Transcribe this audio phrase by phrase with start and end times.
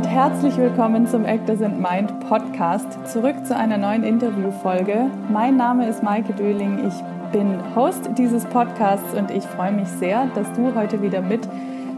[0.00, 2.86] und herzlich willkommen zum Actors and Mind Podcast.
[3.06, 5.10] Zurück zu einer neuen Interviewfolge.
[5.30, 6.88] Mein Name ist Maike Döling.
[6.88, 6.94] Ich
[7.32, 11.46] bin Host dieses Podcasts und ich freue mich sehr, dass du heute wieder mit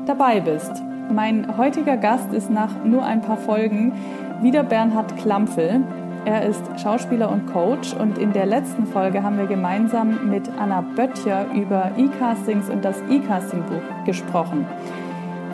[0.04, 0.82] dabei bist.
[1.12, 3.92] Mein heutiger Gast ist nach nur ein paar Folgen
[4.40, 5.82] wieder Bernhard Klampfel.
[6.24, 10.80] Er ist Schauspieler und Coach und in der letzten Folge haben wir gemeinsam mit Anna
[10.80, 14.66] Böttcher über E-Castings und das E-Casting-Buch gesprochen.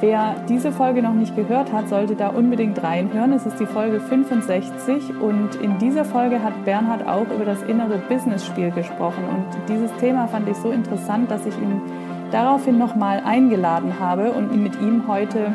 [0.00, 3.32] Wer diese Folge noch nicht gehört hat, sollte da unbedingt reinhören.
[3.32, 7.98] Es ist die Folge 65 und in dieser Folge hat Bernhard auch über das innere
[8.08, 9.24] Business-Spiel gesprochen.
[9.24, 11.82] Und dieses Thema fand ich so interessant, dass ich ihn
[12.30, 15.52] daraufhin nochmal eingeladen habe und mit ihm heute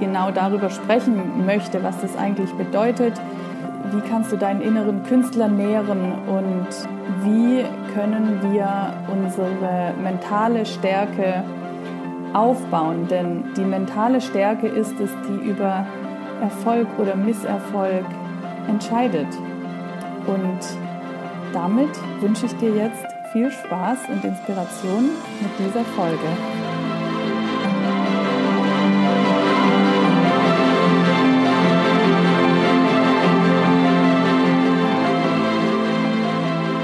[0.00, 3.14] genau darüber sprechen möchte, was das eigentlich bedeutet.
[3.92, 6.66] Wie kannst du deinen inneren Künstler nähren und
[7.22, 11.44] wie können wir unsere mentale Stärke
[12.36, 15.86] aufbauen, denn die mentale Stärke ist es, die über
[16.42, 18.04] Erfolg oder Misserfolg
[18.68, 19.28] entscheidet.
[20.26, 20.60] Und
[21.54, 21.88] damit
[22.20, 26.18] wünsche ich dir jetzt viel Spaß und Inspiration mit dieser Folge.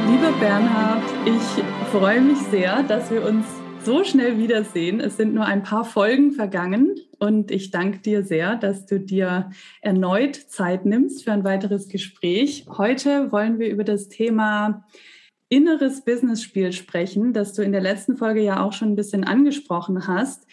[0.08, 3.44] Lieber Bernhard, ich freue mich sehr, dass wir uns
[3.84, 5.00] so schnell wiedersehen.
[5.00, 9.50] Es sind nur ein paar Folgen vergangen und ich danke dir sehr, dass du dir
[9.80, 12.66] erneut Zeit nimmst für ein weiteres Gespräch.
[12.68, 14.84] Heute wollen wir über das Thema
[15.48, 20.06] inneres Business-Spiel sprechen, das du in der letzten Folge ja auch schon ein bisschen angesprochen
[20.06, 20.46] hast.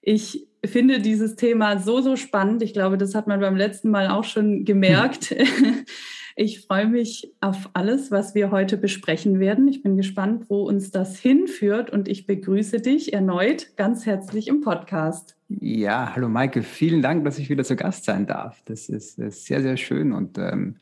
[0.00, 2.62] Ich finde dieses Thema so, so spannend.
[2.62, 5.34] Ich glaube, das hat man beim letzten Mal auch schon gemerkt.
[6.38, 9.66] Ich freue mich auf alles, was wir heute besprechen werden.
[9.68, 14.60] Ich bin gespannt, wo uns das hinführt und ich begrüße dich erneut ganz herzlich im
[14.60, 15.34] Podcast.
[15.48, 18.60] Ja, hallo Maike, vielen Dank, dass ich wieder zu Gast sein darf.
[18.66, 20.76] Das ist, ist sehr, sehr schön und ähm,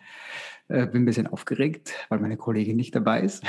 [0.66, 3.44] äh, bin ein bisschen aufgeregt, weil meine Kollegin nicht dabei ist.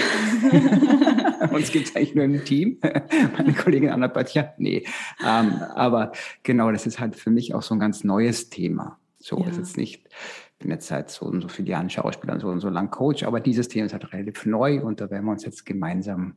[1.51, 2.77] Uns gibt es eigentlich nur im Team.
[3.35, 4.85] meine Kollegin Anna Böttcher, nee.
[5.25, 6.11] Ähm, aber
[6.43, 8.99] genau, das ist halt für mich auch so ein ganz neues Thema.
[9.17, 9.47] So ja.
[9.47, 10.07] ist jetzt nicht
[10.59, 13.23] bin jetzt seit so und so vielen Jahren Schauspieler und so und so lang Coach,
[13.23, 16.35] aber dieses Thema ist halt relativ neu und da werden wir uns jetzt gemeinsam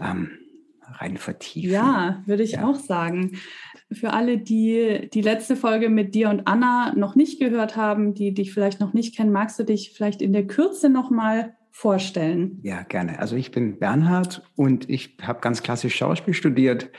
[0.00, 0.30] ähm,
[0.92, 1.72] rein vertiefen.
[1.72, 2.66] Ja, würde ich ja.
[2.66, 3.38] auch sagen.
[3.92, 8.34] Für alle, die die letzte Folge mit dir und Anna noch nicht gehört haben, die
[8.34, 12.58] dich vielleicht noch nicht kennen, magst du dich vielleicht in der Kürze nochmal vorstellen?
[12.62, 13.20] Ja, gerne.
[13.20, 16.90] Also ich bin Bernhard und ich habe ganz klassisch Schauspiel studiert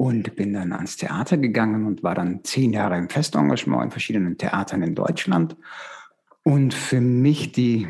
[0.00, 4.38] und bin dann ans Theater gegangen und war dann zehn Jahre im Festengagement in verschiedenen
[4.38, 5.56] Theatern in Deutschland.
[6.42, 7.86] Und für mich die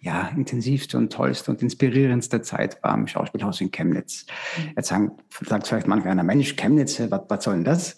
[0.00, 4.26] ja, intensivste und tollste und inspirierendste Zeit war im Schauspielhaus in Chemnitz.
[4.74, 5.12] Jetzt sagen,
[5.46, 7.94] sagt vielleicht manch einer, Mensch, Chemnitz, was, was soll denn das?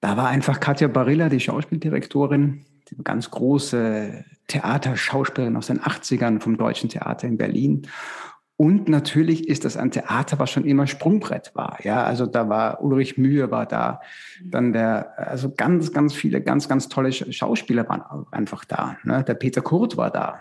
[0.00, 6.56] Da war einfach Katja Barilla, die Schauspieldirektorin, die ganz große Theaterschauspielerin aus den 80ern vom
[6.56, 7.86] Deutschen Theater in Berlin.
[8.60, 11.78] Und natürlich ist das ein Theater, was schon immer Sprungbrett war.
[11.82, 14.02] Ja, also da war Ulrich Mühe war da,
[14.44, 18.98] dann der, also ganz, ganz viele, ganz, ganz tolle Schauspieler waren einfach da.
[19.02, 19.24] Ne?
[19.24, 20.40] Der Peter Kurt war da,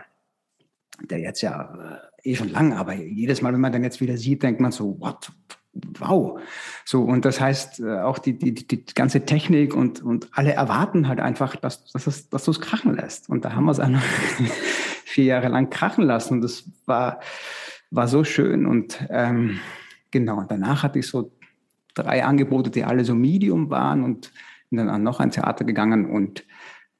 [1.02, 4.18] der jetzt ja äh, eh schon lang, aber jedes Mal, wenn man dann jetzt wieder
[4.18, 5.32] sieht, denkt man so, what?
[6.00, 6.42] Wow.
[6.84, 11.08] So, und das heißt, äh, auch die, die, die ganze Technik und, und alle erwarten
[11.08, 13.30] halt einfach, dass, dass, es, dass du es krachen lässt.
[13.30, 14.04] Und da haben wir es einfach
[15.06, 16.34] vier Jahre lang krachen lassen.
[16.34, 17.22] Und das war,
[17.92, 18.66] war so schön.
[18.66, 19.60] Und ähm,
[20.12, 21.32] genau, danach hatte ich so
[21.94, 24.32] drei Angebote, die alle so Medium waren und
[24.70, 26.46] bin dann an noch ein Theater gegangen und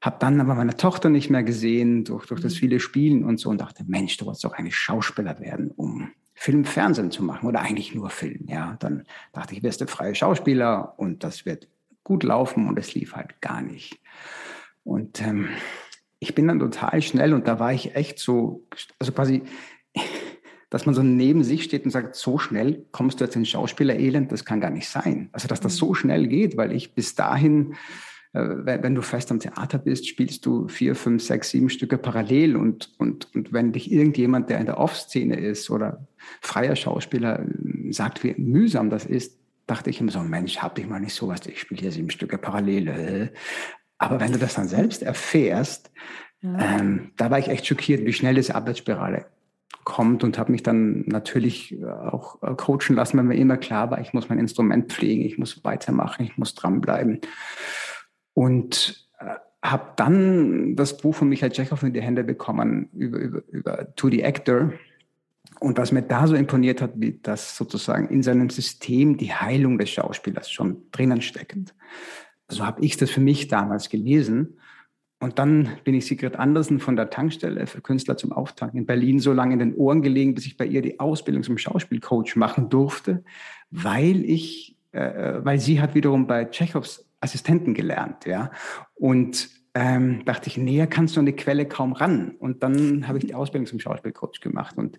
[0.00, 2.58] habe dann aber meine Tochter nicht mehr gesehen durch, durch das mhm.
[2.58, 6.64] viele Spielen und so und dachte, Mensch, du wolltest doch eigentlich Schauspieler werden, um Film,
[6.64, 8.46] Fernsehen zu machen oder eigentlich nur Film.
[8.46, 11.68] Ja, dann dachte ich, wirst du freie Schauspieler und das wird
[12.02, 14.00] gut laufen und es lief halt gar nicht.
[14.84, 15.48] Und ähm,
[16.18, 18.66] ich bin dann total schnell und da war ich echt so,
[18.98, 19.42] also quasi
[20.70, 24.30] dass man so neben sich steht und sagt, so schnell kommst du jetzt in Schauspielerelend,
[24.30, 25.28] das kann gar nicht sein.
[25.32, 25.94] Also, dass das so mhm.
[25.96, 27.74] schnell geht, weil ich bis dahin,
[28.32, 32.56] äh, wenn du fest am Theater bist, spielst du vier, fünf, sechs, sieben Stücke parallel
[32.56, 36.06] und, und, und wenn dich irgendjemand, der in der Off-Szene ist oder
[36.40, 40.86] freier Schauspieler äh, sagt, wie mühsam das ist, dachte ich immer so, Mensch, hab dich
[40.86, 43.32] mal nicht so was, ich spiele hier sieben Stücke parallel.
[43.98, 45.92] Aber wenn du das dann selbst erfährst,
[46.40, 46.78] ja.
[46.80, 49.26] ähm, da war ich echt schockiert, wie schnell diese Abwärtsspirale
[49.84, 53.90] kommt und habe mich dann natürlich äh, auch äh, coachen lassen, weil mir immer klar
[53.90, 57.20] war, ich muss mein Instrument pflegen, ich muss weitermachen, ich muss dranbleiben.
[58.34, 63.42] Und äh, habe dann das Buch von Michael Tschechow in die Hände bekommen über, über,
[63.48, 64.72] über To the Actor.
[65.58, 69.78] Und was mir da so imponiert hat, wie das sozusagen in seinem System die Heilung
[69.78, 71.74] des Schauspielers schon drinnen steckt.
[72.48, 74.59] so habe ich das für mich damals gelesen.
[75.20, 79.20] Und dann bin ich Sigrid Andersen von der Tankstelle für Künstler zum Auftanken in Berlin
[79.20, 82.70] so lange in den Ohren gelegen, bis ich bei ihr die Ausbildung zum Schauspielcoach machen
[82.70, 83.22] durfte,
[83.70, 88.50] weil ich, äh, weil sie hat wiederum bei Tschechows Assistenten gelernt, ja.
[88.94, 92.30] Und ähm, dachte ich, näher kannst du an die Quelle kaum ran.
[92.38, 94.78] Und dann habe ich die Ausbildung zum Schauspielcoach gemacht.
[94.78, 94.98] Und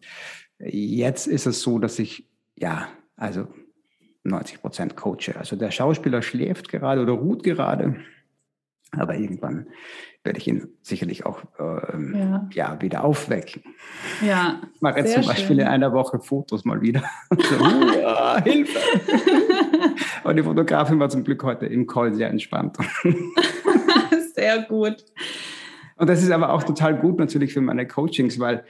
[0.59, 2.87] jetzt ist es so, dass ich, ja,
[3.17, 3.47] also
[4.23, 5.35] 90 Prozent coache.
[5.35, 7.97] Also der Schauspieler schläft gerade oder ruht gerade.
[8.91, 9.67] Aber irgendwann
[10.23, 12.49] werde ich ihn sicherlich auch ähm, ja.
[12.53, 12.81] ja.
[12.81, 13.63] wieder aufwecken.
[14.21, 14.61] Ja.
[14.75, 15.59] Ich mache jetzt zum Beispiel schön.
[15.59, 17.03] in einer Woche Fotos mal wieder.
[17.29, 18.79] so, uh, Hilfe!
[20.23, 22.77] Aber die Fotografin war zum Glück heute im Call sehr entspannt.
[24.35, 25.05] sehr gut.
[25.95, 28.63] Und das ist aber auch total gut natürlich für meine Coachings, weil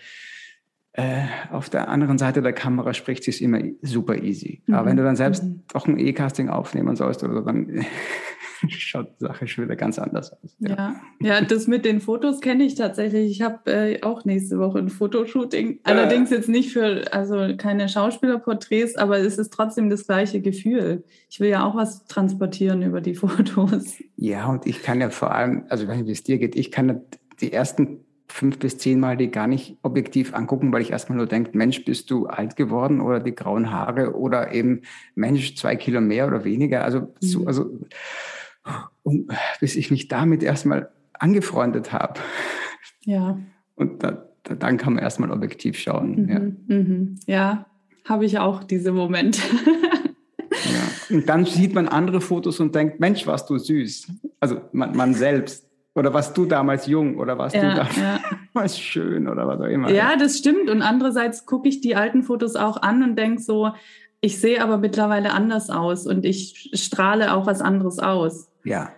[0.93, 4.61] äh, auf der anderen Seite der Kamera spricht sie es immer super easy.
[4.65, 4.73] Mhm.
[4.73, 5.63] Aber wenn du dann selbst mhm.
[5.73, 7.85] auch ein E-Casting aufnehmen sollst oder so, dann
[8.69, 10.55] schaut die Sache schon wieder ganz anders aus.
[10.59, 13.31] Ja, ja, ja das mit den Fotos kenne ich tatsächlich.
[13.31, 15.79] Ich habe äh, auch nächste Woche ein Fotoshooting.
[15.83, 21.03] Allerdings jetzt nicht für, also keine Schauspielerporträts, aber es ist trotzdem das gleiche Gefühl.
[21.29, 23.95] Ich will ja auch was transportieren über die Fotos.
[24.15, 27.01] Ja, und ich kann ja vor allem, also wenn es dir geht, ich kann
[27.39, 31.27] die ersten fünf bis zehn Mal die gar nicht objektiv angucken, weil ich erstmal nur
[31.27, 34.81] denke, Mensch, bist du alt geworden oder die grauen Haare oder eben
[35.15, 36.83] Mensch, zwei Kilo mehr oder weniger.
[36.83, 37.47] Also, so, mhm.
[37.47, 37.79] also
[39.03, 42.19] und, bis ich mich damit erstmal angefreundet habe.
[43.05, 43.39] Ja.
[43.75, 46.23] Und da, da, dann kann man erstmal objektiv schauen.
[46.23, 46.39] Mhm, ja,
[46.77, 47.19] mhm.
[47.25, 47.65] ja
[48.05, 49.41] habe ich auch diese Momente.
[50.51, 51.15] ja.
[51.15, 54.11] Und dann sieht man andere Fotos und denkt, Mensch, warst du süß.
[54.39, 55.67] Also man, man selbst.
[55.93, 58.83] Oder warst du damals jung oder warst ja, du damals ja.
[58.83, 59.91] schön oder was auch immer.
[59.91, 60.69] Ja, das stimmt.
[60.69, 63.71] Und andererseits gucke ich die alten Fotos auch an und denke so,
[64.21, 68.51] ich sehe aber mittlerweile anders aus und ich strahle auch was anderes aus.
[68.63, 68.91] Ja.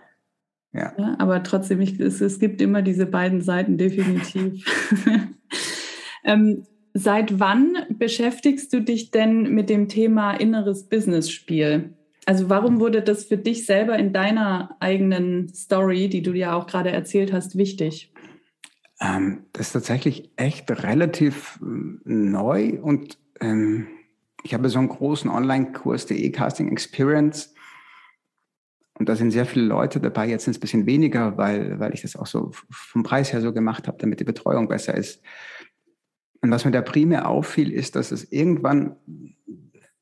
[0.72, 0.92] Ja.
[0.98, 4.64] ja aber trotzdem, ich, es, es gibt immer diese beiden Seiten, definitiv.
[6.24, 11.94] ähm, seit wann beschäftigst du dich denn mit dem Thema inneres Business-Spiel?
[12.26, 16.66] Also warum wurde das für dich selber in deiner eigenen Story, die du ja auch
[16.66, 18.12] gerade erzählt hast, wichtig?
[19.00, 21.66] Ähm, das ist tatsächlich echt relativ äh,
[22.04, 23.86] neu und ähm,
[24.44, 27.54] ich habe so einen großen Online-Kurs, der E-Casting Experience.
[28.96, 30.28] Und da sind sehr viele Leute dabei.
[30.28, 33.40] Jetzt sind es ein bisschen weniger, weil, weil ich das auch so vom Preis her
[33.40, 35.22] so gemacht habe, damit die Betreuung besser ist.
[36.42, 38.96] Und was mir da primär auffiel, ist, dass es irgendwann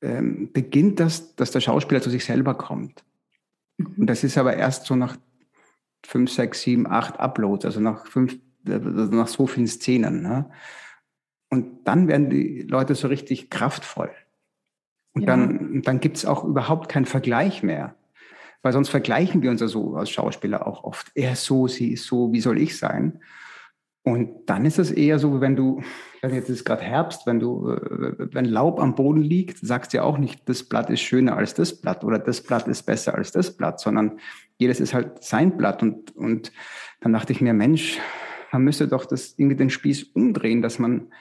[0.02, 3.04] ähm, beginnt das, dass der Schauspieler zu sich selber kommt.
[3.78, 3.94] Mhm.
[3.98, 5.16] Und das ist aber erst so nach
[6.04, 8.36] fünf, sechs, sieben, acht Uploads, also nach fünf,
[8.66, 10.20] also nach so vielen Szenen.
[10.20, 10.50] Ne?
[11.48, 14.10] Und dann werden die Leute so richtig kraftvoll.
[15.14, 15.26] Und ja.
[15.26, 17.94] dann, dann gibt es auch überhaupt keinen Vergleich mehr.
[18.62, 21.10] Weil sonst vergleichen wir uns ja so als Schauspieler auch oft.
[21.14, 23.20] Er ist so, sie ist so, wie soll ich sein?
[24.04, 25.80] Und dann ist es eher so, wenn du,
[26.22, 30.02] jetzt ist gerade Herbst, wenn du, äh, wenn Laub am Boden liegt, sagst du ja
[30.02, 33.30] auch nicht, das Blatt ist schöner als das Blatt oder das Blatt ist besser als
[33.30, 34.18] das Blatt, sondern
[34.58, 35.82] jedes ist halt sein Blatt.
[35.82, 36.52] Und, und
[37.00, 37.98] dann dachte ich mir, Mensch,
[38.50, 41.12] man müsste doch das irgendwie den Spieß umdrehen, dass man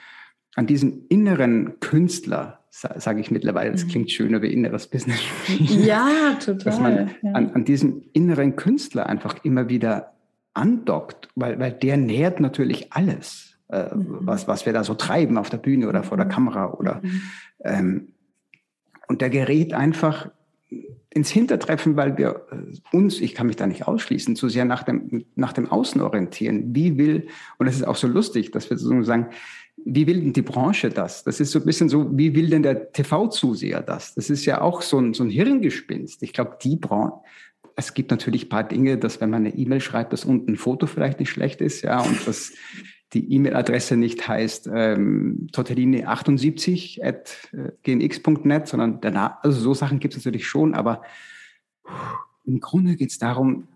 [0.54, 3.88] an diesen inneren Künstler, sage ich mittlerweile, das mhm.
[3.88, 5.20] klingt schöner wie inneres Business.
[5.58, 6.64] Ja, total.
[6.64, 7.32] Dass man ja.
[7.32, 10.12] An, an diesem inneren Künstler einfach immer wieder
[10.54, 14.18] andockt, weil, weil der nährt natürlich alles, äh, mhm.
[14.20, 16.30] was, was wir da so treiben auf der Bühne oder vor der mhm.
[16.30, 17.22] Kamera oder mhm.
[17.64, 18.08] ähm,
[19.08, 20.30] und der gerät einfach
[21.10, 24.82] ins Hintertreffen, weil wir äh, uns, ich kann mich da nicht ausschließen, zu sehr nach
[24.82, 26.74] dem, nach dem Außen orientieren.
[26.74, 29.26] Wie will, und das ist auch so lustig, dass wir sozusagen sagen,
[29.84, 31.24] wie will denn die Branche das?
[31.24, 34.14] Das ist so ein bisschen so, wie will denn der TV-Zuseher das?
[34.14, 36.22] Das ist ja auch so ein, so ein Hirngespinst.
[36.22, 37.14] Ich glaube, die Branche,
[37.74, 40.56] es gibt natürlich ein paar Dinge, dass wenn man eine E-Mail schreibt, dass unten ein
[40.56, 42.52] Foto vielleicht nicht schlecht ist, ja, und dass
[43.12, 50.14] die E-Mail-Adresse nicht heißt ähm, tortellini78 at äh, gmx.net, sondern danach, also so Sachen gibt
[50.14, 51.02] es natürlich schon, aber
[52.44, 53.68] im Grunde geht es darum,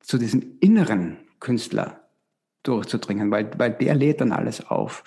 [0.00, 2.03] zu diesem inneren Künstler
[2.64, 5.04] durchzudringen, weil, weil der lädt dann alles auf.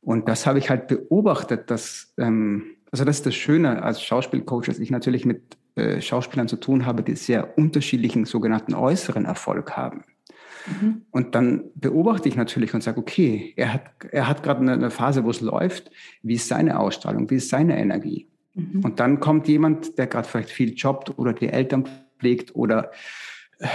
[0.00, 4.66] Und das habe ich halt beobachtet, dass, ähm, also das ist das Schöne als Schauspielcoach,
[4.66, 9.72] dass ich natürlich mit äh, Schauspielern zu tun habe, die sehr unterschiedlichen sogenannten äußeren Erfolg
[9.76, 10.04] haben.
[10.66, 11.02] Mhm.
[11.10, 14.90] Und dann beobachte ich natürlich und sage, okay, er hat, er hat gerade eine, eine
[14.90, 15.90] Phase, wo es läuft.
[16.22, 17.28] Wie ist seine Ausstrahlung?
[17.30, 18.28] Wie ist seine Energie?
[18.54, 18.80] Mhm.
[18.84, 22.90] Und dann kommt jemand, der gerade vielleicht viel jobbt oder die Eltern pflegt oder
[23.58, 23.66] äh,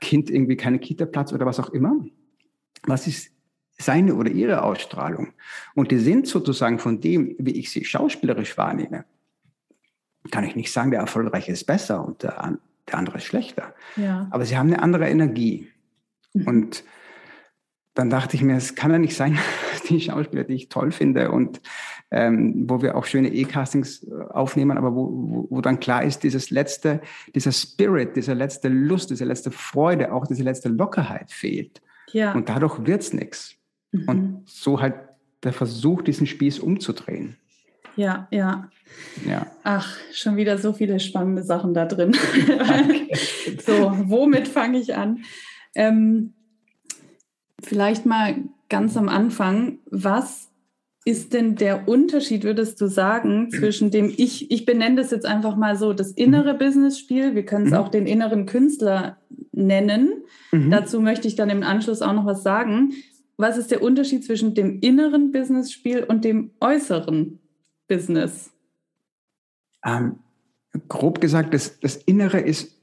[0.00, 1.94] Kind irgendwie keine Kita-Platz oder was auch immer
[2.86, 3.30] was ist
[3.78, 5.32] seine oder ihre Ausstrahlung?
[5.74, 9.04] Und die sind sozusagen von dem, wie ich sie schauspielerisch wahrnehme,
[10.30, 13.74] kann ich nicht sagen, der Erfolgreiche ist besser und der der andere ist schlechter.
[13.96, 14.28] Ja.
[14.30, 15.68] Aber sie haben eine andere Energie.
[16.34, 16.46] Mhm.
[16.46, 16.84] Und
[17.94, 19.38] dann dachte ich mir, es kann ja nicht sein,
[19.88, 21.60] die Schauspieler, die ich toll finde und
[22.10, 26.22] ähm, wo wir auch schöne E-Castings äh, aufnehmen, aber wo, wo, wo dann klar ist,
[26.22, 27.00] dieses letzte,
[27.34, 31.82] dieser Spirit, diese letzte Lust, diese letzte Freude, auch diese letzte Lockerheit fehlt.
[32.12, 32.32] Ja.
[32.32, 33.54] Und dadurch wird's nichts.
[33.92, 34.08] Mhm.
[34.08, 34.94] Und so halt
[35.42, 37.36] der Versuch, diesen Spieß umzudrehen.
[37.96, 38.70] Ja, ja.
[39.26, 39.46] Ja.
[39.64, 42.12] Ach, schon wieder so viele spannende Sachen da drin.
[43.66, 45.24] so, womit fange ich an?
[45.74, 46.34] Ähm,
[47.62, 48.36] vielleicht mal
[48.68, 50.50] ganz am Anfang, was
[51.04, 55.56] ist denn der Unterschied, würdest du sagen, zwischen dem, ich, ich benenne das jetzt einfach
[55.56, 57.78] mal so, das innere Business-Spiel, wir können es Mhm.
[57.78, 59.16] auch den inneren Künstler
[59.56, 60.24] nennen.
[60.52, 60.70] Mhm.
[60.70, 62.92] Dazu möchte ich dann im Anschluss auch noch was sagen.
[63.36, 67.38] Was ist der Unterschied zwischen dem inneren Business-Spiel und dem äußeren
[67.88, 68.50] Business?
[69.84, 70.20] Ähm,
[70.88, 72.74] grob gesagt, das, das Innere ist,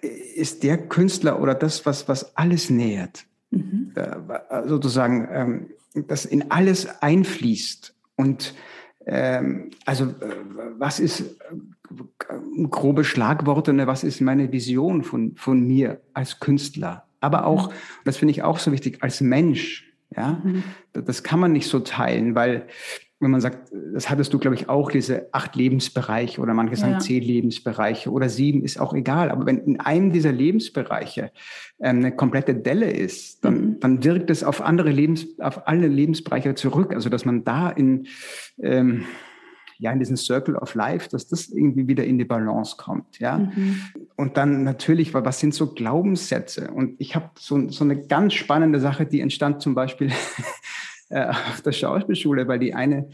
[0.00, 3.26] ist der Künstler oder das, was, was alles nährt.
[3.50, 3.92] Mhm.
[3.94, 5.70] Äh, sozusagen, ähm,
[6.06, 7.94] das in alles einfließt.
[8.16, 8.54] Und
[9.06, 10.14] also, äh,
[10.78, 13.86] was ist äh, grobe Schlagworte, ne?
[13.86, 17.06] was ist meine Vision von, von mir als Künstler?
[17.20, 17.74] Aber auch, Mhm.
[18.04, 19.92] das finde ich auch so wichtig, als Mensch.
[20.16, 20.62] Ja, Mhm.
[20.92, 22.66] das kann man nicht so teilen, weil
[23.24, 26.92] wenn man sagt, das hattest du, glaube ich, auch diese acht Lebensbereiche oder manche sagen
[26.92, 26.98] Ja.
[27.00, 29.30] zehn Lebensbereiche oder sieben, ist auch egal.
[29.30, 31.32] Aber wenn in einem dieser Lebensbereiche
[31.80, 33.80] ähm, eine komplette Delle ist, dann, Mhm.
[33.80, 36.92] dann wirkt es auf andere Lebens, auf alle Lebensbereiche zurück.
[36.94, 38.06] Also dass man da in
[38.62, 39.04] ähm,
[39.78, 43.38] ja in diesen Circle of Life, dass das irgendwie wieder in die Balance kommt, ja.
[43.38, 43.80] Mhm.
[44.14, 46.70] Und dann natürlich, was sind so Glaubenssätze?
[46.70, 50.12] Und ich habe so, so eine ganz spannende Sache, die entstand zum Beispiel
[51.14, 53.08] äh, auf der Schauspielschule, weil die eine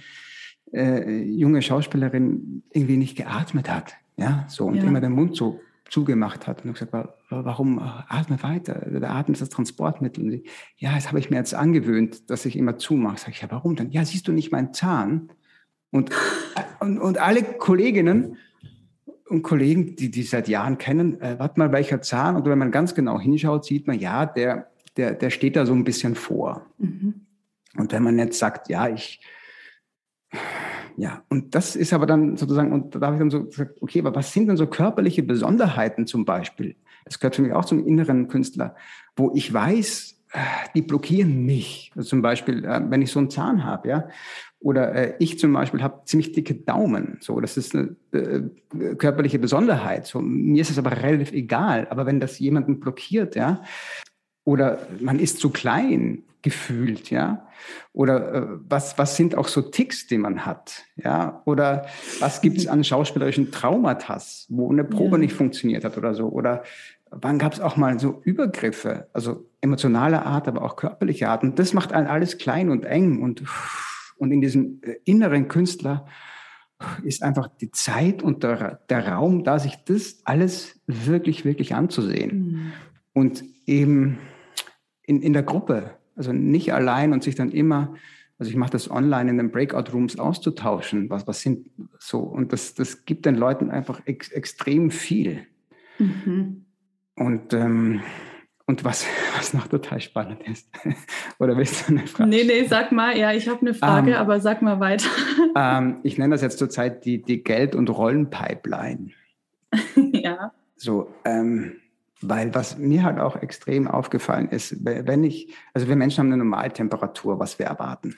[0.73, 4.85] äh, junge Schauspielerin irgendwie nicht geatmet hat, ja, so und Ja.
[4.85, 8.75] immer den Mund so zugemacht hat und ich gesagt, wa- warum äh, atme weiter?
[8.89, 10.23] Der Atem ist das Transportmittel.
[10.25, 10.43] Und
[10.77, 13.19] ja, das habe ich mir jetzt angewöhnt, dass ich immer zumache.
[13.19, 13.91] Sag ich, ja, warum denn?
[13.91, 15.33] Ja, siehst du nicht meinen Zahn?
[15.91, 16.11] Und,
[16.79, 18.37] und, und alle Kolleginnen
[19.29, 22.37] und Kollegen, die die seit Jahren kennen, äh, warte mal, welcher Zahn?
[22.37, 25.73] Und wenn man ganz genau hinschaut, sieht man, ja, der, der, der steht da so
[25.73, 26.67] ein bisschen vor.
[26.79, 27.27] Mhm.
[27.77, 29.21] Und wenn man jetzt sagt, ja, ich,
[30.97, 34.01] ja, und das ist aber dann sozusagen, und da habe ich dann so gesagt, okay,
[34.01, 36.77] aber was sind denn so körperliche Besonderheiten zum Beispiel?
[37.05, 38.77] Das gehört für mich auch zum inneren Künstler,
[39.17, 40.39] wo ich weiß, äh,
[40.75, 41.93] die blockieren mich.
[41.97, 44.09] Also zum Beispiel, äh, wenn ich so einen Zahn habe, ja,
[44.61, 47.17] oder äh, ich zum Beispiel habe ziemlich dicke Daumen.
[47.21, 50.07] So, das ist eine äh, körperliche Besonderheit.
[50.07, 51.89] So, mir ist es aber relativ egal.
[51.91, 53.63] Aber wenn das jemanden blockiert, ja,
[54.45, 57.47] oder man ist zu klein gefühlt, ja,
[57.93, 61.87] oder äh, was was sind auch so Ticks, die man hat, ja, oder
[62.21, 65.19] was gibt es an schauspielerischen Traumata, wo eine Probe Ja.
[65.19, 66.63] nicht funktioniert hat oder so, oder
[67.11, 71.59] wann gab es auch mal so Übergriffe, also emotionale Art, aber auch körperliche Art, und
[71.59, 73.43] das macht einen alles klein und eng und
[74.17, 76.07] und in diesem äh, inneren Künstler
[77.03, 82.39] ist einfach die Zeit und der, der Raum, da sich das alles wirklich, wirklich anzusehen.
[82.39, 82.73] Mhm.
[83.13, 84.19] Und eben
[85.03, 87.95] in, in der Gruppe, also nicht allein und sich dann immer,
[88.39, 92.75] also ich mache das online in den Breakout-Rooms auszutauschen, was, was sind so, und das,
[92.75, 95.47] das gibt den Leuten einfach ex, extrem viel.
[95.99, 96.67] Mhm.
[97.17, 98.03] Und, ähm,
[98.67, 99.07] und was,
[99.39, 100.69] was noch total spannend ist,
[101.39, 102.29] oder willst du eine Frage?
[102.29, 105.09] Nee, nee, sag mal, ja, ich habe eine Frage, Ähm, aber sag mal weiter.
[105.57, 109.09] Ähm, ich nenne das jetzt zurzeit die, die Geld- und Rollenpipeline.
[110.13, 110.53] ja.
[110.77, 111.80] So, ähm,
[112.23, 116.27] weil was mir halt auch extrem aufgefallen ist, we- wenn ich, also wir Menschen haben
[116.29, 118.17] eine Normaltemperatur, was wir erwarten.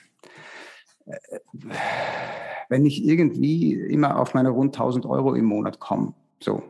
[1.05, 1.39] Äh,
[2.69, 6.63] Wenn ich irgendwie immer auf meine rund 1000 Euro im Monat komme, so,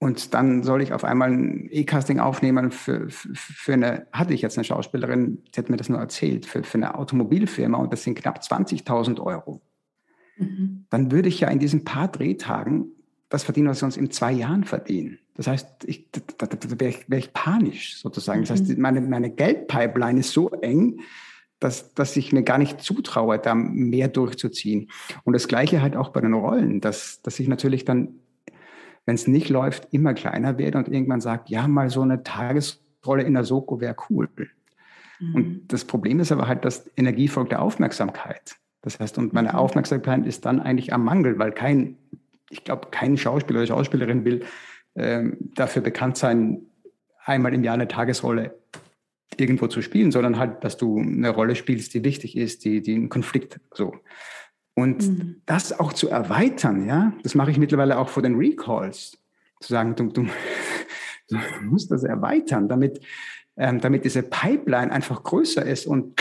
[0.00, 4.42] und dann soll ich auf einmal ein E-Casting aufnehmen für, für, für eine, hatte ich
[4.42, 8.04] jetzt eine Schauspielerin, die hat mir das nur erzählt, für, für eine Automobilfirma und das
[8.04, 9.60] sind knapp 20.000 Euro
[10.40, 10.86] Mhm.
[10.90, 12.92] dann würde ich ja in diesen paar Drehtagen
[13.28, 15.18] das verdienen, was ich sonst in zwei Jahren verdiene.
[15.34, 18.40] Das heißt, ich, da, da, da wäre ich, wär ich panisch sozusagen.
[18.40, 18.80] Das heißt, Mhm.
[18.80, 21.00] meine, meine Geldpipeline ist so eng,
[21.60, 24.90] dass, dass ich mir gar nicht zutraue, da mehr durchzuziehen.
[25.24, 28.14] Und das Gleiche halt auch bei den Rollen, dass, dass ich natürlich dann,
[29.06, 33.24] wenn es nicht läuft, immer kleiner werde und irgendwann sagt, ja, mal so eine Tagesrolle
[33.24, 34.28] in der Soko wäre cool.
[35.18, 35.34] Mhm.
[35.34, 38.56] Und das Problem ist aber halt, dass Energie folgt der Aufmerksamkeit.
[38.82, 39.54] Das heißt, und meine Mhm.
[39.56, 41.96] Aufmerksamkeit ist dann eigentlich am Mangel, weil kein,
[42.50, 44.44] ich glaube, kein Schauspieler oder Schauspielerin will
[44.96, 46.62] ähm, dafür bekannt sein,
[47.24, 48.58] einmal im Jahr eine Tagesrolle
[49.36, 52.94] irgendwo zu spielen, sondern halt, dass du eine Rolle spielst, die wichtig ist, die, die
[52.94, 53.94] einen Konflikt so.
[54.74, 55.42] Und Mhm.
[55.44, 59.18] das auch zu erweitern, ja, das mache ich mittlerweile auch vor den Recalls.
[59.60, 60.22] zu sagen, du, du,
[61.28, 63.00] du musst das erweitern, damit,
[63.56, 66.20] ähm, damit diese Pipeline einfach größer ist und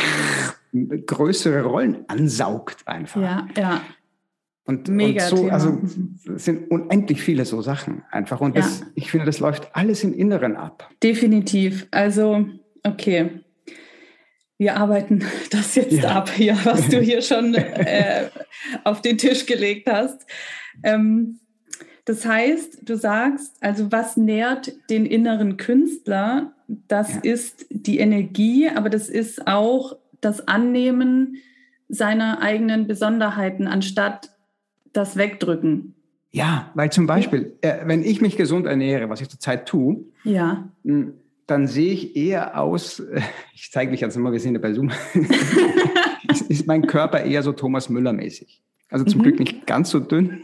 [1.05, 3.22] größere Rollen ansaugt einfach.
[3.22, 3.81] Ja, ja.
[4.67, 5.81] Und, und so, also
[6.36, 8.41] es sind unendlich viele so Sachen einfach.
[8.41, 8.88] Und das, ja.
[8.95, 10.89] ich finde, das läuft alles im Inneren ab.
[11.01, 11.88] Definitiv.
[11.91, 12.45] Also,
[12.83, 13.29] okay.
[14.57, 16.17] Wir arbeiten das jetzt ja.
[16.17, 18.25] ab hier, was du hier schon äh,
[18.83, 20.25] auf den Tisch gelegt hast.
[20.83, 21.39] Ähm,
[22.03, 26.53] das heißt, du sagst, also was nährt den inneren Künstler?
[26.67, 27.19] Das ja.
[27.24, 31.38] ist die Energie, aber das ist auch das Annehmen
[31.88, 34.31] seiner eigenen Besonderheiten, anstatt
[34.97, 35.95] das wegdrücken.
[36.31, 40.69] Ja, weil zum Beispiel, äh, wenn ich mich gesund ernähre, was ich zurzeit tue, ja.
[41.47, 43.21] Dann sehe ich eher aus, äh,
[43.53, 44.91] ich zeige mich jetzt mal, wir sind ja bei Zoom,
[46.49, 48.61] ist mein Körper eher so Thomas Müller-mäßig.
[48.89, 49.23] Also zum mhm.
[49.23, 50.43] Glück nicht ganz so dünn,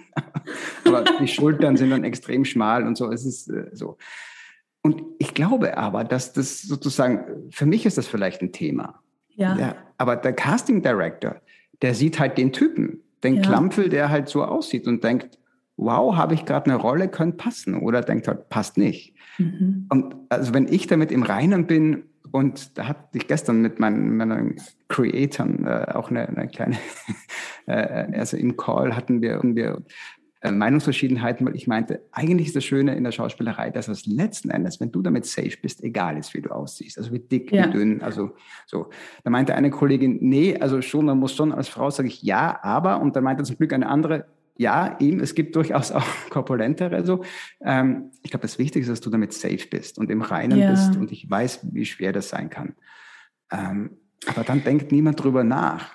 [0.86, 3.10] aber die Schultern sind dann extrem schmal und so.
[3.10, 3.98] Es ist äh, so.
[4.82, 9.02] Und ich glaube aber, dass das sozusagen, für mich ist das vielleicht ein Thema.
[9.30, 9.58] Ja.
[9.58, 11.42] ja aber der Casting Director,
[11.82, 13.42] der sieht halt den Typen den ja.
[13.42, 15.38] Klampfel, der halt so aussieht und denkt,
[15.78, 17.76] wow, habe ich gerade eine Rolle, könnte passen.
[17.76, 19.16] Oder denkt halt, passt nicht.
[19.38, 19.88] Mhm.
[19.90, 24.18] Und also wenn ich damit im Reinen bin, und da hatte ich gestern mit meinen,
[24.18, 24.56] meinen
[24.88, 26.78] Creatoren äh, auch eine, eine kleine,
[27.68, 29.82] äh, also im Call hatten wir, wir äh,
[30.52, 34.80] Meinungsverschiedenheiten, weil ich meinte, eigentlich ist das Schöne in der Schauspielerei, dass es letzten Endes,
[34.80, 37.68] wenn du damit safe bist, egal ist, wie du aussiehst, also wie dick, ja.
[37.68, 38.32] wie dünn, also
[38.66, 38.90] so.
[39.24, 42.60] Da meinte eine Kollegin, nee, also schon, man muss schon als Frau, sage ich ja,
[42.62, 44.26] aber, und dann meinte zum Glück eine andere,
[44.58, 47.24] ja, ihm, es gibt durchaus auch korpulentere so.
[47.62, 50.72] Ähm, ich glaube, das Wichtigste ist, dass du damit safe bist und im Reinen ja.
[50.72, 52.76] bist und ich weiß, wie schwer das sein kann.
[53.52, 53.98] Ähm,
[54.28, 55.92] aber dann denkt niemand drüber nach.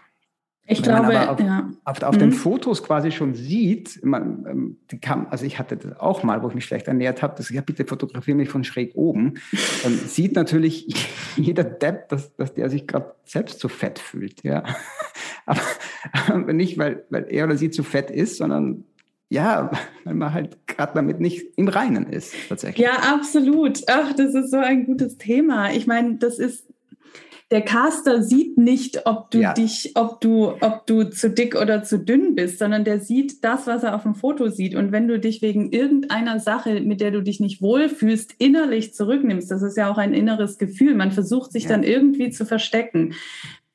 [0.70, 1.70] Ich Wenn glaube, man auf, ja.
[1.84, 2.18] auf, auf mhm.
[2.20, 6.42] den Fotos quasi schon sieht, man, ähm, die kam, also ich hatte das auch mal,
[6.42, 9.34] wo ich mich schlecht ernährt habe, dass ich ja bitte fotografiere mich von schräg oben,
[9.82, 10.86] dann sieht natürlich
[11.36, 14.62] jeder Depp, dass, dass der sich gerade selbst zu fett fühlt, ja.
[15.46, 15.62] Aber,
[16.28, 18.84] aber nicht, weil, weil er oder sie zu fett ist, sondern
[19.30, 19.70] ja,
[20.04, 22.84] weil man halt gerade damit nicht im Reinen ist, tatsächlich.
[22.84, 23.80] Ja, absolut.
[23.86, 25.72] Ach, das ist so ein gutes Thema.
[25.72, 26.66] Ich meine, das ist
[27.50, 29.54] der Caster sieht nicht, ob du ja.
[29.54, 33.66] dich, ob du, ob du zu dick oder zu dünn bist, sondern der sieht das,
[33.66, 34.74] was er auf dem Foto sieht.
[34.74, 39.50] Und wenn du dich wegen irgendeiner Sache, mit der du dich nicht wohlfühlst, innerlich zurücknimmst,
[39.50, 40.94] das ist ja auch ein inneres Gefühl.
[40.94, 41.70] Man versucht sich ja.
[41.70, 43.14] dann irgendwie zu verstecken.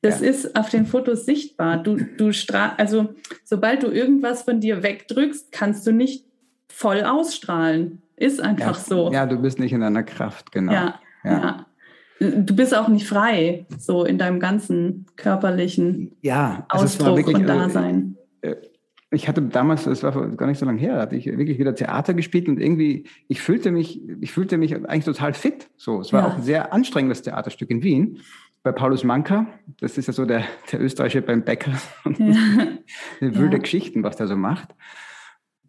[0.02, 0.28] Das ja.
[0.28, 1.82] ist auf den Fotos sichtbar.
[1.82, 6.24] Du, du stra also sobald du irgendwas von dir wegdrückst, kannst du nicht
[6.68, 8.02] voll ausstrahlen.
[8.16, 9.12] Ist einfach ja, so.
[9.12, 10.72] Ja, du bist nicht in deiner Kraft, genau.
[10.72, 11.66] Ja, ja
[12.30, 17.50] du bist auch nicht frei, so in deinem ganzen körperlichen ja, also Ausdruck wirklich, und
[17.50, 18.16] also, Dasein.
[18.40, 18.56] Äh,
[19.10, 22.14] ich hatte damals, das war gar nicht so lange her, hatte ich wirklich wieder Theater
[22.14, 25.70] gespielt und irgendwie, ich fühlte mich, ich fühlte mich eigentlich total fit.
[25.76, 26.28] So, es war ja.
[26.28, 28.20] auch ein sehr anstrengendes Theaterstück in Wien
[28.62, 29.46] bei Paulus Manka.
[29.78, 31.72] Das ist ja so der, der Österreicher beim Bäcker.
[32.04, 32.16] Ja.
[33.20, 33.62] wilde ja.
[33.62, 34.74] Geschichten, was der so macht.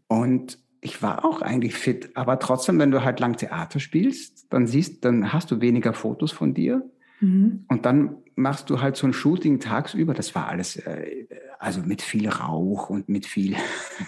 [0.07, 4.67] Und ich war auch eigentlich fit, aber trotzdem, wenn du halt lang Theater spielst, dann
[4.67, 6.87] siehst, dann hast du weniger Fotos von dir.
[7.21, 7.65] Mhm.
[7.67, 10.13] Und dann machst du halt so ein Shooting tagsüber.
[10.13, 11.25] Das war alles, äh,
[11.57, 13.55] also mit viel Rauch und mit viel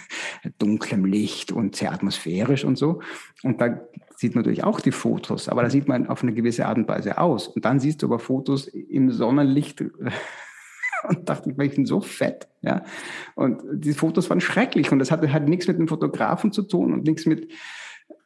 [0.58, 3.00] dunklem Licht und sehr atmosphärisch und so.
[3.42, 3.80] Und da
[4.14, 6.86] sieht man natürlich auch die Fotos, aber da sieht man auf eine gewisse Art und
[6.86, 7.48] Weise aus.
[7.48, 9.82] Und dann siehst du aber Fotos im Sonnenlicht
[11.08, 12.48] und dachte, ich bin so fett.
[12.62, 12.84] Ja?
[13.34, 16.92] Und die Fotos waren schrecklich und das hatte halt nichts mit dem Fotografen zu tun
[16.92, 17.50] und nichts mit,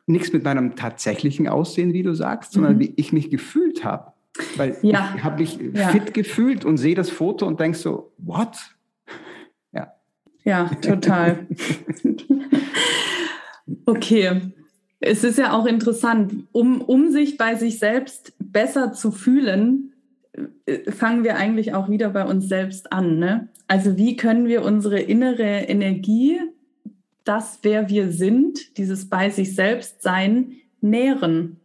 [0.06, 2.80] nichts mit meinem tatsächlichen Aussehen, wie du sagst, sondern mhm.
[2.80, 4.12] wie ich mich gefühlt habe.
[4.56, 5.12] Weil ja.
[5.16, 5.88] ich habe mich ja.
[5.88, 8.56] fit gefühlt und sehe das Foto und denk so, what?
[9.74, 9.92] Ja.
[10.44, 11.46] Ja, total.
[13.86, 14.52] okay.
[15.00, 19.91] Es ist ja auch interessant, um, um sich bei sich selbst besser zu fühlen,
[20.90, 23.18] fangen wir eigentlich auch wieder bei uns selbst an.
[23.18, 23.48] Ne?
[23.68, 26.40] Also wie können wir unsere innere Energie,
[27.24, 31.58] das, wer wir sind, dieses bei sich selbst sein, nähren?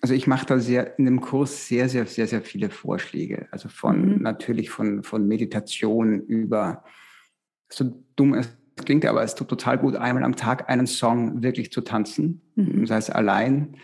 [0.00, 3.46] Also ich mache da sehr in dem Kurs sehr, sehr, sehr, sehr viele Vorschläge.
[3.50, 4.22] Also von mhm.
[4.22, 6.84] natürlich von, von Meditation über
[7.68, 11.72] so dumm es klingt, aber es tut total gut, einmal am Tag einen Song wirklich
[11.72, 12.86] zu tanzen, mhm.
[12.86, 13.76] sei es allein.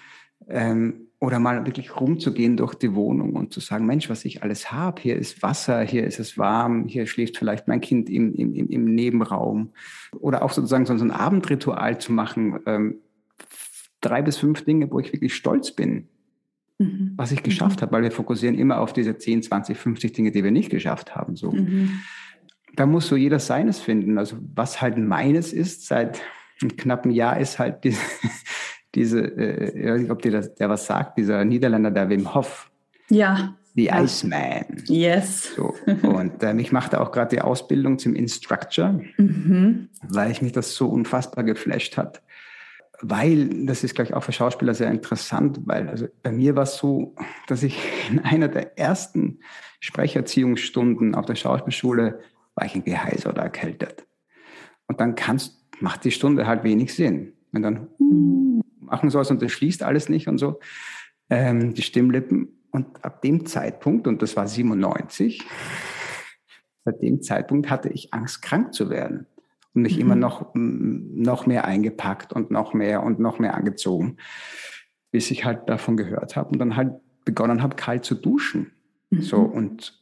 [0.48, 4.70] Ähm, oder mal wirklich rumzugehen durch die Wohnung und zu sagen, Mensch, was ich alles
[4.70, 8.54] habe, hier ist Wasser, hier ist es warm, hier schläft vielleicht mein Kind im, im,
[8.54, 9.72] im Nebenraum.
[10.20, 12.98] Oder auch sozusagen so ein Abendritual zu machen, ähm,
[14.00, 16.07] drei bis fünf Dinge, wo ich wirklich stolz bin,
[16.78, 17.14] mhm.
[17.16, 17.83] was ich geschafft mhm.
[17.83, 21.16] habe, weil wir fokussieren immer auf diese 10, 20, 50 Dinge, die wir nicht geschafft
[21.16, 21.35] haben.
[21.35, 21.50] So.
[21.50, 22.00] Mhm.
[22.76, 24.18] Da muss so jeder seines finden.
[24.18, 26.20] Also was halt meines ist, seit
[26.62, 28.00] einem knappen Jahr ist halt diese,
[28.94, 32.35] diese äh, ich weiß nicht, ob dir das, der was sagt, dieser Niederländer, der Wim
[32.35, 32.70] Hof.
[33.09, 33.55] Ja.
[33.74, 33.90] The.
[33.90, 34.83] Iceman.
[34.87, 35.55] Yes.
[35.55, 35.72] So.
[36.03, 39.88] Und ähm, ich machte auch gerade die Ausbildung zum Instructor, mhm.
[40.03, 42.20] weil ich mich das so unfassbar geflasht hat.
[43.01, 46.77] Weil, das ist gleich auch für Schauspieler sehr interessant, weil also bei mir war es
[46.77, 47.14] so,
[47.46, 47.79] dass ich
[48.11, 49.38] in einer der ersten
[49.79, 52.18] Sprecherziehungsstunden auf der Schauspielschule
[52.57, 54.05] war ich irgendwie heiß oder erkältet.
[54.88, 57.35] Und dann kannst, macht die Stunde halt wenig Sinn.
[57.53, 60.61] Wenn dann uh, machen sollst und das schließt alles nicht und so,
[61.31, 62.55] ähm, die Stimmlippen.
[62.70, 65.42] Und ab dem Zeitpunkt, und das war 97,
[66.85, 69.27] seit dem Zeitpunkt hatte ich Angst, krank zu werden.
[69.74, 70.03] Und mich mhm.
[70.03, 74.16] immer noch, noch mehr eingepackt und noch mehr und noch mehr angezogen,
[75.11, 76.92] bis ich halt davon gehört habe und dann halt
[77.24, 78.72] begonnen habe, kalt zu duschen.
[79.11, 79.22] Mhm.
[79.22, 79.97] So, und,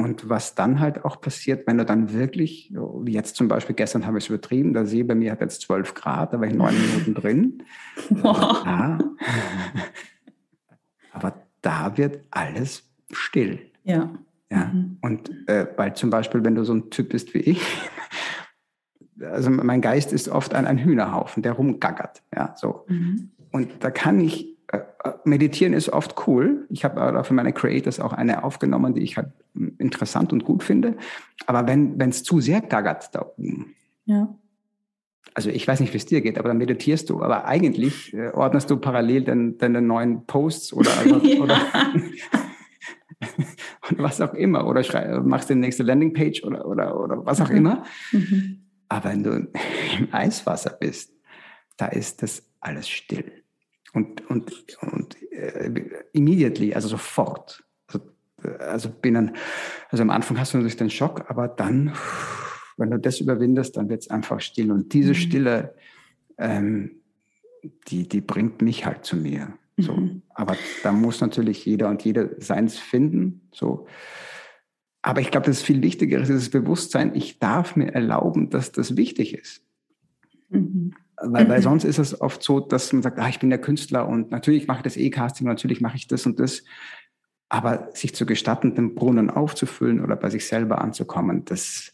[0.00, 4.06] und was dann halt auch passiert, wenn du dann wirklich, wie jetzt zum Beispiel, gestern
[4.06, 6.54] habe ich es übertrieben, der See bei mir hat jetzt 12 Grad, da war ich
[6.54, 7.62] neun Minuten drin.
[8.08, 8.64] Wow.
[8.64, 8.98] Ja.
[11.12, 13.60] Aber da wird alles still.
[13.84, 14.10] Ja.
[14.50, 14.70] Ja.
[14.72, 14.96] Mhm.
[15.02, 17.62] Und äh, weil zum Beispiel, wenn du so ein Typ bist wie ich,
[19.20, 22.22] also mein Geist ist oft ein, ein Hühnerhaufen, der rumgaggert.
[22.34, 22.86] Ja, so.
[22.88, 23.32] Mhm.
[23.50, 24.56] Und da kann ich,
[25.24, 26.66] meditieren ist oft cool.
[26.68, 30.44] Ich habe auch für meine Creators auch eine aufgenommen, die ich halt hm, interessant und
[30.44, 30.96] gut finde.
[31.46, 34.34] Aber wenn es zu sehr gaggert da oben, ja
[35.34, 37.22] also ich weiß nicht, wie es dir geht, aber dann meditierst du.
[37.22, 41.40] Aber eigentlich äh, ordnest du parallel deine, deine neuen Posts oder, ja.
[41.40, 41.60] oder
[43.90, 44.66] und was auch immer.
[44.66, 47.56] Oder schrei, machst die nächste Landingpage oder, oder, oder was auch mhm.
[47.56, 47.84] immer.
[48.12, 48.66] Mhm.
[48.88, 49.30] Aber wenn du
[49.98, 51.12] im Eiswasser bist,
[51.76, 53.32] da ist das alles still.
[53.92, 55.70] Und, und, und äh,
[56.12, 57.64] immediately, also sofort.
[57.86, 58.00] Also,
[58.58, 59.36] also binnen,
[59.88, 61.92] also am Anfang hast du natürlich den Schock, aber dann
[62.80, 64.72] wenn du das überwindest, dann wird es einfach still.
[64.72, 65.14] Und diese mhm.
[65.14, 65.74] Stille,
[66.38, 67.02] ähm,
[67.88, 69.52] die, die bringt mich halt zu mir.
[69.76, 69.92] So.
[69.92, 70.22] Mhm.
[70.30, 73.42] Aber da muss natürlich jeder und jede seins finden.
[73.52, 73.86] So.
[75.02, 78.72] Aber ich glaube, das ist viel wichtiger, ist das Bewusstsein, ich darf mir erlauben, dass
[78.72, 79.62] das wichtig ist.
[80.48, 80.94] Mhm.
[81.22, 84.08] Weil, weil sonst ist es oft so, dass man sagt, ah, ich bin der Künstler
[84.08, 86.62] und natürlich mache ich das E-Casting, natürlich mache ich das und das.
[87.48, 91.92] Aber sich zu gestatten, den Brunnen aufzufüllen oder bei sich selber anzukommen, das,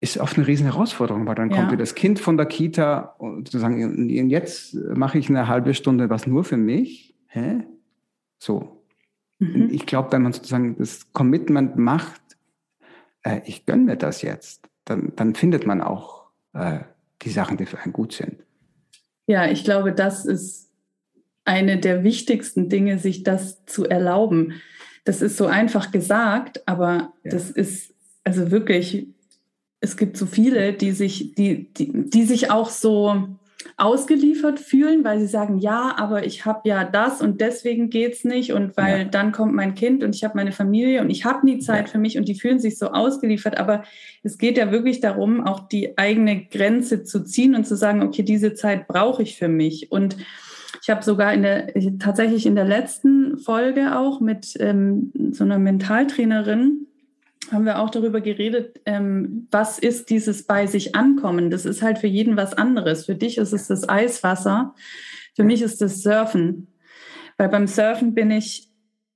[0.00, 1.56] ist oft eine riesen Herausforderung, weil dann ja.
[1.56, 5.74] kommt dir das Kind von der Kita und zu sagen, jetzt mache ich eine halbe
[5.74, 7.14] Stunde was nur für mich.
[7.26, 7.66] Hä?
[8.38, 8.82] So.
[9.38, 9.68] Mhm.
[9.70, 12.22] Ich glaube, wenn man sozusagen das Commitment macht,
[13.22, 16.80] äh, ich gönne mir das jetzt, dann, dann findet man auch äh,
[17.22, 18.42] die Sachen, die für einen gut sind.
[19.26, 20.70] Ja, ich glaube, das ist
[21.44, 24.60] eine der wichtigsten Dinge, sich das zu erlauben.
[25.04, 27.30] Das ist so einfach gesagt, aber ja.
[27.30, 29.08] das ist also wirklich
[29.80, 33.28] es gibt so viele, die sich, die, die, die sich auch so
[33.76, 38.52] ausgeliefert fühlen, weil sie sagen, ja, aber ich habe ja das und deswegen geht's nicht
[38.52, 39.04] und weil ja.
[39.04, 41.92] dann kommt mein Kind und ich habe meine Familie und ich habe nie Zeit ja.
[41.92, 43.58] für mich und die fühlen sich so ausgeliefert.
[43.58, 43.84] Aber
[44.22, 48.22] es geht ja wirklich darum, auch die eigene Grenze zu ziehen und zu sagen, okay,
[48.22, 49.90] diese Zeit brauche ich für mich.
[49.90, 50.16] Und
[50.82, 55.58] ich habe sogar in der tatsächlich in der letzten Folge auch mit ähm, so einer
[55.58, 56.86] Mentaltrainerin
[57.50, 61.50] haben wir auch darüber geredet, ähm, was ist dieses bei sich ankommen?
[61.50, 63.06] Das ist halt für jeden was anderes.
[63.06, 64.74] Für dich ist es das Eiswasser,
[65.34, 66.68] für mich ist das Surfen.
[67.38, 68.68] Weil beim Surfen bin ich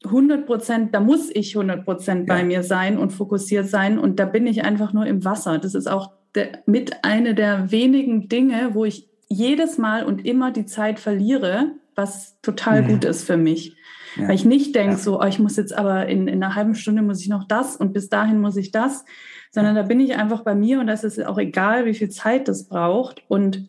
[0.05, 2.45] 100 Prozent, da muss ich 100 Prozent bei ja.
[2.45, 5.59] mir sein und fokussiert sein und da bin ich einfach nur im Wasser.
[5.59, 10.51] Das ist auch der, mit eine der wenigen Dinge, wo ich jedes Mal und immer
[10.51, 12.89] die Zeit verliere, was total mhm.
[12.89, 13.77] gut ist für mich.
[14.17, 14.29] Ja.
[14.29, 14.99] Weil ich nicht denke, ja.
[14.99, 17.77] so, oh, ich muss jetzt aber in, in einer halben Stunde muss ich noch das
[17.77, 19.05] und bis dahin muss ich das,
[19.51, 22.49] sondern da bin ich einfach bei mir und das ist auch egal, wie viel Zeit
[22.49, 23.23] das braucht.
[23.29, 23.69] Und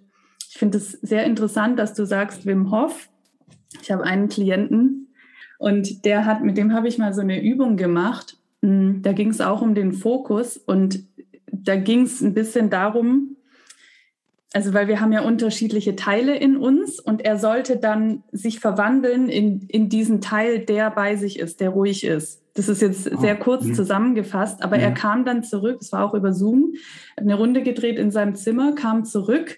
[0.49, 3.09] ich finde es sehr interessant, dass du sagst, Wim Hof.
[3.81, 5.13] Ich habe einen Klienten
[5.57, 8.37] und der hat, mit dem habe ich mal so eine Übung gemacht.
[8.61, 11.03] Hm, da ging es auch um den Fokus und
[11.51, 13.34] da ging es ein bisschen darum,
[14.53, 19.29] also weil wir haben ja unterschiedliche Teile in uns und er sollte dann sich verwandeln
[19.29, 22.41] in, in diesen Teil, der bei sich ist, der ruhig ist.
[22.53, 23.73] Das ist jetzt ah, sehr kurz mhm.
[23.73, 24.83] zusammengefasst, aber ja.
[24.83, 26.73] er kam dann zurück, es war auch über Zoom,
[27.17, 29.57] eine Runde gedreht in seinem Zimmer, kam zurück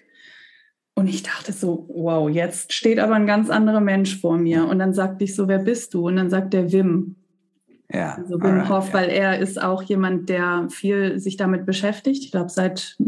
[0.98, 4.66] und ich dachte so, wow, jetzt steht aber ein ganz anderer Mensch vor mir.
[4.66, 6.08] Und dann sagte ich so, wer bist du?
[6.08, 7.14] Und dann sagt er Wim.
[7.88, 8.16] Ja.
[8.16, 8.94] Also Wim right, Hof, ja.
[8.94, 12.24] weil er ist auch jemand, der viel sich damit beschäftigt.
[12.24, 12.98] Ich glaube, seit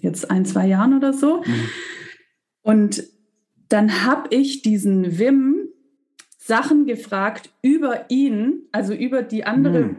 [0.00, 1.42] jetzt ein, zwei Jahren oder so.
[1.44, 1.68] Mhm.
[2.62, 3.02] Und
[3.68, 5.68] dann habe ich diesen Wim
[6.48, 9.98] Sachen gefragt über ihn, also über die andere, mhm.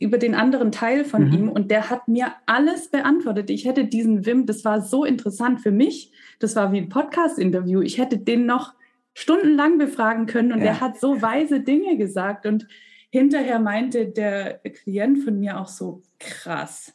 [0.00, 1.32] über den anderen Teil von mhm.
[1.32, 3.48] ihm und der hat mir alles beantwortet.
[3.48, 6.10] Ich hätte diesen Wim, das war so interessant für mich.
[6.40, 7.80] Das war wie ein Podcast-Interview.
[7.80, 8.74] Ich hätte den noch
[9.14, 10.64] stundenlang befragen können und ja.
[10.64, 12.66] der hat so weise Dinge gesagt und
[13.10, 16.92] hinterher meinte der Klient von mir auch so krass.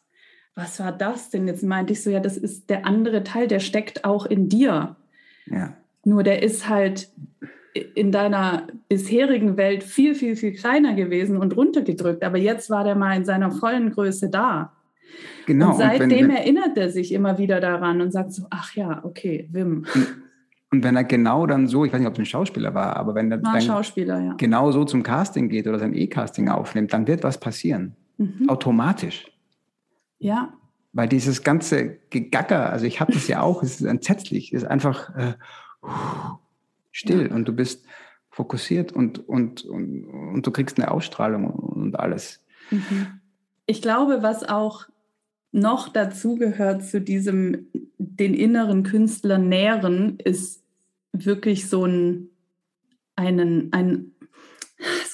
[0.59, 1.47] Was war das denn?
[1.47, 4.97] Jetzt meinte ich so, ja, das ist der andere Teil, der steckt auch in dir.
[5.45, 5.73] Ja.
[6.03, 7.09] Nur der ist halt
[7.95, 12.25] in deiner bisherigen Welt viel, viel, viel kleiner gewesen und runtergedrückt.
[12.25, 14.73] Aber jetzt war der mal in seiner vollen Größe da.
[15.45, 15.71] Genau.
[15.71, 18.99] Und seitdem und wenn, erinnert er sich immer wieder daran und sagt so, ach ja,
[19.03, 19.85] okay, Wim.
[20.71, 23.15] Und wenn er genau dann so, ich weiß nicht, ob es ein Schauspieler war, aber
[23.15, 24.33] wenn er dann ja.
[24.37, 27.95] genau so zum Casting geht oder sein E-Casting aufnimmt, dann wird was passieren.
[28.17, 28.49] Mhm.
[28.49, 29.25] Automatisch.
[30.19, 30.53] Ja.
[30.93, 34.67] Weil dieses ganze Gegacker, also ich habe das ja auch, es ist entsetzlich, es ist
[34.67, 35.33] einfach äh,
[36.91, 37.35] still ja.
[37.35, 37.85] und du bist
[38.29, 42.43] fokussiert und, und, und, und du kriegst eine Ausstrahlung und alles.
[42.71, 43.19] Mhm.
[43.65, 44.87] Ich glaube, was auch
[45.51, 50.63] noch dazu gehört zu diesem den inneren Künstler nähren, ist
[51.11, 52.29] wirklich so ein,
[53.15, 54.18] einen, ein, es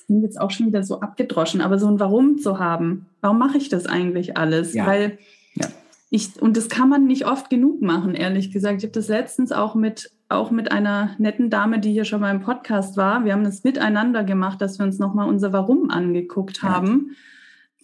[0.05, 3.07] klingt jetzt auch schon wieder so abgedroschen, aber so ein Warum zu haben.
[3.21, 4.73] Warum mache ich das eigentlich alles?
[4.73, 4.85] Ja.
[4.85, 5.17] Weil
[5.55, 5.67] ja.
[6.09, 8.77] ich, und das kann man nicht oft genug machen, ehrlich gesagt.
[8.77, 12.33] Ich habe das letztens auch mit, auch mit einer netten Dame, die hier schon mal
[12.33, 13.25] im Podcast war.
[13.25, 17.07] Wir haben das miteinander gemacht, dass wir uns nochmal unser Warum angeguckt haben.
[17.09, 17.15] Ja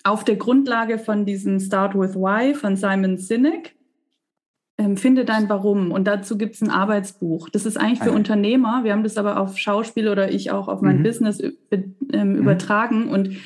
[0.03, 3.75] auf der Grundlage von diesem Start with Why von Simon Sinek.
[4.81, 5.91] Ähm, finde dein Warum.
[5.91, 7.49] Und dazu gibt es ein Arbeitsbuch.
[7.49, 8.83] Das ist eigentlich für ah, Unternehmer.
[8.83, 11.03] Wir haben das aber auf Schauspiel oder ich auch auf mein mhm.
[11.03, 11.51] Business äh,
[12.11, 12.35] ähm, mhm.
[12.37, 13.37] übertragen und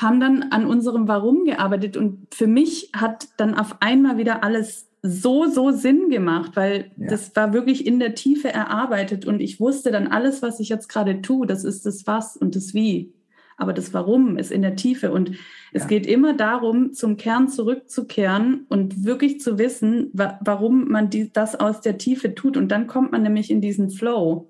[0.00, 1.96] haben dann an unserem Warum gearbeitet.
[1.96, 7.08] Und für mich hat dann auf einmal wieder alles so, so Sinn gemacht, weil ja.
[7.08, 10.88] das war wirklich in der Tiefe erarbeitet und ich wusste dann alles, was ich jetzt
[10.88, 13.12] gerade tue, das ist das Was und das Wie
[13.58, 15.12] aber das Warum ist in der Tiefe.
[15.12, 15.32] Und
[15.72, 15.88] es ja.
[15.88, 21.56] geht immer darum, zum Kern zurückzukehren und wirklich zu wissen, wa warum man die, das
[21.56, 22.56] aus der Tiefe tut.
[22.56, 24.48] Und dann kommt man nämlich in diesen Flow.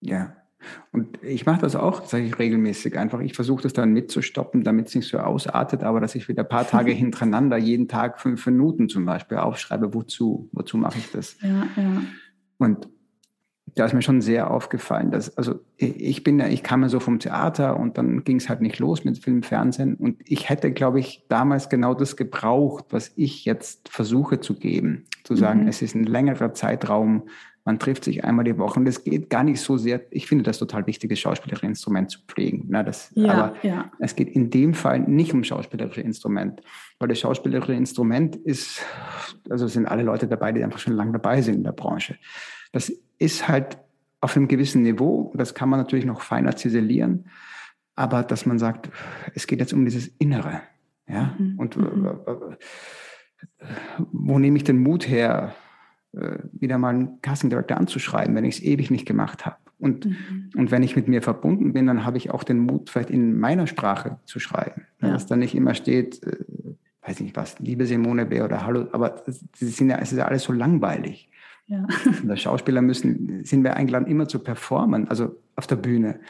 [0.00, 0.34] Ja.
[0.90, 3.20] Und ich mache das auch, sage ich regelmäßig einfach.
[3.20, 6.48] Ich versuche das dann mitzustoppen, damit es nicht so ausartet, aber dass ich wieder ein
[6.48, 11.40] paar Tage hintereinander jeden Tag fünf Minuten zum Beispiel aufschreibe, wozu, wozu mache ich das?
[11.40, 12.02] Ja, ja.
[12.58, 12.88] Und
[13.74, 17.00] da ist mir schon sehr aufgefallen, dass, also ich bin ja, ich kam ja so
[17.00, 20.72] vom Theater und dann ging es halt nicht los mit Film, Fernsehen und ich hätte,
[20.72, 25.04] glaube ich, damals genau das gebraucht, was ich jetzt versuche zu geben.
[25.24, 25.68] Zu sagen, mhm.
[25.68, 27.24] es ist ein längerer Zeitraum,
[27.68, 30.42] man trifft sich einmal die Woche und es geht gar nicht so sehr, ich finde
[30.42, 32.64] das total wichtig, das schauspielerische Instrument zu pflegen.
[32.68, 33.92] Na, das, ja, aber ja.
[33.98, 36.62] es geht in dem Fall nicht um schauspielerische Instrument,
[36.98, 38.80] weil das schauspielerische Instrument ist,
[39.50, 42.16] also sind alle Leute dabei, die einfach schon lange dabei sind in der Branche.
[42.72, 43.78] Das ist halt
[44.20, 45.32] auf einem gewissen Niveau.
[45.36, 47.26] Das kann man natürlich noch feiner ziselieren.
[47.94, 48.90] Aber dass man sagt,
[49.34, 50.60] es geht jetzt um dieses Innere.
[51.08, 51.34] Ja?
[51.38, 51.58] Mhm.
[51.58, 52.08] Und mhm.
[54.12, 55.54] wo nehme ich den Mut her,
[56.12, 59.56] äh, wieder mal einen Casting Director anzuschreiben, wenn ich es ewig nicht gemacht habe?
[59.78, 60.50] Und, mhm.
[60.56, 63.38] und wenn ich mit mir verbunden bin, dann habe ich auch den Mut, vielleicht in
[63.38, 64.86] meiner Sprache zu schreiben.
[65.00, 65.10] Ja.
[65.10, 66.36] Dass da nicht immer steht, äh,
[67.02, 70.26] weiß nicht was, liebe Simone Bär oder Hallo, aber es, sind ja, es ist ja
[70.26, 71.27] alles so langweilig.
[71.68, 71.86] Ja.
[72.28, 76.20] Als Schauspieler müssen, sind wir eingeladen, immer zu performen, also auf der Bühne.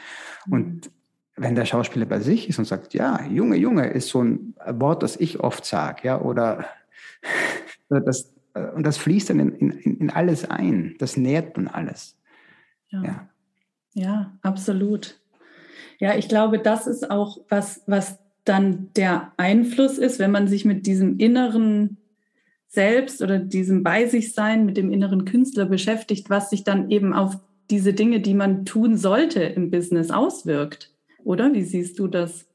[0.46, 0.52] Mhm.
[0.52, 0.90] Und
[1.36, 5.02] wenn der Schauspieler bei sich ist und sagt, ja, Junge, Junge, ist so ein Wort,
[5.02, 6.66] das ich oft sage, ja, oder
[7.88, 8.32] das,
[8.74, 12.16] und das fließt dann in, in, in alles ein, das nährt dann alles.
[12.88, 13.02] Ja.
[13.04, 13.28] ja.
[13.94, 15.20] ja, absolut.
[16.00, 20.64] Ja, ich glaube, das ist auch was, was dann der Einfluss ist, wenn man sich
[20.64, 21.97] mit diesem inneren
[22.68, 27.14] selbst oder diesem Bei sich sein mit dem inneren Künstler beschäftigt, was sich dann eben
[27.14, 27.38] auf
[27.70, 30.94] diese Dinge, die man tun sollte im Business auswirkt.
[31.24, 32.46] Oder wie siehst du das?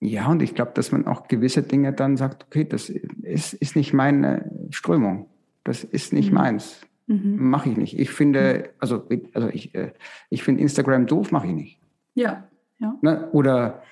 [0.00, 3.76] Ja, und ich glaube, dass man auch gewisse Dinge dann sagt, okay, das ist, ist
[3.76, 5.26] nicht meine Strömung.
[5.62, 6.36] Das ist nicht mhm.
[6.36, 6.80] meins.
[7.06, 7.36] Mhm.
[7.36, 7.98] Mache ich nicht.
[7.98, 8.64] Ich finde, mhm.
[8.78, 9.92] also, also ich, äh,
[10.30, 11.80] ich finde Instagram doof, mache ich nicht.
[12.14, 12.48] Ja.
[12.78, 12.96] ja.
[13.02, 13.28] Ne?
[13.32, 13.82] Oder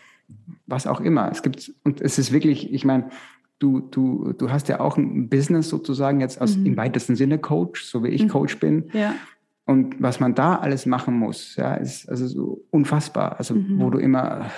[0.67, 1.31] was auch immer.
[1.31, 3.11] Es gibt, und es ist wirklich, ich meine,
[3.59, 6.67] du, du, du hast ja auch ein Business sozusagen jetzt aus, mhm.
[6.67, 8.29] im weitesten Sinne Coach, so wie ich mhm.
[8.29, 8.91] Coach bin.
[8.93, 9.15] Ja.
[9.65, 13.37] Und was man da alles machen muss, ja, ist also so unfassbar.
[13.39, 13.81] Also mhm.
[13.81, 14.51] wo du immer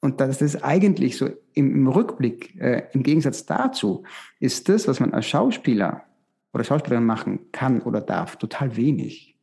[0.00, 4.02] und das ist eigentlich so im, im Rückblick, äh, im Gegensatz dazu,
[4.40, 6.02] ist das, was man als Schauspieler
[6.52, 9.36] oder Schauspielerin machen kann oder darf, total wenig.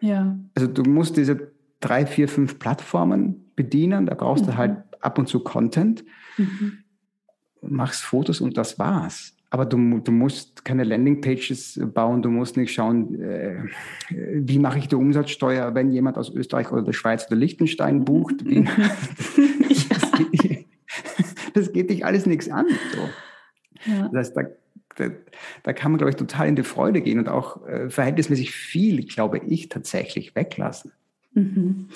[0.00, 0.38] Ja.
[0.54, 4.50] Also du musst diese drei, vier, fünf Plattformen bedienen, da brauchst mhm.
[4.50, 6.04] du halt ab und zu Content.
[6.36, 6.83] Mhm
[7.68, 9.34] machst Fotos und das war's.
[9.50, 13.62] aber du, du musst keine Landingpages bauen, du musst nicht schauen, äh,
[14.10, 18.44] wie mache ich die Umsatzsteuer, wenn jemand aus Österreich oder der Schweiz oder Liechtenstein bucht.
[18.44, 18.64] Wie,
[19.88, 20.66] das, geht,
[21.54, 22.66] das, geht, dich alles nichts an.
[22.94, 23.90] So.
[23.92, 24.08] Ja.
[24.08, 24.42] Das heißt, da,
[24.96, 25.10] da,
[25.62, 29.04] da, kann man, glaube ich, total in die Freude gehen und auch äh, verhältnismäßig viel,
[29.04, 30.90] glaube ich, tatsächlich weglassen.
[31.32, 31.88] Mhm.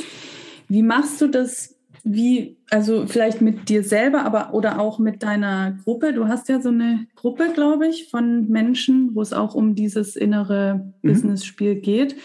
[0.69, 1.78] Wie machst du das
[2.13, 6.13] wie, also vielleicht mit dir selber, aber oder auch mit deiner Gruppe.
[6.13, 10.17] Du hast ja so eine Gruppe, glaube ich, von Menschen, wo es auch um dieses
[10.17, 11.09] innere mhm.
[11.09, 12.17] Business-Spiel geht.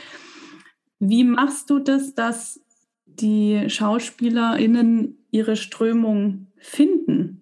[1.00, 2.62] Wie machst du das, dass
[3.06, 7.42] die SchauspielerInnen ihre Strömung finden?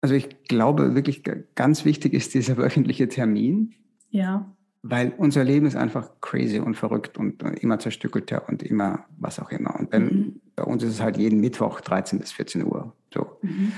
[0.00, 1.22] Also ich glaube wirklich
[1.54, 3.74] ganz wichtig ist dieser wöchentliche Termin.
[4.10, 4.53] Ja
[4.86, 9.50] weil unser Leben ist einfach crazy und verrückt und immer zerstückelter und immer was auch
[9.50, 9.74] immer.
[9.74, 10.40] Und wenn, mhm.
[10.54, 12.92] bei uns ist es halt jeden Mittwoch 13 bis 14 Uhr.
[13.12, 13.38] So.
[13.40, 13.72] Mhm.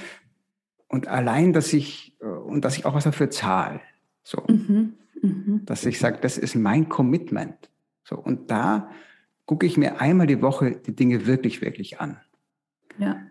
[0.89, 3.81] Und allein, dass ich, äh, und dass ich auch was dafür zahle.
[4.25, 4.43] So.
[4.49, 4.95] Mhm.
[5.23, 5.61] mhm.
[5.65, 7.71] Dass ich sage, das ist mein Commitment.
[8.03, 8.17] So.
[8.17, 8.91] Und da
[9.45, 12.19] gucke ich mir einmal die Woche die Dinge wirklich, wirklich an.
[12.99, 13.23] Ja.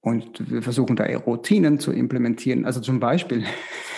[0.00, 2.64] Und wir versuchen da Routinen zu implementieren.
[2.64, 3.44] Also zum Beispiel,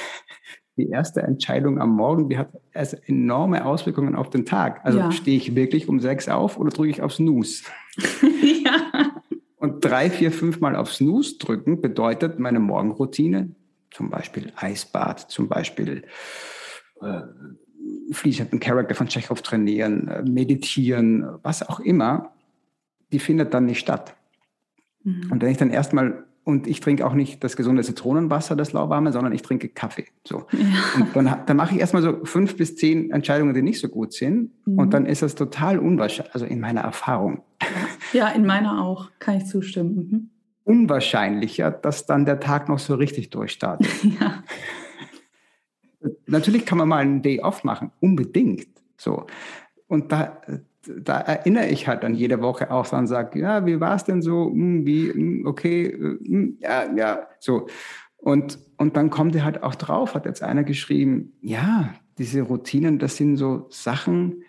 [0.79, 4.81] die erste Entscheidung am Morgen, die hat also enorme Auswirkungen auf den Tag.
[4.85, 5.13] Also ja.
[5.13, 7.65] stehe ich wirklich um sechs auf oder drücke ich auf Snooze?
[8.65, 9.13] ja.
[9.57, 13.51] Und drei, vier, fünf Mal auf Snooze drücken bedeutet meine Morgenroutine,
[13.91, 16.05] zum Beispiel Eisbad, zum Beispiel
[17.03, 17.23] äh,
[18.13, 22.33] fließenden Charakter von Tschechow trainieren, äh, meditieren, was auch immer,
[23.13, 24.15] die findet dann nicht statt.
[25.03, 25.33] Mhm.
[25.33, 29.13] Und wenn ich dann erstmal und ich trinke auch nicht das gesunde Zitronenwasser, das lauwarme,
[29.13, 30.07] sondern ich trinke Kaffee.
[30.25, 30.47] So.
[30.53, 31.07] Ja.
[31.13, 34.15] Und dann, dann mache ich erstmal so fünf bis zehn Entscheidungen, die nicht so gut
[34.15, 34.53] sind.
[34.65, 34.79] Mhm.
[34.79, 37.43] Und dann ist das total unwahrscheinlich, also in meiner Erfahrung.
[38.15, 39.95] Ja, in meiner auch, kann ich zustimmen.
[39.95, 40.31] Mhm.
[40.65, 43.87] Unwahrscheinlicher, dass dann der Tag noch so richtig durchstartet.
[44.19, 44.43] ja.
[46.25, 48.69] Natürlich kann man mal einen Day off machen, unbedingt.
[48.97, 49.27] So.
[49.87, 50.41] Und da,
[51.01, 54.23] da erinnere ich halt dann jede Woche auch und sage, ja, wie war es denn
[54.23, 54.51] so?
[54.51, 57.67] Hm, wie, hm, okay, hm, ja, ja, so.
[58.17, 62.99] Und, und dann kommt er halt auch drauf, hat jetzt einer geschrieben, ja, diese Routinen,
[62.99, 64.43] das sind so Sachen,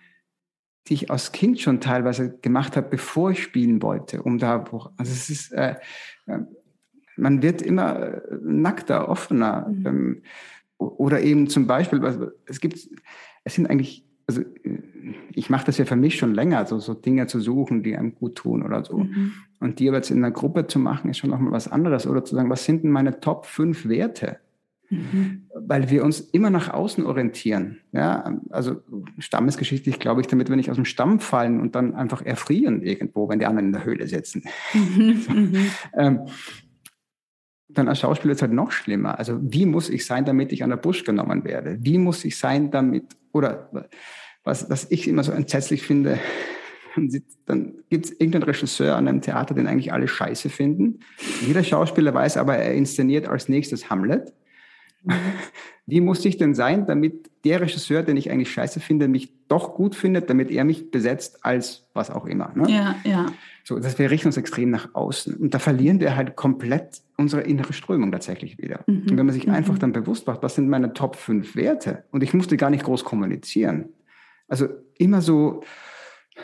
[0.87, 4.63] die ich als Kind schon teilweise gemacht habe, bevor ich spielen wollte, um da,
[4.97, 5.75] also es ist, äh,
[6.25, 6.39] äh
[7.19, 9.67] man wird immer äh, nackter, offener.
[9.67, 9.85] Mhm.
[9.85, 10.21] Ähm,
[10.77, 12.89] oder eben zum Beispiel, es gibt,
[13.43, 14.43] es sind eigentlich also
[15.33, 18.13] ich mache das ja für mich schon länger, so, so Dinge zu suchen, die einem
[18.13, 18.99] gut tun oder so.
[18.99, 19.33] Mhm.
[19.59, 22.05] Und die aber jetzt in einer Gruppe zu machen, ist schon nochmal was anderes.
[22.05, 24.37] Oder zu sagen, was sind denn meine Top 5 Werte?
[24.91, 25.47] Mhm.
[25.55, 27.79] Weil wir uns immer nach außen orientieren.
[27.91, 28.83] Ja, also
[29.17, 33.29] stammesgeschichtlich glaube ich damit, wenn ich aus dem Stamm fallen und dann einfach erfrieren irgendwo,
[33.29, 34.43] wenn die anderen in der Höhle sitzen.
[34.75, 35.15] Mhm.
[35.21, 35.31] so.
[35.31, 35.55] Mhm.
[35.97, 36.19] ähm,
[37.69, 39.19] dann als Schauspieler ist es halt noch schlimmer.
[39.19, 41.77] Also wie muss ich sein, damit ich an der Busch genommen werde?
[41.79, 43.69] Wie muss ich sein, damit, oder
[44.43, 46.19] was, was ich immer so entsetzlich finde,
[47.45, 51.01] dann gibt es irgendeinen Regisseur an einem Theater, den eigentlich alle scheiße finden.
[51.45, 54.33] Jeder Schauspieler weiß aber, er inszeniert als nächstes Hamlet.
[55.03, 55.13] Mhm.
[55.85, 59.73] Wie muss ich denn sein, damit der Regisseur, den ich eigentlich scheiße finde, mich doch
[59.73, 62.51] gut findet, damit er mich besetzt als was auch immer.
[62.53, 62.69] Ne?
[62.69, 63.25] Ja, ja.
[63.69, 65.35] So, das wir richten uns extrem nach außen.
[65.35, 68.83] Und da verlieren wir halt komplett unsere innere Strömung tatsächlich wieder.
[68.87, 69.03] Mhm.
[69.03, 69.53] Und wenn man sich mhm.
[69.53, 72.03] einfach dann bewusst macht, was sind meine Top 5 Werte?
[72.09, 73.89] Und ich musste gar nicht groß kommunizieren.
[74.47, 75.61] Also immer so,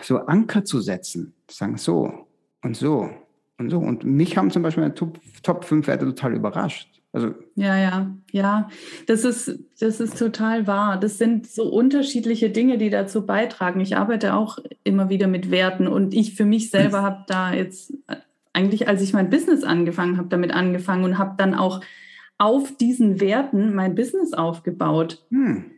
[0.03, 2.27] so Anker zu setzen, sagen so
[2.61, 3.09] und so
[3.57, 3.79] und so.
[3.79, 7.01] Und mich haben zum Beispiel meine Top, Top 5 Werte total überrascht.
[7.15, 8.69] Also ja, ja, ja,
[9.07, 10.99] das ist, das ist total wahr.
[10.99, 13.79] Das sind so unterschiedliche Dinge, die dazu beitragen.
[13.79, 17.93] Ich arbeite auch immer wieder mit Werten und ich für mich selber habe da jetzt
[18.51, 21.79] eigentlich, als ich mein Business angefangen habe, damit angefangen und habe dann auch
[22.37, 25.25] auf diesen Werten mein Business aufgebaut.
[25.29, 25.71] Hm.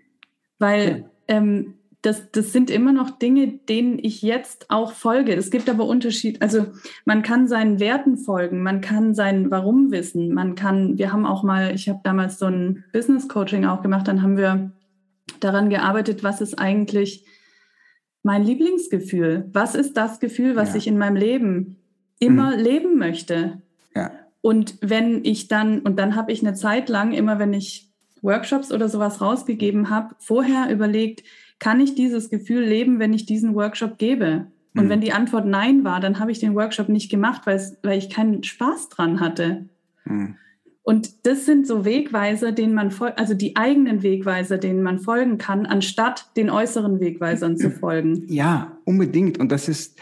[0.58, 5.36] Weil ähm, das, das sind immer noch Dinge, denen ich jetzt auch folge.
[5.36, 6.41] Es gibt aber Unterschied.
[6.41, 6.67] Also
[7.05, 11.43] man kann seinen Werten folgen, man kann sein Warum wissen, man kann, wir haben auch
[11.43, 14.71] mal, ich habe damals so ein Business Coaching auch gemacht, dann haben wir
[15.39, 17.25] daran gearbeitet, was ist eigentlich
[18.23, 19.49] mein Lieblingsgefühl?
[19.53, 20.76] Was ist das Gefühl, was ja.
[20.78, 21.78] ich in meinem Leben
[22.19, 22.63] immer mhm.
[22.63, 23.61] leben möchte?
[23.95, 24.11] Ja.
[24.41, 27.89] Und wenn ich dann, und dann habe ich eine Zeit lang, immer wenn ich
[28.22, 31.24] Workshops oder sowas rausgegeben habe, vorher überlegt,
[31.60, 34.47] kann ich dieses Gefühl leben, wenn ich diesen Workshop gebe?
[34.76, 34.89] Und mhm.
[34.89, 38.43] wenn die Antwort Nein war, dann habe ich den Workshop nicht gemacht, weil ich keinen
[38.43, 39.66] Spaß dran hatte.
[40.05, 40.36] Mhm.
[40.84, 45.38] Und das sind so Wegweiser, denen man folgt, also die eigenen Wegweiser, denen man folgen
[45.38, 48.24] kann, anstatt den äußeren Wegweisern zu folgen.
[48.30, 49.38] Ja, unbedingt.
[49.38, 49.99] Und das ist,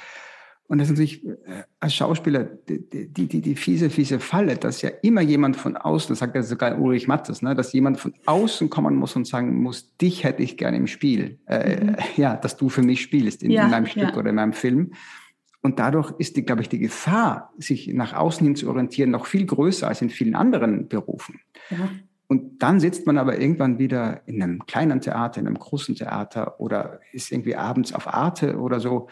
[0.67, 4.81] Und das ist natürlich äh, als Schauspieler die, die, die, die fiese, fiese Falle, dass
[4.81, 8.13] ja immer jemand von außen, das sagt ja sogar Ulrich Mattes, ne, dass jemand von
[8.25, 11.39] außen kommen muss und sagen muss, dich hätte ich gerne im Spiel.
[11.47, 11.95] Äh, mhm.
[12.17, 14.17] Ja, dass du für mich spielst in, ja, in meinem Stück ja.
[14.17, 14.93] oder in meinem Film.
[15.61, 19.25] Und dadurch ist, die, glaube ich, die Gefahr, sich nach außen hin zu orientieren, noch
[19.25, 21.39] viel größer als in vielen anderen Berufen.
[21.69, 21.89] Ja.
[22.27, 26.59] Und dann sitzt man aber irgendwann wieder in einem kleinen Theater, in einem großen Theater
[26.59, 29.09] oder ist irgendwie abends auf Arte oder so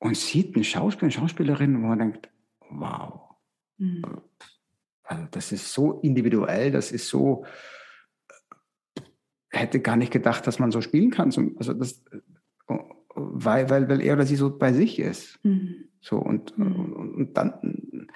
[0.00, 2.30] und sieht einen Schauspieler, eine Schauspielerin, wo man denkt,
[2.70, 3.20] wow,
[3.78, 4.02] mhm.
[5.04, 7.44] also das ist so individuell, das ist so,
[9.50, 11.32] hätte gar nicht gedacht, dass man so spielen kann.
[11.56, 12.02] Also das,
[13.14, 15.38] weil, weil, weil er oder sie so bei sich ist.
[15.44, 15.88] Mhm.
[16.00, 17.14] So und, mhm.
[17.16, 18.08] und dann,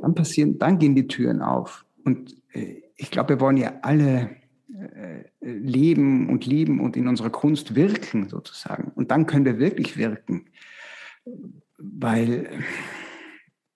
[0.00, 1.84] dann passieren, dann gehen die Türen auf.
[2.04, 4.36] Und äh, ich glaube, wir wollen ja alle
[4.72, 8.92] äh, leben und lieben und in unserer Kunst wirken sozusagen.
[8.94, 10.46] Und dann können wir wirklich wirken.
[11.78, 12.48] Weil,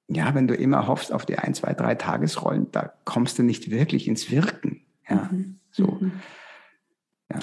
[0.09, 3.71] ja, wenn du immer hoffst auf die ein, zwei, drei Tagesrollen, da kommst du nicht
[3.71, 4.83] wirklich ins Wirken.
[5.09, 5.59] Ja, mhm.
[5.71, 5.99] so.
[6.01, 6.13] Mhm.
[7.31, 7.41] Ja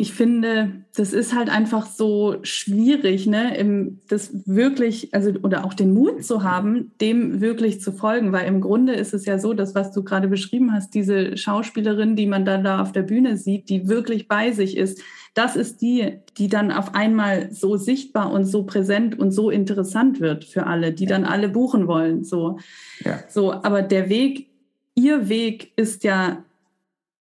[0.00, 5.74] ich finde, das ist halt einfach so schwierig, ne, im, das wirklich, also oder auch
[5.74, 9.52] den Mut zu haben, dem wirklich zu folgen, weil im Grunde ist es ja so,
[9.52, 13.36] dass was du gerade beschrieben hast, diese Schauspielerin, die man dann da auf der Bühne
[13.36, 15.02] sieht, die wirklich bei sich ist,
[15.34, 20.20] das ist die, die dann auf einmal so sichtbar und so präsent und so interessant
[20.20, 22.58] wird für alle, die dann alle buchen wollen, so.
[23.04, 23.20] Ja.
[23.28, 24.50] So, aber der Weg,
[24.94, 26.44] ihr Weg ist ja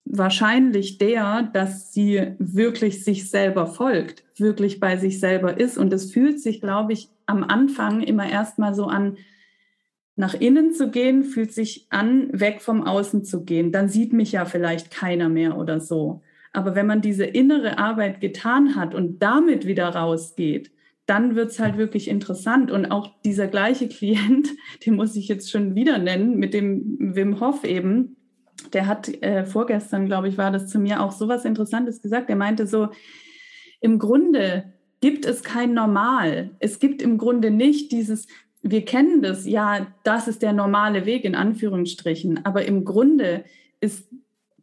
[0.05, 5.77] wahrscheinlich der, dass sie wirklich sich selber folgt, wirklich bei sich selber ist.
[5.77, 9.17] Und es fühlt sich, glaube ich, am Anfang immer erstmal so an,
[10.15, 13.71] nach innen zu gehen, fühlt sich an, weg vom Außen zu gehen.
[13.71, 16.21] Dann sieht mich ja vielleicht keiner mehr oder so.
[16.53, 20.71] Aber wenn man diese innere Arbeit getan hat und damit wieder rausgeht,
[21.05, 22.69] dann wird es halt wirklich interessant.
[22.71, 24.49] Und auch dieser gleiche Klient,
[24.85, 28.15] den muss ich jetzt schon wieder nennen, mit dem Wim Hof eben,
[28.73, 32.29] der hat äh, vorgestern, glaube ich, war das zu mir auch so was Interessantes gesagt.
[32.29, 32.89] Er meinte so,
[33.81, 36.51] im Grunde gibt es kein Normal.
[36.59, 38.27] Es gibt im Grunde nicht dieses,
[38.61, 43.45] wir kennen das, ja, das ist der normale Weg in Anführungsstrichen, aber im Grunde
[43.79, 44.09] ist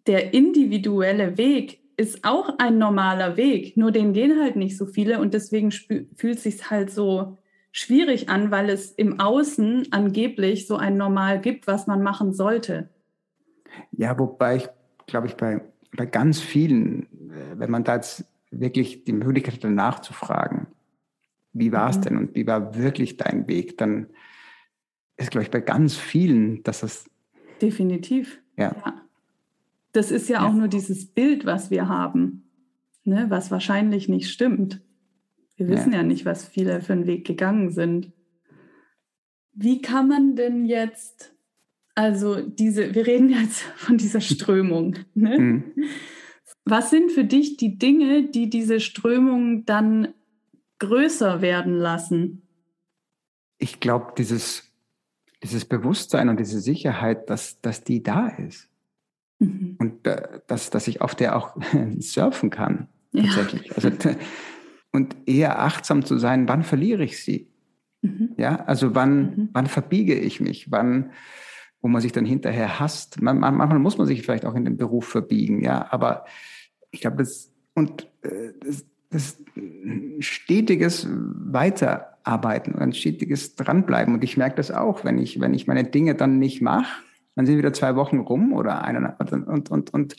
[0.07, 5.19] der individuelle Weg ist auch ein normaler Weg, nur den gehen halt nicht so viele
[5.19, 7.39] und deswegen fühlt sich halt so
[7.73, 12.91] schwierig an, weil es im Außen angeblich so ein Normal gibt, was man machen sollte.
[13.93, 14.69] Ja, wobei ich,
[15.07, 15.63] glaube ich, bei,
[15.95, 20.67] bei ganz vielen, äh, wenn man da jetzt wirklich die Möglichkeit hat, nachzufragen,
[21.53, 22.03] wie war es mhm.
[22.03, 24.09] denn und wie war wirklich dein Weg, dann
[25.17, 27.09] ist, glaube ich, bei ganz vielen, dass das.
[27.61, 28.39] Definitiv.
[28.57, 28.75] Ja.
[28.85, 29.06] ja.
[29.97, 32.51] Das ist ja, ja, auch nur dieses Bild, was wir haben,
[33.05, 34.83] ne, was wahrscheinlich nicht stimmt.
[35.57, 35.99] Wir wissen ja.
[35.99, 38.13] ja nicht, was viele für einen Weg gegangen sind.
[39.53, 41.37] Wie kann man denn jetzt
[41.97, 44.97] also diese, wir reden jetzt von dieser Strömung.
[45.15, 45.39] Ne?
[45.39, 45.65] Mhm.
[46.65, 50.15] Was sind für dich die Dinge, die diese Strömung dann
[50.79, 52.43] größer werden lassen?
[53.59, 54.71] Ich glaube, dieses,
[55.43, 58.69] dieses Bewusstsein und diese Sicherheit, dass, dass die da ist.
[59.39, 59.77] Mhm.
[59.79, 61.57] Und äh, dass, dass ich auf der auch
[61.99, 62.89] surfen kann.
[63.13, 63.67] Tatsächlich.
[63.67, 63.75] Ja.
[63.77, 63.91] Also,
[64.93, 67.49] und eher achtsam zu sein, wann verliere ich sie?
[68.03, 68.31] Mhm.
[68.37, 69.49] Ja, also wann, mhm.
[69.53, 70.71] wann verbiege ich mich?
[70.71, 71.11] Wann,
[71.81, 73.21] wo man sich dann hinterher hasst.
[73.21, 76.25] Man, man, manchmal muss man sich vielleicht auch in den Beruf verbiegen, ja, aber
[76.91, 79.39] ich glaube, das und äh, das, das
[80.21, 84.15] stetiges Weiterarbeiten und ein stetiges Dranbleiben.
[84.15, 87.03] Und ich merke das auch, wenn ich, wenn ich meine Dinge dann nicht mache,
[87.37, 90.17] dann sind wieder zwei Wochen rum oder eine und, und, und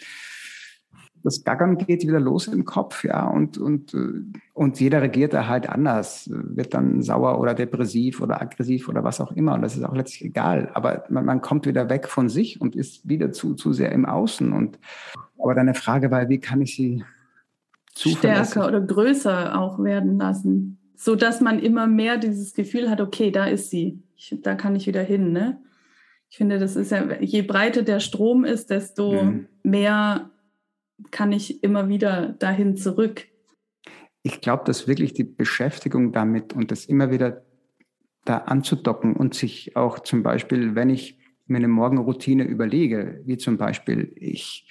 [1.24, 5.48] das Gaggern geht wieder los im Kopf, ja, und, und, äh, und jeder regiert da
[5.48, 9.56] halt anders, wird dann sauer oder depressiv oder aggressiv oder was auch immer.
[9.56, 10.72] Und das ist auch letztlich egal.
[10.74, 14.06] Aber man, man kommt wieder weg von sich und ist wieder zu, zu sehr im
[14.06, 14.54] Außen.
[14.54, 14.80] Und,
[15.38, 17.04] aber deine Frage war, wie kann ich sie
[17.94, 23.32] stärker oder größer auch werden lassen, so dass man immer mehr dieses Gefühl hat, okay,
[23.32, 25.60] da ist sie, ich, da kann ich wieder hin, ne?
[26.30, 29.48] Ich finde, das ist ja, je breiter der Strom ist, desto mhm.
[29.64, 30.30] mehr
[31.12, 33.28] kann ich immer wieder dahin zurück?
[34.24, 37.44] Ich glaube, dass wirklich die Beschäftigung damit und das immer wieder
[38.26, 43.58] da anzudocken und sich auch zum Beispiel, wenn ich mir eine Morgenroutine überlege, wie zum
[43.58, 44.70] Beispiel ich,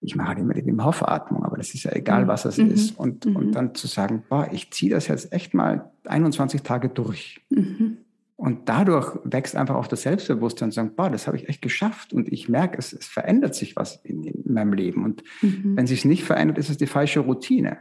[0.00, 2.28] ich mache halt immer die Wim Hof Atmung, aber das ist ja egal, mhm.
[2.28, 2.70] was es mhm.
[2.70, 2.98] ist.
[2.98, 3.36] Und, mhm.
[3.36, 7.40] und dann zu sagen, boah, ich ziehe das jetzt echt mal 21 Tage durch.
[7.50, 7.98] Mhm.
[8.38, 12.12] Und dadurch wächst einfach auch das Selbstbewusstsein und sagen, boah, das habe ich echt geschafft.
[12.12, 15.04] Und ich merke, es, es verändert sich was in, in meinem Leben.
[15.04, 15.76] Und mhm.
[15.76, 17.78] wenn sich nicht verändert, ist es die falsche Routine.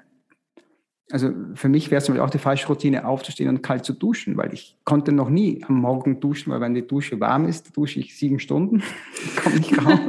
[1.11, 4.51] also für mich wäre es auch die falsche Routine, aufzustehen und kalt zu duschen, weil
[4.51, 8.17] ich konnte noch nie am Morgen duschen, weil wenn die Dusche warm ist, dusche ich
[8.17, 8.81] sieben Stunden,
[9.35, 9.99] komme nicht raus.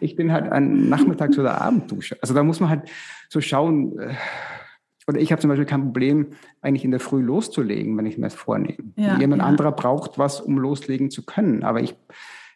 [0.00, 2.16] ich bin halt ein Nachmittags- oder Abendduscher.
[2.22, 2.90] Also da muss man halt
[3.28, 4.14] so schauen, äh,
[5.10, 6.28] oder ich habe zum Beispiel kein Problem,
[6.60, 8.92] eigentlich in der Früh loszulegen, wenn ich mir das vornehme.
[8.96, 9.48] Ja, Jemand ja.
[9.48, 11.64] anderer braucht was, um loslegen zu können.
[11.64, 11.96] Aber ich,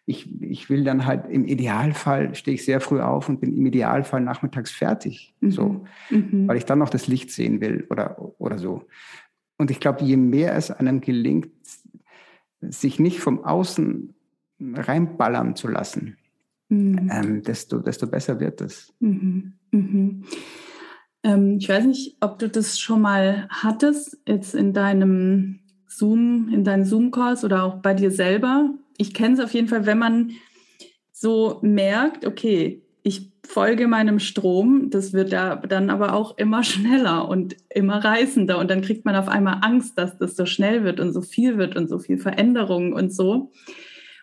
[0.06, 3.66] ich, ich will dann halt im Idealfall stehe ich sehr früh auf und bin im
[3.66, 5.34] Idealfall nachmittags fertig.
[5.40, 5.50] Mhm.
[5.50, 6.46] So, mhm.
[6.46, 8.84] weil ich dann noch das Licht sehen will oder, oder so.
[9.58, 11.50] Und ich glaube, je mehr es einem gelingt,
[12.60, 14.14] sich nicht vom Außen
[14.60, 16.18] reinballern zu lassen,
[16.68, 17.10] mhm.
[17.12, 18.94] ähm, desto, desto besser wird es.
[19.00, 19.54] Mhm.
[19.72, 20.24] Mhm.
[21.24, 26.62] Ähm, ich weiß nicht, ob du das schon mal hattest, jetzt in deinem Zoom, in
[26.62, 28.70] deinen Zoom-Calls oder auch bei dir selber.
[28.98, 30.32] Ich kenne es auf jeden Fall, wenn man
[31.10, 37.28] so merkt, okay, ich folge meinem Strom, das wird ja dann aber auch immer schneller
[37.28, 41.00] und immer reißender und dann kriegt man auf einmal Angst, dass das so schnell wird
[41.00, 43.50] und so viel wird und so viel Veränderungen und so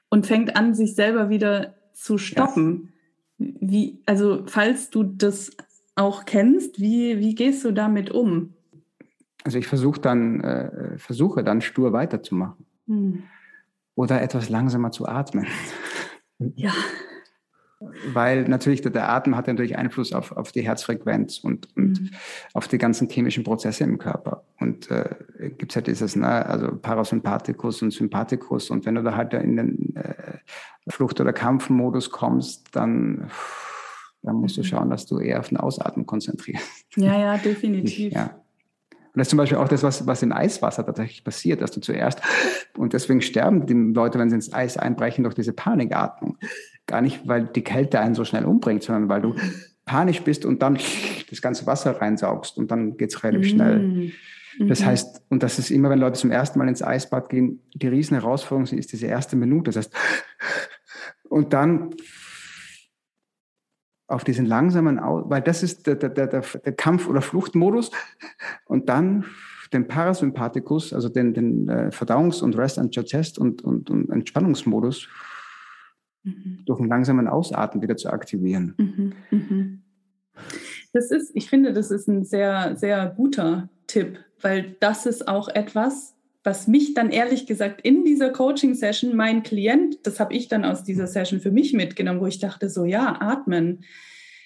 [0.09, 2.93] und fängt an, sich selber wieder zu stoppen.
[3.37, 3.47] Ja.
[3.59, 5.55] Wie, also falls du das
[6.01, 6.79] auch kennst.
[6.79, 8.53] Wie, wie gehst du damit um?
[9.43, 12.65] Also ich versuche dann, äh, versuche dann stur weiterzumachen.
[12.87, 13.23] Hm.
[13.95, 15.47] Oder etwas langsamer zu atmen.
[16.55, 16.71] Ja.
[18.13, 22.09] Weil natürlich der, Atem hat natürlich Einfluss auf, auf die Herzfrequenz und, und mhm.
[22.53, 24.43] auf die ganzen chemischen Prozesse im Körper.
[24.59, 25.15] Und äh,
[25.57, 28.69] gibt es halt dieses, ne, also Parasympathikus und Sympathikus.
[28.69, 30.37] Und wenn du da halt in den äh,
[30.89, 33.31] Flucht- oder Kampfmodus kommst, dann
[34.23, 36.85] dann musst du schauen, dass du eher auf den Ausatmen konzentrierst.
[36.95, 38.13] Ja, ja, definitiv.
[38.13, 38.41] ja.
[39.13, 41.81] Und das ist zum Beispiel auch das, was, was im Eiswasser tatsächlich passiert, dass du
[41.81, 42.21] zuerst,
[42.77, 46.37] und deswegen sterben die Leute, wenn sie ins Eis einbrechen, durch diese Panikatmung.
[46.87, 49.35] Gar nicht, weil die Kälte einen so schnell umbringt, sondern weil du
[49.85, 50.77] panisch bist und dann
[51.29, 53.79] das ganze Wasser reinsaugst und dann geht es relativ schnell.
[53.79, 54.11] Mhm.
[54.59, 54.85] Das mhm.
[54.85, 58.19] heißt, und das ist immer, wenn Leute zum ersten Mal ins Eisbad gehen, die riesen
[58.19, 59.71] Herausforderung ist diese erste Minute.
[59.71, 59.93] Das heißt,
[61.29, 61.95] und dann
[64.11, 67.91] auf diesen langsamen, weil das ist der, der, der, der Kampf- oder Fluchtmodus
[68.65, 69.25] und dann
[69.73, 75.07] den Parasympathikus, also den, den äh, Verdauungs- und Rest and Digest und, und, und Entspannungsmodus
[76.23, 76.59] mhm.
[76.65, 78.73] durch einen langsamen Ausatmen wieder zu aktivieren.
[78.77, 79.13] Mhm.
[79.31, 79.81] Mhm.
[80.93, 85.47] Das ist, ich finde, das ist ein sehr, sehr guter Tipp, weil das ist auch
[85.47, 86.10] etwas,
[86.43, 90.83] was mich dann ehrlich gesagt in dieser Coaching-Session, mein Klient, das habe ich dann aus
[90.83, 93.83] dieser Session für mich mitgenommen, wo ich dachte, so ja, atmen.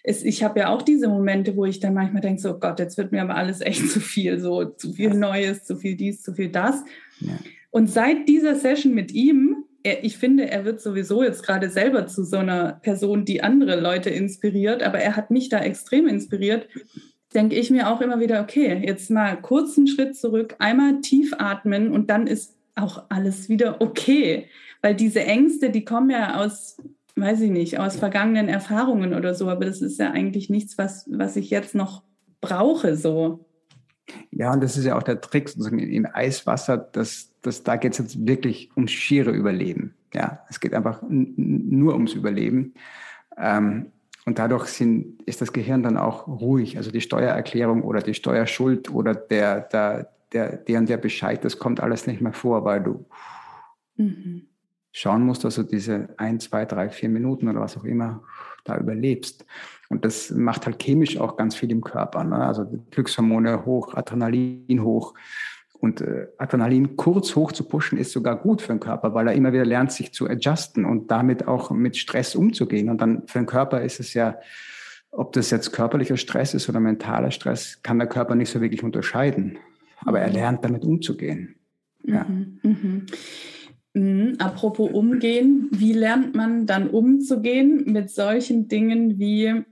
[0.03, 2.97] Es, ich habe ja auch diese Momente, wo ich dann manchmal denke, so Gott, jetzt
[2.97, 6.33] wird mir aber alles echt zu viel, so zu viel Neues, zu viel dies, zu
[6.33, 6.83] viel das.
[7.21, 7.37] Ja.
[7.71, 12.07] Und seit dieser Session mit ihm, er, ich finde, er wird sowieso jetzt gerade selber
[12.07, 16.67] zu so einer Person, die andere Leute inspiriert, aber er hat mich da extrem inspiriert,
[17.35, 21.33] denke ich mir auch immer wieder, okay, jetzt mal kurz einen Schritt zurück, einmal tief
[21.37, 24.47] atmen und dann ist auch alles wieder okay.
[24.81, 26.77] Weil diese Ängste, die kommen ja aus,
[27.15, 31.05] weiß ich nicht, aus vergangenen Erfahrungen oder so, aber das ist ja eigentlich nichts, was,
[31.11, 32.03] was ich jetzt noch
[32.41, 33.45] brauche, so.
[34.31, 37.93] Ja, und das ist ja auch der Trick sozusagen im Eiswasser, dass, dass da geht
[37.93, 39.95] es jetzt wirklich ums schiere Überleben.
[40.13, 42.75] Ja, es geht einfach nur ums Überleben.
[43.37, 43.91] Ähm,
[44.25, 46.77] und dadurch sind, ist das Gehirn dann auch ruhig.
[46.77, 51.59] Also die Steuererklärung oder die Steuerschuld oder der, der, der, der und der Bescheid, das
[51.59, 53.05] kommt alles nicht mehr vor, weil du
[53.97, 54.47] mhm.
[54.91, 58.23] schauen musst, dass du diese ein, zwei, drei, vier Minuten oder was auch immer
[58.63, 59.45] da überlebst.
[59.89, 62.23] Und das macht halt chemisch auch ganz viel im Körper.
[62.23, 62.37] Ne?
[62.37, 65.13] Also Glückshormone hoch, Adrenalin hoch.
[65.79, 69.33] Und äh, Adrenalin kurz hoch zu pushen ist sogar gut für den Körper, weil er
[69.33, 72.89] immer wieder lernt, sich zu adjusten und damit auch mit Stress umzugehen.
[72.89, 74.37] Und dann für den Körper ist es ja,
[75.11, 78.83] ob das jetzt körperlicher Stress ist oder mentaler Stress, kann der Körper nicht so wirklich
[78.83, 79.57] unterscheiden.
[79.99, 80.33] Aber er mhm.
[80.33, 81.55] lernt damit umzugehen.
[82.03, 82.25] Ja.
[82.25, 83.05] Mhm, mhm.
[83.93, 89.63] Mhm, apropos umgehen, wie lernt man dann umzugehen mit solchen Dingen wie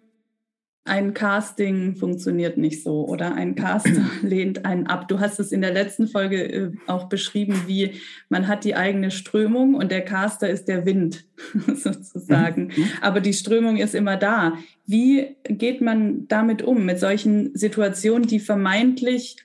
[0.85, 5.07] ein Casting funktioniert nicht so oder ein Caster lehnt einen ab.
[5.07, 9.09] Du hast es in der letzten Folge äh, auch beschrieben, wie man hat die eigene
[9.09, 11.25] Strömung und der Caster ist der Wind
[11.73, 12.71] sozusagen.
[12.75, 12.87] Mhm.
[13.01, 14.57] Aber die Strömung ist immer da.
[14.85, 19.37] Wie geht man damit um, mit solchen Situationen, die vermeintlich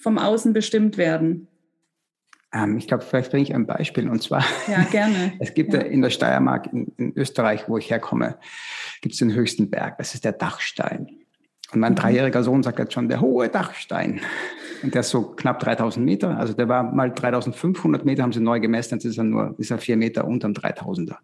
[0.00, 1.46] vom Außen bestimmt werden?
[2.52, 4.44] Ähm, ich glaube, vielleicht bringe ich ein Beispiel und zwar.
[4.68, 5.32] Ja, gerne.
[5.38, 5.80] es gibt ja.
[5.80, 8.38] in der Steiermark, in, in, Österreich, wo ich herkomme,
[9.02, 9.98] gibt es den höchsten Berg.
[9.98, 11.08] Das ist der Dachstein.
[11.72, 11.96] Und mein mhm.
[11.96, 14.20] dreijähriger Sohn sagt jetzt schon, der hohe Dachstein.
[14.82, 16.38] Und der ist so knapp 3000 Meter.
[16.38, 18.94] Also der war mal 3500 Meter, haben sie neu gemessen.
[18.94, 21.16] Jetzt ist er nur, ist er vier Meter unterm 3000er.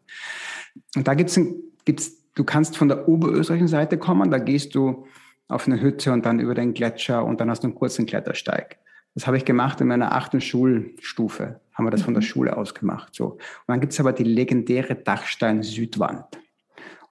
[0.96, 1.40] Und da gibt's,
[1.84, 4.30] gibt's, du kannst von der oberösterreichischen Seite kommen.
[4.30, 5.06] Da gehst du
[5.48, 8.78] auf eine Hütte und dann über den Gletscher und dann hast du einen kurzen Klettersteig.
[9.14, 12.26] Das habe ich gemacht in meiner achten Schulstufe, haben wir das von der mhm.
[12.26, 13.14] Schule aus gemacht.
[13.14, 13.32] So.
[13.32, 16.40] Und dann gibt es aber die legendäre Dachstein-Südwand.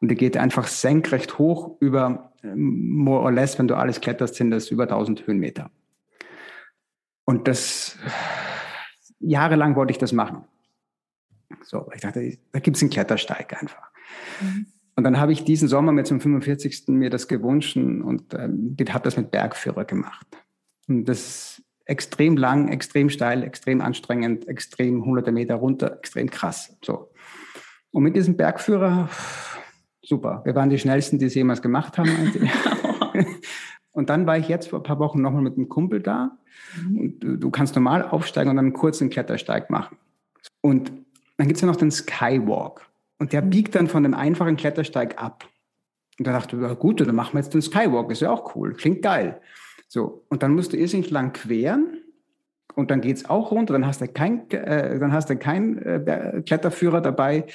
[0.01, 4.51] Und die geht einfach senkrecht hoch über, more or less, wenn du alles kletterst, sind
[4.51, 5.71] das über 1000 Höhenmeter.
[7.23, 7.97] Und das,
[9.19, 10.43] jahrelang wollte ich das machen.
[11.61, 13.91] So, ich dachte, da gibt es einen Klettersteig einfach.
[14.41, 14.65] Mhm.
[14.95, 16.89] Und dann habe ich diesen Sommer mit zum 45.
[16.89, 20.27] mir das gewünscht und ähm, habe das mit Bergführer gemacht.
[20.87, 21.52] Und das
[21.85, 26.77] extrem lang, extrem steil, extrem anstrengend, extrem hunderte Meter runter, extrem krass.
[26.83, 27.11] So.
[27.91, 29.09] Und mit diesem Bergführer,
[30.01, 30.41] super.
[30.45, 32.33] Wir waren die schnellsten, die es jemals gemacht haben.
[33.91, 36.37] und dann war ich jetzt vor ein paar Wochen nochmal mit einem Kumpel da.
[36.77, 36.99] Mhm.
[36.99, 39.97] Und du, du, kannst normal aufsteigen und dann einen kurzen Klettersteig machen.
[40.61, 40.91] Und
[41.37, 42.89] dann gibt es ja noch den Skywalk.
[43.19, 43.49] Und der mhm.
[43.49, 45.47] biegt dann von dem einfachen Klettersteig ab.
[46.17, 48.55] Und da dachte ich, ja gut, dann machen wir jetzt den Skywalk, ist ja auch
[48.55, 49.41] cool, klingt geil.
[49.93, 51.99] So, und dann musst du irrsinnig lang queren
[52.73, 55.77] und dann geht es auch runter, dann hast du keinen äh, dann hast du keinen
[55.77, 57.45] äh, Kletterführer dabei,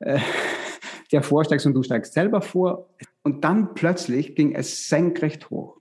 [0.00, 0.18] äh,
[1.12, 2.90] der vorsteigst und du steigst selber vor.
[3.22, 5.80] Und dann plötzlich ging es senkrecht hoch.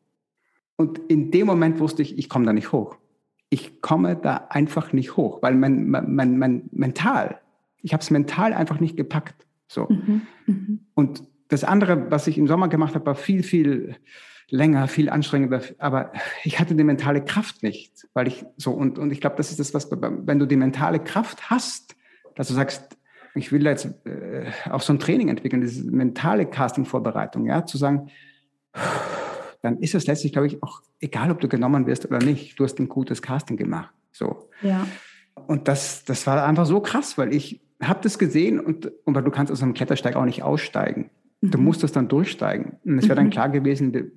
[0.77, 2.95] Und in dem Moment wusste ich, ich komme da nicht hoch.
[3.49, 7.41] Ich komme da einfach nicht hoch, weil mein, mein, mein, mein mental,
[7.81, 9.45] ich habe es mental einfach nicht gepackt.
[9.67, 9.89] So.
[9.89, 10.77] Mhm, mh.
[10.93, 13.97] Und das andere, was ich im Sommer gemacht habe, war viel, viel
[14.49, 15.61] länger, viel anstrengender.
[15.77, 16.11] Aber
[16.43, 19.59] ich hatte die mentale Kraft nicht, weil ich so, und, und ich glaube, das ist
[19.59, 21.95] das, was, wenn du die mentale Kraft hast,
[22.35, 22.97] dass du sagst,
[23.35, 28.09] ich will jetzt äh, auch so ein Training entwickeln, diese mentale Casting-Vorbereitung, ja, zu sagen,
[29.61, 32.59] dann ist es letztlich, glaube ich, auch egal, ob du genommen wirst oder nicht.
[32.59, 33.93] Du hast ein gutes Casting gemacht.
[34.11, 34.49] So.
[34.61, 34.87] Ja.
[35.47, 39.23] Und das, das war einfach so krass, weil ich habe das gesehen und, und weil
[39.23, 41.09] du kannst aus einem Klettersteig auch nicht aussteigen.
[41.41, 41.63] Du mhm.
[41.63, 42.77] musst das dann durchsteigen.
[42.83, 43.31] Und es wäre dann mhm.
[43.31, 44.11] klar gewesen,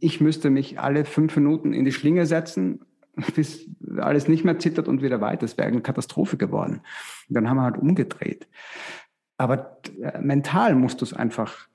[0.00, 2.80] ich müsste mich alle fünf Minuten in die Schlinge setzen,
[3.34, 5.40] bis alles nicht mehr zittert und wieder weiter.
[5.40, 6.80] Das wäre eine Katastrophe geworden.
[7.28, 8.46] Und dann haben wir halt umgedreht.
[9.36, 11.68] Aber äh, mental musst du es einfach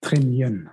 [0.00, 0.70] trainieren.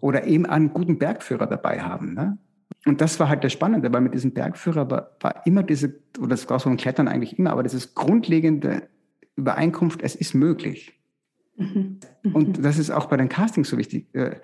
[0.00, 2.14] Oder eben einen guten Bergführer dabei haben.
[2.14, 2.38] Ne?
[2.86, 6.28] Und das war halt das Spannende, weil mit diesem Bergführer war, war immer diese, oder
[6.28, 8.88] das war so ein Klettern eigentlich immer, aber dieses grundlegende
[9.36, 10.99] Übereinkunft, es ist möglich.
[11.60, 12.00] Mhm.
[12.32, 14.06] Und das ist auch bei den Castings so wichtig.
[14.14, 14.36] Äh,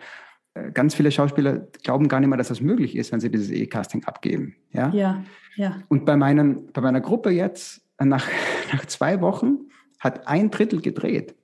[0.57, 3.51] äh, ganz viele Schauspieler glauben gar nicht mehr, dass das möglich ist, wenn sie dieses
[3.51, 4.57] E-Casting abgeben.
[4.73, 4.91] Ja?
[4.91, 5.25] ja,
[5.57, 5.83] ja.
[5.89, 8.29] Und bei, meinen, bei meiner Gruppe jetzt, nach,
[8.73, 11.35] nach zwei Wochen, hat ein Drittel gedreht.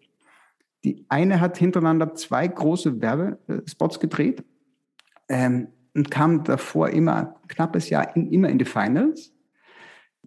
[0.85, 4.45] Die eine hat hintereinander zwei große Werbespots gedreht
[5.29, 9.33] ähm, und kam davor immer knappes Jahr in, immer in die Finals.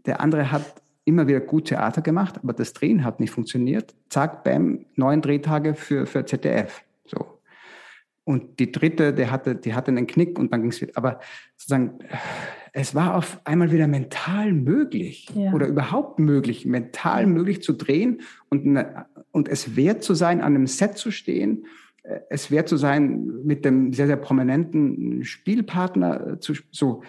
[0.05, 3.95] Der andere hat immer wieder gut Theater gemacht, aber das Drehen hat nicht funktioniert.
[4.09, 6.83] Zack, bam, neun Drehtage für, für ZDF.
[7.05, 7.39] So.
[8.23, 10.93] Und die dritte, der hatte, die hatte einen Knick und dann ging es wieder.
[10.95, 11.19] Aber
[11.55, 11.99] sozusagen,
[12.73, 15.53] es war auf einmal wieder mental möglich ja.
[15.53, 20.55] oder überhaupt möglich, mental möglich zu drehen und, eine, und es wert zu sein, an
[20.55, 21.67] einem Set zu stehen,
[22.29, 27.03] es wert zu sein, mit dem sehr, sehr prominenten Spielpartner zu, so,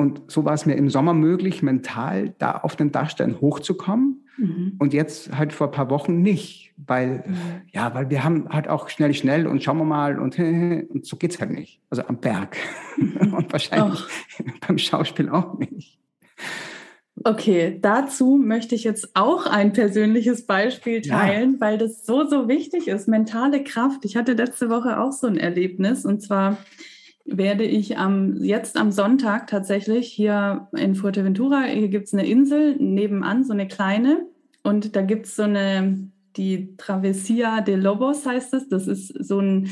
[0.00, 4.24] und so war es mir im Sommer möglich, mental da auf den Dachstein hochzukommen.
[4.38, 4.76] Mhm.
[4.78, 7.36] Und jetzt halt vor ein paar Wochen nicht, weil, mhm.
[7.70, 11.18] ja, weil wir haben halt auch schnell, schnell und schauen wir mal und, und so
[11.20, 11.82] es halt nicht.
[11.90, 12.56] Also am Berg.
[12.96, 13.34] Mhm.
[13.34, 14.08] und wahrscheinlich Och.
[14.66, 15.98] beim Schauspiel auch nicht.
[17.22, 21.60] Okay, dazu möchte ich jetzt auch ein persönliches Beispiel teilen, ja.
[21.60, 23.06] weil das so, so wichtig ist.
[23.06, 24.06] Mentale Kraft.
[24.06, 26.56] Ich hatte letzte Woche auch so ein Erlebnis und zwar
[27.30, 32.76] werde ich am, jetzt am Sonntag tatsächlich hier in Fuerteventura, hier gibt es eine Insel
[32.76, 34.26] nebenan, so eine kleine.
[34.62, 38.68] Und da gibt es so eine, die Travessia de Lobos heißt es.
[38.68, 39.70] Das ist so ein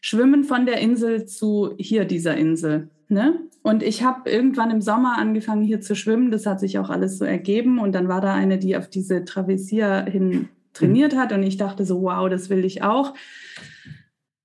[0.00, 2.88] Schwimmen von der Insel zu hier dieser Insel.
[3.08, 3.40] Ne?
[3.62, 6.30] Und ich habe irgendwann im Sommer angefangen hier zu schwimmen.
[6.30, 7.78] Das hat sich auch alles so ergeben.
[7.78, 11.32] Und dann war da eine, die auf diese Travessia hin trainiert hat.
[11.32, 13.14] Und ich dachte so, wow, das will ich auch.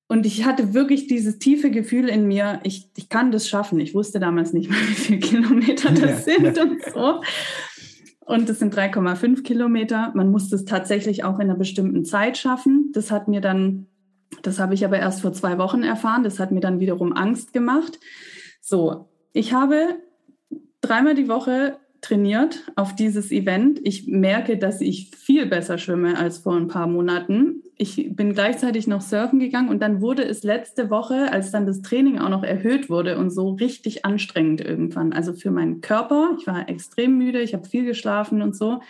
[0.07, 3.79] Und ich hatte wirklich dieses tiefe Gefühl in mir, ich, ich kann das schaffen.
[3.79, 6.63] Ich wusste damals nicht mal, wie viele Kilometer das ja, sind ja.
[6.63, 7.21] und so.
[8.25, 10.11] Und das sind 3,5 Kilometer.
[10.13, 12.91] Man muss das tatsächlich auch in einer bestimmten Zeit schaffen.
[12.93, 13.87] Das hat mir dann,
[14.43, 16.23] das habe ich aber erst vor zwei Wochen erfahren.
[16.23, 17.99] Das hat mir dann wiederum Angst gemacht.
[18.61, 19.95] So, ich habe
[20.81, 23.79] dreimal die Woche trainiert auf dieses Event.
[23.83, 27.63] Ich merke, dass ich viel besser schwimme als vor ein paar Monaten.
[27.77, 31.81] Ich bin gleichzeitig noch surfen gegangen und dann wurde es letzte Woche, als dann das
[31.81, 35.13] Training auch noch erhöht wurde und so richtig anstrengend irgendwann.
[35.13, 36.35] Also für meinen Körper.
[36.39, 38.81] Ich war extrem müde, ich habe viel geschlafen und so.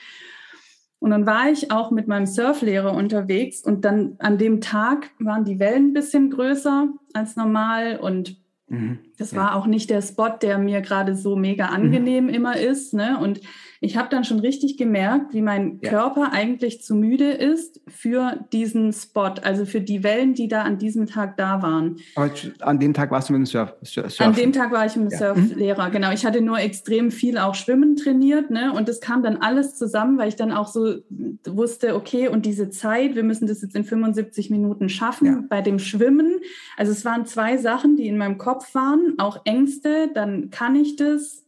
[1.00, 5.46] Und dann war ich auch mit meinem Surflehrer unterwegs und dann an dem Tag waren
[5.46, 8.36] die Wellen ein bisschen größer als normal und
[8.68, 9.00] mhm.
[9.18, 9.38] das ja.
[9.38, 12.34] war auch nicht der Spot, der mir gerade so mega angenehm mhm.
[12.34, 12.94] immer ist.
[12.94, 13.18] Ne?
[13.20, 13.42] Und
[13.82, 15.90] ich habe dann schon richtig gemerkt, wie mein ja.
[15.90, 20.78] Körper eigentlich zu müde ist für diesen Spot, also für die Wellen, die da an
[20.78, 21.98] diesem Tag da waren.
[22.16, 24.26] Aber an dem Tag warst du mit dem Surf, Surfen?
[24.26, 25.36] An dem Tag war ich mit dem ja.
[25.36, 26.12] Surflehrer, genau.
[26.12, 28.74] Ich hatte nur extrem viel auch Schwimmen trainiert, ne?
[28.74, 30.98] Und das kam dann alles zusammen, weil ich dann auch so
[31.46, 35.44] wusste, okay, und diese Zeit, wir müssen das jetzt in 75 Minuten schaffen ja.
[35.50, 36.40] bei dem Schwimmen.
[36.76, 40.96] Also es waren zwei Sachen, die in meinem Kopf waren, auch Ängste, dann kann ich
[40.96, 41.47] das,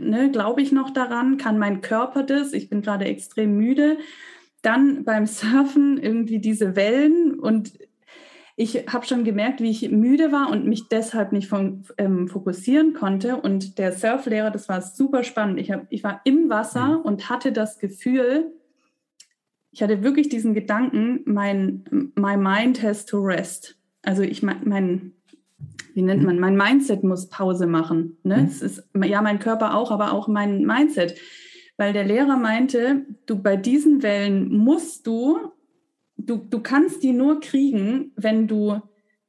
[0.00, 3.98] ne, glaube ich noch daran, kann mein Körper das, ich bin gerade extrem müde.
[4.62, 7.72] Dann beim Surfen irgendwie diese Wellen und
[8.60, 12.92] ich habe schon gemerkt, wie ich müde war und mich deshalb nicht von, ähm, fokussieren
[12.92, 13.36] konnte.
[13.36, 15.60] Und der Surflehrer, das war super spannend.
[15.60, 17.02] Ich, hab, ich war im Wasser mhm.
[17.02, 18.52] und hatte das Gefühl,
[19.70, 21.84] ich hatte wirklich diesen Gedanken, mein
[22.16, 23.76] my mind has to rest.
[24.02, 25.12] Also ich mein, mein
[25.98, 26.26] wie nennt mhm.
[26.26, 28.18] man, mein Mindset muss Pause machen.
[28.22, 28.36] Ne?
[28.36, 28.44] Mhm.
[28.44, 31.16] Es ist ja mein Körper auch, aber auch mein Mindset.
[31.76, 35.50] Weil der Lehrer meinte, du bei diesen Wellen musst du,
[36.16, 38.80] du, du kannst die nur kriegen, wenn du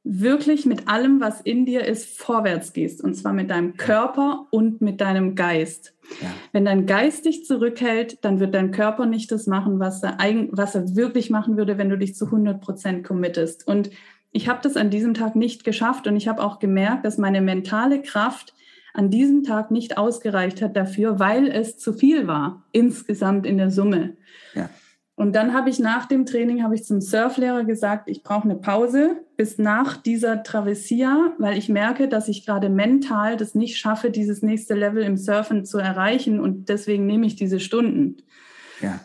[0.04, 3.02] wirklich mit allem, was in dir ist, vorwärts gehst.
[3.02, 5.96] Und zwar mit deinem Körper und mit deinem Geist.
[6.22, 6.28] Ja.
[6.52, 10.50] Wenn dein Geist dich zurückhält, dann wird dein Körper nicht das machen, was er, eigen,
[10.52, 13.66] was er wirklich machen würde, wenn du dich zu 100 Prozent committest.
[13.66, 13.90] Und
[14.32, 17.40] ich habe das an diesem Tag nicht geschafft und ich habe auch gemerkt, dass meine
[17.40, 18.54] mentale Kraft
[18.92, 23.70] an diesem Tag nicht ausgereicht hat dafür, weil es zu viel war, insgesamt in der
[23.70, 24.16] Summe.
[24.54, 24.68] Ja.
[25.20, 28.56] Und dann habe ich nach dem Training habe ich zum Surflehrer gesagt, ich brauche eine
[28.56, 34.10] Pause bis nach dieser Travessia, weil ich merke, dass ich gerade mental das nicht schaffe,
[34.10, 38.16] dieses nächste Level im Surfen zu erreichen und deswegen nehme ich diese Stunden.
[38.80, 38.98] Ja.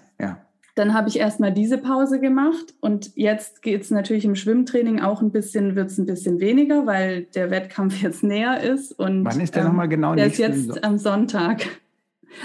[0.76, 5.22] Dann habe ich erstmal diese Pause gemacht und jetzt geht es natürlich im Schwimmtraining auch
[5.22, 8.92] ein bisschen, wird es ein bisschen weniger, weil der Wettkampf jetzt näher ist.
[8.92, 10.16] Und, Wann ist der ähm, nochmal genau?
[10.16, 11.66] Der ist jetzt so am Sonntag.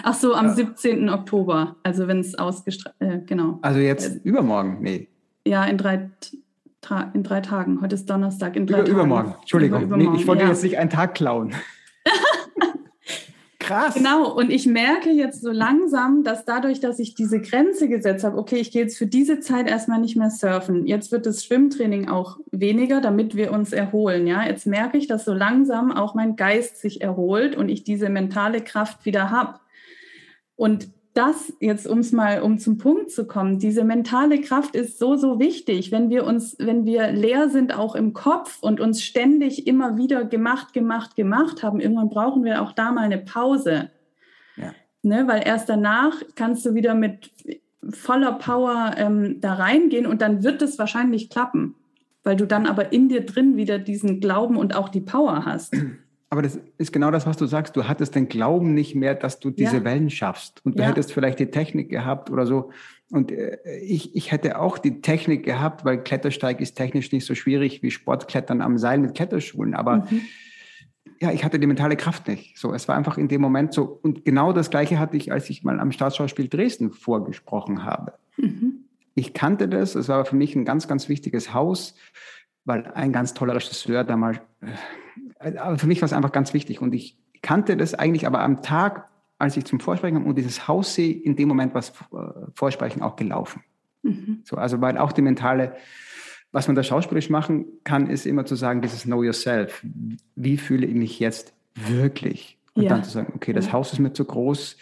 [0.05, 0.55] Ach so, am ja.
[0.55, 1.09] 17.
[1.09, 3.59] Oktober, also wenn es ausgestrahlt, äh, genau.
[3.63, 4.79] Also jetzt äh, übermorgen?
[4.81, 5.09] Nee.
[5.45, 6.11] Ja, in drei,
[7.13, 7.81] in drei Tagen.
[7.81, 8.99] Heute ist Donnerstag, in drei Über, Tagen.
[8.99, 9.83] Übermorgen, Entschuldigung.
[9.83, 10.49] Über, übermorgen, nee, ich wollte ja.
[10.51, 11.53] jetzt nicht einen Tag klauen.
[13.71, 13.95] Krass.
[13.95, 18.37] Genau, und ich merke jetzt so langsam, dass dadurch, dass ich diese Grenze gesetzt habe,
[18.37, 20.89] okay, ich gehe jetzt für diese Zeit erstmal nicht mehr surfen.
[20.89, 24.27] Jetzt wird das Schwimmtraining auch weniger, damit wir uns erholen.
[24.27, 28.09] Ja, jetzt merke ich, dass so langsam auch mein Geist sich erholt und ich diese
[28.09, 29.61] mentale Kraft wieder habe.
[30.57, 34.99] Und das jetzt, um es mal, um zum Punkt zu kommen, diese mentale Kraft ist
[34.99, 35.91] so, so wichtig.
[35.91, 40.25] Wenn wir uns, wenn wir leer sind, auch im Kopf und uns ständig immer wieder
[40.25, 43.91] gemacht, gemacht, gemacht haben, irgendwann brauchen wir auch da mal eine Pause.
[44.57, 44.73] Ja.
[45.03, 47.33] Ne, weil erst danach kannst du wieder mit
[47.89, 51.75] voller Power ähm, da reingehen und dann wird es wahrscheinlich klappen,
[52.23, 55.75] weil du dann aber in dir drin wieder diesen Glauben und auch die Power hast.
[56.33, 57.77] Aber das ist genau das, was du sagst.
[57.77, 59.85] Du hattest den Glauben nicht mehr, dass du diese ja.
[59.85, 60.65] Wellen schaffst.
[60.65, 60.89] Und du ja.
[60.89, 62.71] hättest vielleicht die Technik gehabt oder so.
[63.11, 67.35] Und äh, ich, ich hätte auch die Technik gehabt, weil Klettersteig ist technisch nicht so
[67.35, 69.75] schwierig wie Sportklettern am Seil mit Kletterschuhen.
[69.75, 70.21] Aber mhm.
[71.21, 72.57] ja, ich hatte die mentale Kraft nicht.
[72.57, 73.99] So, es war einfach in dem Moment so.
[74.01, 78.15] Und genau das Gleiche hatte ich, als ich mal am Staatsschauspiel Dresden vorgesprochen habe.
[78.37, 78.85] Mhm.
[79.17, 79.97] Ich kannte das.
[79.97, 81.97] Es war für mich ein ganz, ganz wichtiges Haus,
[82.65, 84.69] weil ein ganz toller Regisseur damals äh,
[85.41, 88.63] aber für mich war es einfach ganz wichtig und ich kannte das eigentlich, aber am
[88.63, 91.91] Tag, als ich zum Vorsprechen kam und dieses Haus sehe, in dem Moment war das
[91.91, 93.63] äh, Vorsprechen auch gelaufen.
[94.03, 94.41] Mhm.
[94.45, 95.77] So, also weil auch die mentale,
[96.53, 99.85] was man da schauspielerisch machen kann, ist immer zu sagen, dieses Know Yourself.
[100.35, 102.59] Wie fühle ich mich jetzt wirklich?
[102.75, 102.91] Und ja.
[102.91, 103.73] dann zu sagen, okay, das ja.
[103.73, 104.77] Haus ist mir zu groß,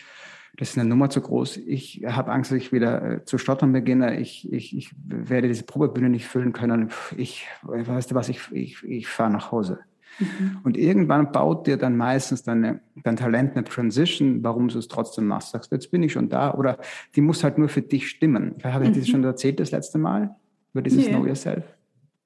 [0.56, 1.58] das ist eine Nummer zu groß.
[1.58, 4.18] Ich habe Angst, dass ich wieder äh, zu stottern beginne.
[4.18, 6.90] Ich, ich, ich werde diese Probebühne nicht füllen können.
[7.16, 9.78] Ich, weißt du was, ich, ich, ich fahre nach Hause.
[10.18, 10.58] Mhm.
[10.64, 15.26] Und irgendwann baut dir dann meistens deine, dein Talent eine Transition, warum du es trotzdem
[15.26, 15.52] machst.
[15.52, 16.54] Sagst, jetzt bin ich schon da.
[16.54, 16.78] Oder
[17.14, 18.56] die muss halt nur für dich stimmen.
[18.62, 19.00] Habe ich mhm.
[19.00, 20.34] das schon erzählt das letzte Mal?
[20.72, 21.12] Über dieses nee.
[21.12, 21.64] Know Yourself?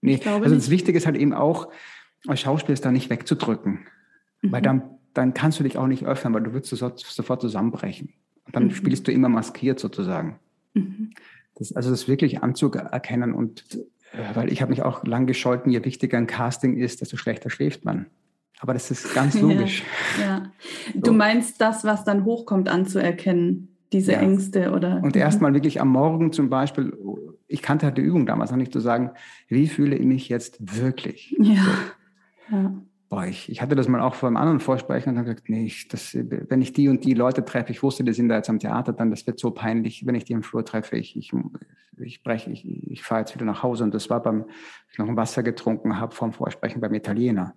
[0.00, 1.68] Nee, also das Wichtige ist halt eben auch,
[2.26, 3.80] als Schauspieler ist da nicht wegzudrücken.
[4.42, 4.52] Mhm.
[4.52, 4.82] Weil dann,
[5.14, 8.12] dann kannst du dich auch nicht öffnen, weil du würdest sofort, sofort zusammenbrechen.
[8.46, 8.70] Und dann mhm.
[8.72, 10.38] spielst du immer maskiert sozusagen.
[10.74, 11.10] Mhm.
[11.54, 13.64] Das, also das wirklich anzuerkennen und
[14.34, 17.84] weil ich habe mich auch lang gescholten, je wichtiger ein Casting ist, desto schlechter schläft
[17.84, 18.06] man.
[18.60, 19.82] Aber das ist ganz logisch.
[20.20, 20.52] Ja, ja.
[20.94, 21.12] Du so.
[21.12, 24.20] meinst das, was dann hochkommt, anzuerkennen, diese ja.
[24.20, 25.02] Ängste oder.
[25.02, 25.20] Und mhm.
[25.20, 26.96] erstmal wirklich am Morgen zum Beispiel,
[27.48, 29.10] ich kannte halt die Übung damals noch nicht zu sagen,
[29.48, 31.34] wie fühle ich mich jetzt wirklich?
[31.38, 31.62] Ja.
[32.50, 32.56] So.
[32.56, 32.74] ja.
[33.12, 35.66] Boah, ich, ich hatte das mal auch vor einem anderen Vorsprechen und habe gesagt, nee,
[35.66, 38.48] ich, das, wenn ich die und die Leute treffe, ich wusste, die sind da jetzt
[38.48, 41.30] am Theater, dann das wird so peinlich, wenn ich die im Flur treffe, ich, ich,
[41.98, 44.46] ich breche, ich, ich fahre jetzt wieder nach Hause und das war beim,
[44.90, 47.54] ich noch ein Wasser getrunken habe vom Vorsprechen beim Italiener.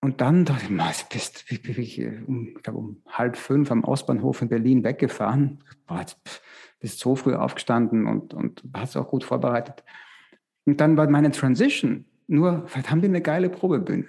[0.00, 4.40] Und dann dachte ich, was bist wie, um, ich glaube, um halb fünf am Ostbahnhof
[4.40, 5.64] in Berlin weggefahren.
[5.88, 6.16] Boah, jetzt
[6.78, 9.82] bist so früh aufgestanden und, und hast auch gut vorbereitet.
[10.64, 14.06] Und dann war meine Transition nur, vielleicht haben die eine geile Probebühne.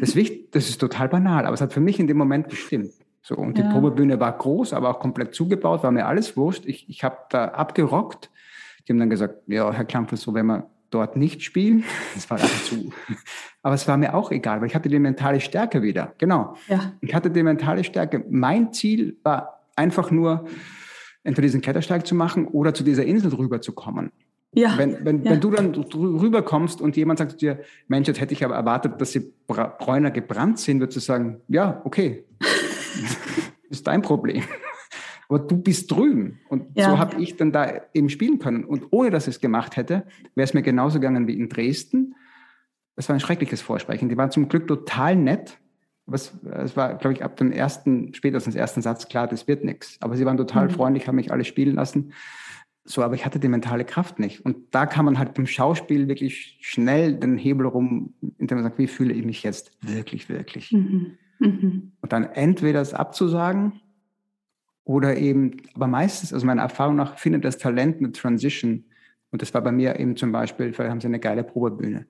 [0.00, 2.92] Das, wichtig, das ist total banal, aber es hat für mich in dem Moment gestimmt.
[3.22, 3.70] So, und die ja.
[3.70, 6.64] Probebühne war groß, aber auch komplett zugebaut, war mir alles wurscht.
[6.66, 8.30] Ich, ich habe da abgerockt.
[8.86, 11.84] Die haben dann gesagt, ja, Herr Klampf, so wenn wir dort nicht spielen,
[12.14, 12.92] das war einfach zu.
[13.62, 16.14] Aber es war mir auch egal, weil ich hatte die mentale Stärke wieder.
[16.18, 16.56] Genau.
[16.68, 16.92] Ja.
[17.00, 18.24] Ich hatte die mentale Stärke.
[18.30, 20.46] Mein Ziel war einfach nur,
[21.22, 24.12] entweder diesen Klettersteig zu machen oder zu dieser Insel rüber zu kommen.
[24.52, 24.76] Ja.
[24.76, 25.30] Wenn, wenn, ja.
[25.30, 29.12] wenn du dann rüberkommst und jemand sagt dir, Mensch, jetzt hätte ich aber erwartet, dass
[29.12, 32.24] sie bräuner gebrannt sind, würdest du sagen, ja, okay,
[33.68, 34.42] ist dein Problem.
[35.28, 36.40] Aber du bist drüben.
[36.48, 36.90] Und ja.
[36.90, 38.64] so habe ich dann da eben spielen können.
[38.64, 42.16] Und ohne dass ich es gemacht hätte, wäre es mir genauso gegangen wie in Dresden.
[42.96, 44.08] Es war ein schreckliches Vorsprechen.
[44.08, 45.58] Die waren zum Glück total nett.
[46.06, 49.62] Aber es, es war, glaube ich, ab dem ersten, spätestens ersten Satz klar, das wird
[49.62, 49.98] nichts.
[50.00, 50.70] Aber sie waren total mhm.
[50.70, 52.12] freundlich, haben mich alle spielen lassen.
[52.90, 54.44] So, aber ich hatte die mentale Kraft nicht.
[54.44, 58.78] Und da kann man halt beim Schauspiel wirklich schnell den Hebel rum, indem man sagt,
[58.78, 60.72] wie fühle ich mich jetzt wirklich, wirklich?
[60.72, 61.12] Mhm.
[61.38, 61.92] Mhm.
[62.00, 63.80] Und dann entweder es abzusagen
[64.82, 68.84] oder eben, aber meistens, also meiner Erfahrung nach, findet das Talent eine Transition.
[69.30, 72.06] Und das war bei mir eben zum Beispiel, vielleicht haben sie eine geile Probebühne.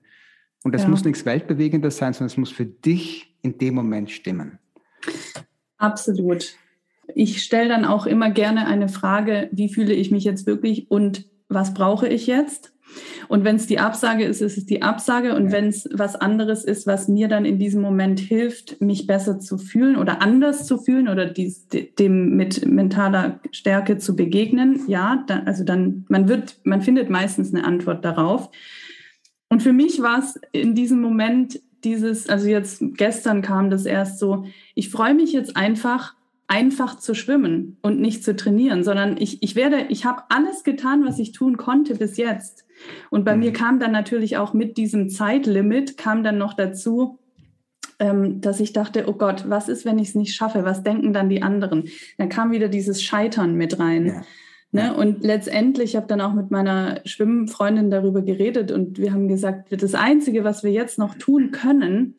[0.63, 0.89] Und das ja.
[0.89, 4.57] muss nichts Weltbewegendes sein, sondern es muss für dich in dem Moment stimmen.
[5.77, 6.55] Absolut
[7.15, 11.25] ich stelle dann auch immer gerne eine Frage, wie fühle ich mich jetzt wirklich und
[11.47, 12.73] was brauche ich jetzt?
[13.27, 15.35] Und wenn es die Absage ist, ist es die Absage.
[15.35, 15.51] Und ja.
[15.53, 19.57] wenn es was anderes ist, was mir dann in diesem Moment hilft, mich besser zu
[19.57, 25.47] fühlen oder anders zu fühlen oder dies, dem mit mentaler Stärke zu begegnen, ja, dann,
[25.47, 28.49] also dann, man wird, man findet meistens eine Antwort darauf.
[29.49, 34.19] Und für mich war es in diesem Moment dieses, also jetzt gestern kam das erst
[34.19, 34.45] so,
[34.75, 36.15] ich freue mich jetzt einfach
[36.51, 41.05] einfach zu schwimmen und nicht zu trainieren, sondern ich, ich werde, ich habe alles getan,
[41.05, 42.65] was ich tun konnte bis jetzt.
[43.09, 43.39] Und bei mhm.
[43.39, 47.19] mir kam dann natürlich auch mit diesem Zeitlimit, kam dann noch dazu,
[47.99, 50.65] ähm, dass ich dachte, oh Gott, was ist, wenn ich es nicht schaffe?
[50.65, 51.87] Was denken dann die anderen?
[52.17, 54.07] Dann kam wieder dieses Scheitern mit rein.
[54.07, 54.21] Ja.
[54.73, 54.95] Ne?
[54.95, 59.95] Und letztendlich habe dann auch mit meiner Schwimmfreundin darüber geredet und wir haben gesagt, das
[59.95, 62.15] Einzige, was wir jetzt noch tun können,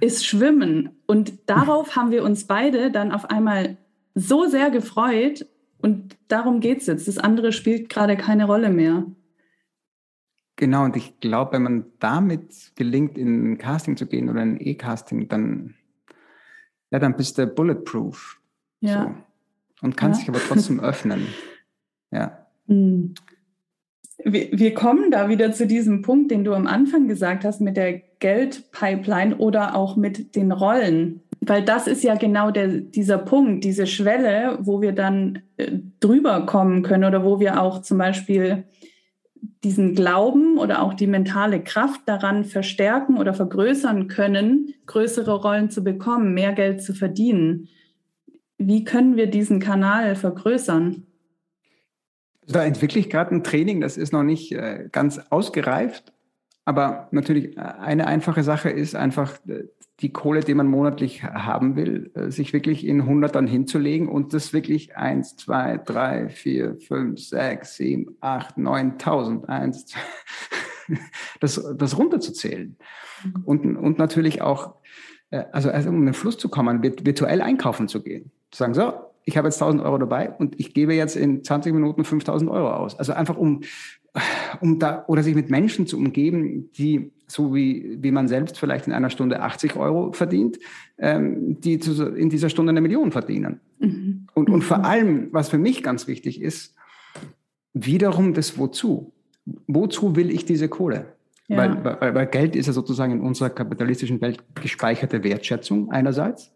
[0.00, 0.90] ist schwimmen.
[1.06, 3.78] Und darauf haben wir uns beide dann auf einmal
[4.14, 5.46] so sehr gefreut
[5.78, 7.08] und darum geht es jetzt.
[7.08, 9.06] Das andere spielt gerade keine Rolle mehr.
[10.56, 14.60] Genau, und ich glaube, wenn man damit gelingt, in ein Casting zu gehen oder ein
[14.60, 15.74] E-Casting, dann,
[16.90, 18.40] ja, dann bist du bulletproof.
[18.80, 19.04] Ja.
[19.04, 19.86] So.
[19.86, 20.32] Und kannst ja.
[20.32, 21.26] dich aber trotzdem öffnen.
[22.14, 22.46] Ja.
[22.68, 23.14] Hm.
[24.26, 28.00] Wir, kommen da wieder zu diesem Punkt, den du am Anfang gesagt hast, mit der
[28.20, 31.20] Geldpipeline oder auch mit den Rollen.
[31.40, 36.46] Weil das ist ja genau der, dieser Punkt, diese Schwelle, wo wir dann äh, drüber
[36.46, 38.64] kommen können oder wo wir auch zum Beispiel
[39.62, 45.84] diesen Glauben oder auch die mentale Kraft daran verstärken oder vergrößern können, größere Rollen zu
[45.84, 47.68] bekommen, mehr Geld zu verdienen.
[48.56, 51.06] Wie können wir diesen Kanal vergrößern?
[52.46, 56.12] Da entwickle ich gerade ein Training, das ist noch nicht äh, ganz ausgereift.
[56.64, 59.64] Aber natürlich, äh, eine einfache Sache ist einfach äh,
[60.00, 64.52] die Kohle, die man monatlich haben will, sich wirklich in 100 dann hinzulegen und das
[64.52, 69.98] wirklich 1, 2, 3, 4, 5, 6, 7, 8, 9.000, 1, 2,
[71.40, 72.76] das, das runterzuzählen.
[73.24, 73.42] Mhm.
[73.44, 74.74] Und, und natürlich auch,
[75.30, 78.32] also, also um in den Fluss zu kommen, virtuell einkaufen zu gehen.
[78.50, 81.72] Zu sagen, so, ich habe jetzt 1000 Euro dabei und ich gebe jetzt in 20
[81.72, 82.98] Minuten 5000 Euro aus.
[82.98, 83.62] Also einfach um,
[84.60, 88.86] um da, oder sich mit Menschen zu umgeben, die, so wie, wie man selbst vielleicht
[88.86, 90.58] in einer Stunde 80 Euro verdient,
[90.98, 93.60] ähm, die zu, in dieser Stunde eine Million verdienen.
[93.78, 94.26] Mhm.
[94.34, 96.74] Und, und vor allem, was für mich ganz wichtig ist,
[97.72, 99.12] wiederum das Wozu.
[99.66, 101.14] Wozu will ich diese Kohle?
[101.48, 101.58] Ja.
[101.58, 106.52] Weil, weil, weil Geld ist ja sozusagen in unserer kapitalistischen Welt gespeicherte Wertschätzung einerseits.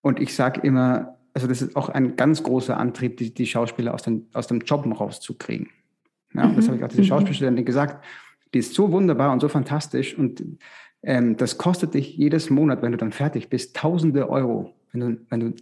[0.00, 3.94] Und ich sage immer, also das ist auch ein ganz großer Antrieb, die, die Schauspieler
[3.94, 5.68] aus, den, aus dem Jobben rauszukriegen.
[6.34, 6.56] Ja, mhm.
[6.56, 7.06] Das habe ich auch dieser mhm.
[7.06, 8.04] Schauspielstudentin gesagt.
[8.54, 10.42] Die ist so wunderbar und so fantastisch und
[11.02, 15.20] ähm, das kostet dich jedes Monat, wenn du dann fertig bist, tausende Euro, wenn du,
[15.28, 15.54] wenn du,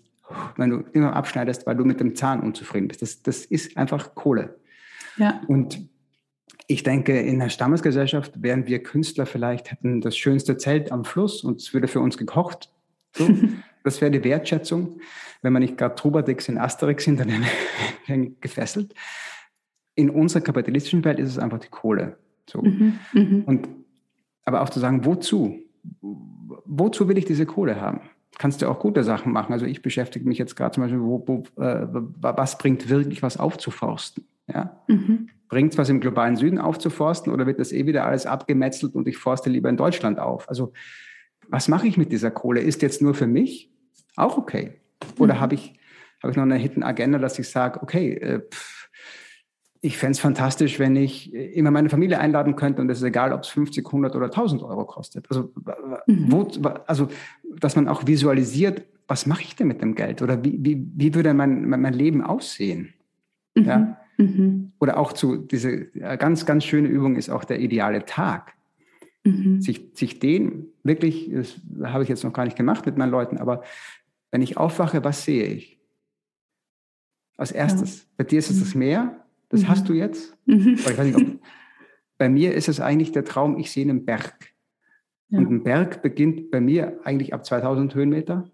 [0.57, 3.03] wenn du immer abschneidest, weil du mit dem Zahn unzufrieden bist.
[3.03, 4.57] Das, das ist einfach Kohle.
[5.17, 5.41] Ja.
[5.47, 5.89] Und
[6.69, 11.45] ich denke, in der Stammesgesellschaft wären wir Künstler vielleicht, hätten das schönste Zelt am Fluss
[11.45, 12.73] und es würde für uns gekocht.
[13.15, 13.29] So,
[13.87, 15.01] das wäre die Wertschätzung.
[15.43, 17.31] Wenn man nicht gerade Trubadix in Asterix sind, dann
[18.07, 18.95] wären gefesselt.
[19.95, 22.19] In unserer kapitalistischen Welt ist es einfach die Kohle.
[22.51, 22.63] So.
[22.63, 23.45] Mhm, mh.
[23.47, 23.69] Und,
[24.45, 25.59] aber auch zu sagen, wozu?
[26.65, 28.01] Wozu will ich diese Kohle haben?
[28.39, 29.53] Kannst du auch gute Sachen machen.
[29.53, 31.87] Also ich beschäftige mich jetzt gerade zum Beispiel, wo, wo, äh,
[32.21, 34.27] was bringt wirklich was aufzuforsten?
[34.53, 34.83] Ja?
[34.89, 35.31] Mhm.
[35.49, 39.07] Bringt es was im globalen Süden aufzuforsten oder wird das eh wieder alles abgemetzelt und
[39.09, 40.49] ich forste lieber in Deutschland auf?
[40.49, 40.73] Also
[41.49, 42.61] was mache ich mit dieser Kohle?
[42.61, 43.71] Ist jetzt nur für mich
[44.17, 44.81] auch okay?
[45.19, 45.41] Oder mhm.
[45.41, 45.75] habe ich,
[46.23, 48.77] hab ich noch eine Hidden Agenda, dass ich sage, okay, äh, pff,
[49.81, 53.33] ich fände es fantastisch, wenn ich immer meine Familie einladen könnte und es ist egal,
[53.33, 55.27] ob es 50, 100 oder 1000 Euro kostet.
[55.31, 55.53] Also,
[56.07, 56.33] mhm.
[56.33, 56.49] wo,
[56.87, 57.09] also
[57.57, 60.23] dass man auch visualisiert, was mache ich denn mit dem Geld?
[60.23, 62.95] Oder wie, wie, wie würde mein, mein Leben aussehen?
[63.55, 63.65] Mhm.
[63.65, 63.97] Ja?
[64.17, 64.73] Mhm.
[64.81, 68.55] Oder auch zu, diese äh, ganz, ganz schöne Übung ist auch der ideale Tag.
[69.25, 69.61] Mhm.
[69.61, 73.39] Sich, sich den wirklich, das habe ich jetzt noch gar nicht gemacht mit meinen Leuten,
[73.39, 73.63] aber
[74.31, 75.81] wenn ich aufwache, was sehe ich?
[77.37, 78.05] Als erstes, ja.
[78.17, 78.81] bei dir ist es das mhm.
[78.81, 79.69] Meer, das mhm.
[79.69, 80.37] hast du jetzt.
[80.47, 80.75] Mhm.
[80.75, 81.41] Ich weiß nicht, ob,
[82.19, 84.55] bei mir ist es eigentlich der Traum, ich sehe einen Berg.
[85.29, 85.39] Ja.
[85.39, 88.51] Und ein Berg beginnt bei mir eigentlich ab 2000 Höhenmeter.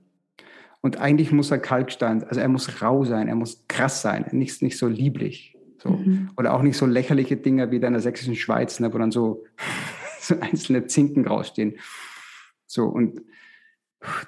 [0.81, 4.63] Und eigentlich muss er Kalkstein, also er muss rau sein, er muss krass sein, nicht,
[4.63, 5.57] nicht so lieblich.
[5.79, 5.91] So.
[5.91, 6.31] Mhm.
[6.37, 9.45] Oder auch nicht so lächerliche Dinge wie in der sächsischen Schweiz, ne, wo dann so,
[10.21, 11.79] so einzelne Zinken rausstehen.
[12.67, 13.21] So, und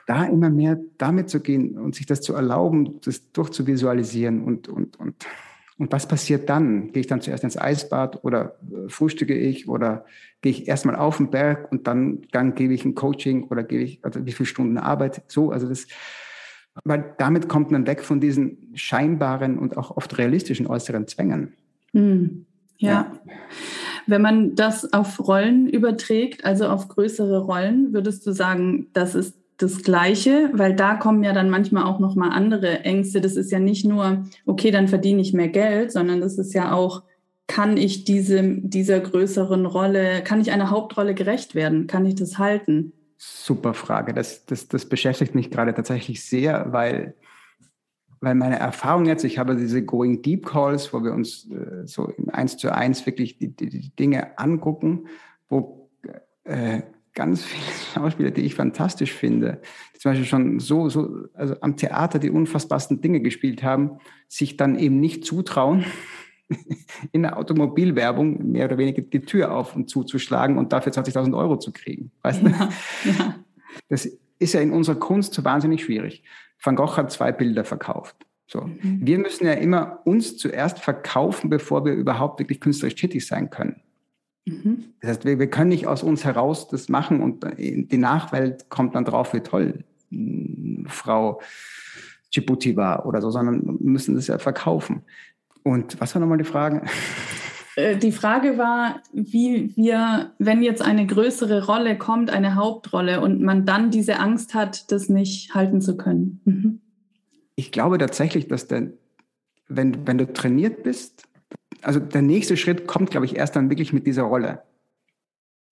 [0.07, 4.99] da immer mehr damit zu gehen und sich das zu erlauben, das durchzuvisualisieren und, und,
[4.99, 5.27] und,
[5.79, 6.93] und was passiert dann?
[6.93, 10.05] Gehe ich dann zuerst ins Eisbad oder äh, frühstücke ich oder
[10.41, 13.83] gehe ich erstmal auf den Berg und dann, dann gebe ich ein Coaching oder gebe
[13.83, 15.23] ich, also wie viele Stunden Arbeit?
[15.27, 15.87] So, also das,
[16.85, 21.55] weil damit kommt man weg von diesen scheinbaren und auch oft realistischen äußeren Zwängen.
[21.93, 22.47] Mhm.
[22.79, 22.91] Ja.
[22.91, 23.13] ja.
[24.07, 29.35] Wenn man das auf Rollen überträgt, also auf größere Rollen, würdest du sagen, das ist
[29.57, 33.21] das Gleiche, weil da kommen ja dann manchmal auch noch mal andere Ängste.
[33.21, 36.73] Das ist ja nicht nur, okay, dann verdiene ich mehr Geld, sondern das ist ja
[36.73, 37.03] auch,
[37.47, 41.87] kann ich diese, dieser größeren Rolle, kann ich einer Hauptrolle gerecht werden?
[41.87, 42.93] Kann ich das halten?
[43.17, 44.13] Super Frage.
[44.13, 47.15] Das, das, das beschäftigt mich gerade tatsächlich sehr, weil,
[48.21, 52.13] weil meine Erfahrung jetzt, ich habe diese Going Deep Calls, wo wir uns äh, so
[52.33, 55.07] Eins zu eins wirklich die, die, die Dinge angucken,
[55.49, 55.91] wo
[56.45, 56.83] äh,
[57.15, 57.63] ganz viele
[57.95, 59.61] Schauspieler, die ich fantastisch finde,
[59.95, 63.99] die zum Beispiel schon so, so, also am Theater die unfassbarsten Dinge gespielt haben,
[64.29, 65.85] sich dann eben nicht zutrauen,
[67.13, 71.59] in der Automobilwerbung mehr oder weniger die Tür auf und zuzuschlagen und dafür 20.000 Euro
[71.59, 72.11] zu kriegen.
[72.23, 73.11] Weißt ja, du?
[73.11, 73.35] Ja.
[73.89, 74.09] Das
[74.39, 76.23] ist ja in unserer Kunst so wahnsinnig schwierig.
[76.63, 78.17] Van Gogh hat zwei Bilder verkauft.
[78.47, 78.63] So.
[78.63, 79.01] Mhm.
[79.03, 83.81] Wir müssen ja immer uns zuerst verkaufen, bevor wir überhaupt wirklich künstlerisch tätig sein können.
[84.47, 84.85] Mhm.
[85.01, 88.95] Das heißt, wir, wir können nicht aus uns heraus das machen und die Nachwelt kommt
[88.95, 91.41] dann drauf, wie toll hm, Frau
[92.35, 95.03] Djibouti war oder so, sondern müssen das ja verkaufen.
[95.63, 96.83] Und was war nochmal die Frage?
[97.77, 103.41] Äh, die Frage war, wie wir, wenn jetzt eine größere Rolle kommt, eine Hauptrolle, und
[103.41, 106.41] man dann diese Angst hat, das nicht halten zu können.
[106.45, 106.81] Mhm.
[107.57, 108.93] Ich glaube tatsächlich, dass der,
[109.67, 111.27] wenn, wenn du trainiert bist,
[111.85, 114.63] also der nächste Schritt kommt, glaube ich, erst dann wirklich mit dieser Rolle.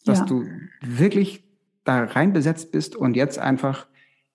[0.05, 0.25] Dass ja.
[0.27, 0.45] du
[0.81, 1.45] wirklich
[1.85, 3.87] da reinbesetzt bist und jetzt einfach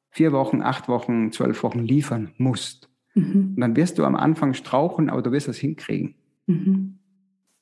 [0.10, 2.90] vier Wochen, acht Wochen, zwölf Wochen liefern musst.
[3.14, 3.54] Mhm.
[3.56, 6.16] Und dann wirst du am Anfang strauchen, aber du wirst es hinkriegen.
[6.48, 7.00] Mhm.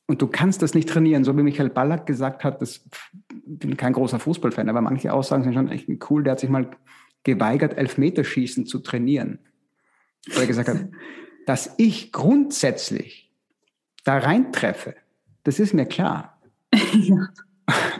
[0.07, 2.87] Und du kannst das nicht trainieren, so wie Michael Ballack gesagt hat, das
[3.45, 6.23] bin kein großer Fußballfan, aber manche Aussagen sind schon echt cool.
[6.23, 6.69] Der hat sich mal
[7.23, 9.39] geweigert, Elfmeterschießen zu trainieren.
[10.27, 10.89] Weil er gesagt hat,
[11.47, 13.24] dass ich grundsätzlich
[14.05, 14.95] da reintreffe.
[15.43, 16.39] Das ist mir klar.
[16.93, 17.27] ja.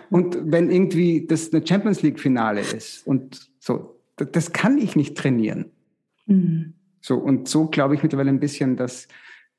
[0.09, 5.17] Und wenn irgendwie das eine Champions League Finale ist und so, das kann ich nicht
[5.17, 5.71] trainieren.
[6.27, 6.75] Mhm.
[7.01, 9.07] So, und so glaube ich mittlerweile ein bisschen, dass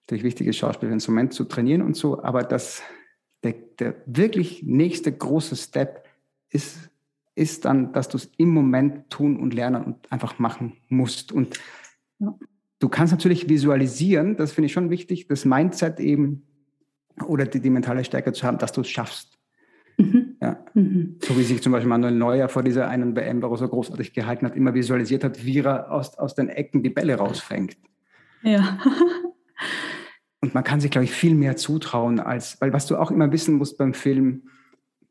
[0.05, 2.83] natürlich wichtig ist, Schauspielinstrument zu trainieren und so, aber dass
[3.43, 6.05] der, der wirklich nächste große Step
[6.49, 6.91] ist,
[7.35, 11.33] ist dann, dass du es im Moment tun und lernen und einfach machen musst.
[11.33, 11.61] Und
[12.19, 12.35] ja.
[12.79, 16.47] Du kannst natürlich visualisieren, das finde ich schon wichtig, das Mindset eben
[17.27, 19.39] oder die, die mentale Stärke zu haben, dass du es schaffst.
[19.97, 20.37] Mhm.
[20.43, 20.63] Ja.
[20.75, 21.17] Mhm.
[21.23, 24.13] So wie sich zum Beispiel Manuel Neuer vor dieser einen WM, wo er so großartig
[24.13, 27.79] gehalten hat, immer visualisiert hat, wie er aus, aus den Ecken die Bälle rausfängt.
[28.43, 28.79] Ja.
[30.41, 33.33] Und man kann sich, glaube ich, viel mehr zutrauen, als, weil was du auch immer
[33.33, 34.51] wissen musst beim Film,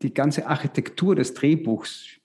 [0.03, 2.19] die ganze Architektur des Drehbuchs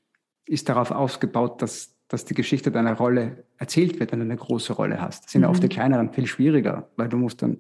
[0.45, 4.73] ist darauf ausgebaut, dass dass die Geschichte deiner Rolle erzählt wird, wenn du eine große
[4.73, 5.27] Rolle hast.
[5.27, 5.45] Das sind mhm.
[5.45, 7.59] ja oft die kleineren viel schwieriger, weil du musst dann,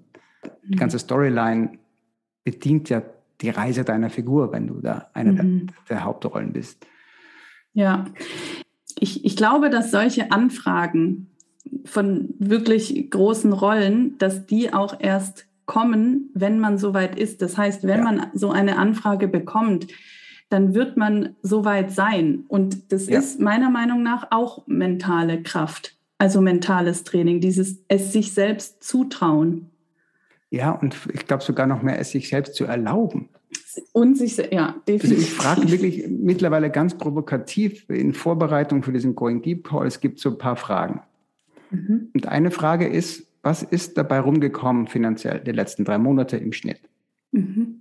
[0.64, 1.78] die ganze Storyline
[2.42, 3.02] bedient ja
[3.40, 5.66] die Reise deiner Figur, wenn du da eine mhm.
[5.66, 6.86] der, der Hauptrollen bist.
[7.74, 8.06] Ja,
[8.98, 11.28] ich, ich glaube, dass solche Anfragen
[11.84, 17.42] von wirklich großen Rollen, dass die auch erst kommen, wenn man soweit ist.
[17.42, 18.04] Das heißt, wenn ja.
[18.04, 19.86] man so eine Anfrage bekommt,
[20.50, 22.44] dann wird man soweit sein.
[22.48, 23.18] Und das ja.
[23.18, 29.70] ist meiner Meinung nach auch mentale Kraft, also mentales Training, dieses es sich selbst zutrauen.
[30.50, 33.28] Ja, und ich glaube sogar noch mehr, es sich selbst zu erlauben.
[33.92, 35.02] Und sich, ja, definitiv.
[35.02, 40.00] Also ich frage wirklich mittlerweile ganz provokativ in Vorbereitung für diesen Going Deep Call, es
[40.00, 41.02] gibt so ein paar Fragen.
[41.70, 42.10] Mhm.
[42.12, 46.80] Und eine Frage ist, was ist dabei rumgekommen finanziell die letzten drei Monate im Schnitt?
[47.30, 47.79] Mhm.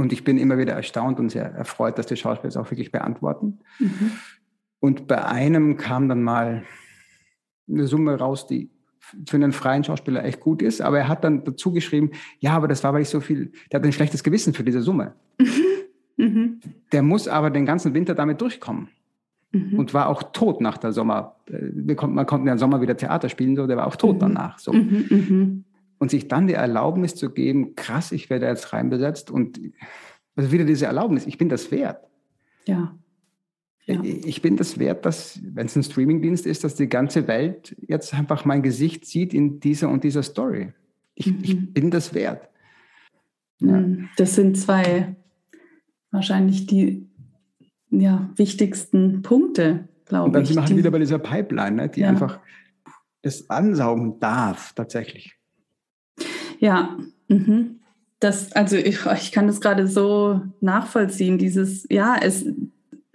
[0.00, 2.90] Und ich bin immer wieder erstaunt und sehr erfreut, dass die Schauspieler es auch wirklich
[2.90, 3.58] beantworten.
[3.78, 4.12] Mhm.
[4.80, 6.64] Und bei einem kam dann mal
[7.68, 8.70] eine Summe raus, die
[9.28, 10.80] für einen freien Schauspieler echt gut ist.
[10.80, 13.80] Aber er hat dann dazu geschrieben, ja, aber das war, weil ich so viel, der
[13.80, 15.12] hat ein schlechtes Gewissen für diese Summe.
[16.16, 16.60] Mhm.
[16.92, 18.88] Der muss aber den ganzen Winter damit durchkommen.
[19.52, 19.78] Mhm.
[19.78, 21.36] Und war auch tot nach der Sommer.
[21.46, 24.20] Äh, man konnte ja im Sommer wieder Theater spielen, so, der war auch tot mhm.
[24.20, 24.58] danach.
[24.58, 24.72] So.
[24.72, 25.64] Mhm, mhm.
[26.00, 29.60] Und sich dann die Erlaubnis zu geben, krass, ich werde jetzt reinbesetzt und
[30.34, 32.02] also wieder diese Erlaubnis, ich bin das wert.
[32.66, 32.98] Ja.
[33.84, 34.02] ja.
[34.02, 38.14] Ich bin das wert, dass, wenn es ein Streamingdienst ist, dass die ganze Welt jetzt
[38.14, 40.72] einfach mein Gesicht sieht in dieser und dieser Story.
[41.14, 41.38] Ich, mhm.
[41.42, 42.48] ich bin das wert.
[43.60, 43.84] Ja.
[44.16, 45.16] Das sind zwei
[46.10, 47.06] wahrscheinlich die
[47.90, 50.26] ja, wichtigsten Punkte, glaube ich.
[50.26, 52.08] Und dann sind wir halt wieder bei dieser Pipeline, ne, die ja.
[52.08, 52.40] einfach
[53.22, 55.36] das ansaugen darf, tatsächlich.
[56.60, 56.96] Ja,
[57.28, 57.80] mhm.
[58.20, 62.46] das, also ich, ich kann das gerade so nachvollziehen, dieses, ja, es,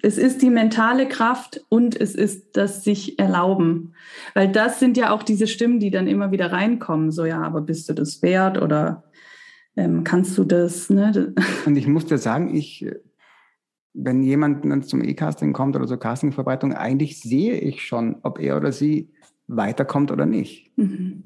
[0.01, 3.93] es ist die mentale Kraft und es ist das sich erlauben.
[4.33, 7.11] Weil das sind ja auch diese Stimmen, die dann immer wieder reinkommen.
[7.11, 9.03] So, ja, aber bist du das wert oder
[9.77, 10.89] ähm, kannst du das?
[10.89, 11.33] Ne?
[11.65, 12.85] Und ich muss dir sagen, ich
[13.95, 18.71] wenn jemand zum E-Casting kommt oder zur Castingverbreitung, eigentlich sehe ich schon, ob er oder
[18.71, 19.09] sie
[19.47, 20.77] weiterkommt oder nicht.
[20.77, 21.23] Mhm.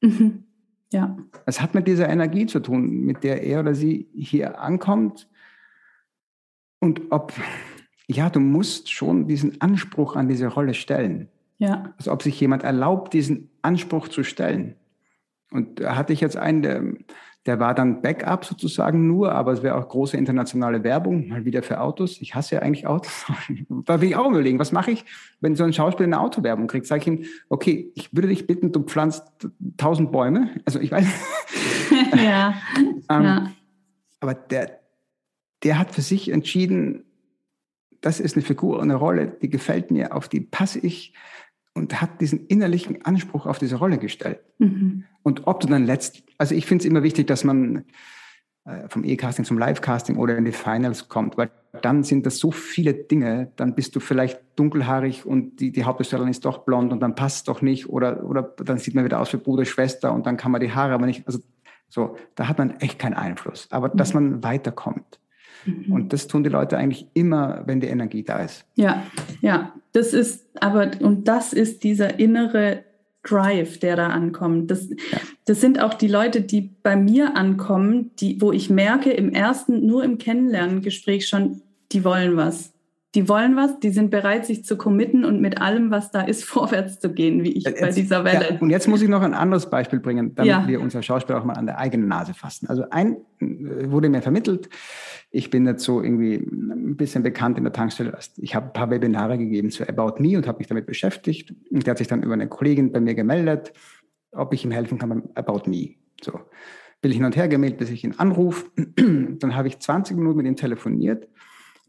[0.00, 0.44] Mhm.
[0.92, 1.16] Ja.
[1.46, 5.28] Es hat mit dieser Energie zu tun, mit der er oder sie hier ankommt.
[6.78, 7.32] Und ob,
[8.06, 11.28] ja, du musst schon diesen Anspruch an diese Rolle stellen.
[11.58, 11.94] Ja.
[11.96, 14.76] Also ob sich jemand erlaubt, diesen Anspruch zu stellen.
[15.50, 16.82] Und da hatte ich jetzt einen, der,
[17.46, 21.62] der war dann Backup sozusagen nur, aber es wäre auch große internationale Werbung, mal wieder
[21.62, 22.20] für Autos.
[22.20, 23.26] Ich hasse ja eigentlich Autos.
[23.68, 25.04] da will ich auch überlegen, was mache ich,
[25.40, 26.86] wenn so ein Schauspieler eine Autowerbung kriegt?
[26.86, 29.24] Sage ich ihm, okay, ich würde dich bitten, du pflanzt
[29.76, 30.50] tausend Bäume.
[30.64, 31.06] Also ich weiß.
[32.24, 32.54] ja.
[33.10, 33.52] ähm, ja.
[34.20, 34.78] Aber der,
[35.64, 37.04] der hat für sich entschieden,
[38.00, 41.12] das ist eine Figur, eine Rolle, die gefällt mir, auf die passe ich
[41.74, 44.40] und hat diesen innerlichen Anspruch auf diese Rolle gestellt.
[44.58, 45.04] Mhm.
[45.22, 47.84] Und ob du dann letzt, also ich finde es immer wichtig, dass man
[48.64, 51.50] äh, vom E-Casting zum Live-Casting oder in die Finals kommt, weil
[51.80, 56.30] dann sind das so viele Dinge, dann bist du vielleicht dunkelhaarig und die, die Hauptdarstellerin
[56.30, 59.20] ist doch blond und dann passt es doch nicht oder, oder dann sieht man wieder
[59.20, 61.38] aus wie Bruder, Schwester und dann kann man die Haare aber nicht, also
[61.88, 63.68] so, da hat man echt keinen Einfluss.
[63.70, 63.96] Aber mhm.
[63.96, 65.18] dass man weiterkommt.
[65.64, 65.92] Mhm.
[65.92, 68.64] Und das tun die Leute eigentlich immer, wenn die Energie da ist.
[68.74, 69.02] Ja,
[69.40, 72.84] ja, das ist aber, und das ist dieser innere
[73.22, 74.70] Drive, der da ankommt.
[74.70, 75.18] Das, ja.
[75.44, 79.86] das sind auch die Leute, die bei mir ankommen, die, wo ich merke, im ersten,
[79.86, 82.71] nur im Kennenlerngespräch schon, die wollen was.
[83.14, 86.44] Die wollen was, die sind bereit, sich zu committen und mit allem, was da ist,
[86.46, 88.54] vorwärts zu gehen, wie ich jetzt, bei dieser Welle.
[88.54, 90.66] Ja, und jetzt muss ich noch ein anderes Beispiel bringen, damit ja.
[90.66, 92.68] wir unser Schauspiel auch mal an der eigenen Nase fassen.
[92.68, 94.70] Also ein äh, wurde mir vermittelt,
[95.30, 98.16] ich bin jetzt so irgendwie ein bisschen bekannt in der Tankstelle.
[98.36, 101.54] Ich habe ein paar Webinare gegeben zu About Me und habe mich damit beschäftigt.
[101.70, 103.72] Und der hat sich dann über eine Kollegin bei mir gemeldet,
[104.32, 105.96] ob ich ihm helfen kann beim About Me.
[106.22, 106.40] So
[107.02, 108.70] bin ich hin und her gemeldet, bis ich ihn anrufe.
[108.96, 111.28] Dann habe ich 20 Minuten mit ihm telefoniert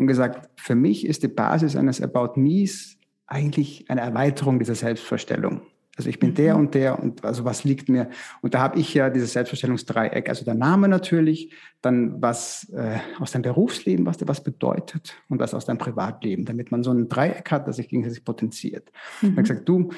[0.04, 5.62] und gesagt, für mich ist die Basis eines About Me's eigentlich eine Erweiterung dieser Selbstvorstellung.
[5.96, 6.36] Also ich bin mhm.
[6.36, 8.10] der und der und also was liegt mir?
[8.42, 13.32] Und da habe ich ja dieses Selbstvorstellungsdreieck, also der Name natürlich, dann was äh, aus
[13.32, 17.10] deinem Berufsleben, was dir was bedeutet und was aus deinem Privatleben, damit man so ein
[17.10, 18.92] Dreieck hat, das sich gegenseitig potenziert.
[19.22, 19.30] Mhm.
[19.30, 19.90] Ich gesagt, du,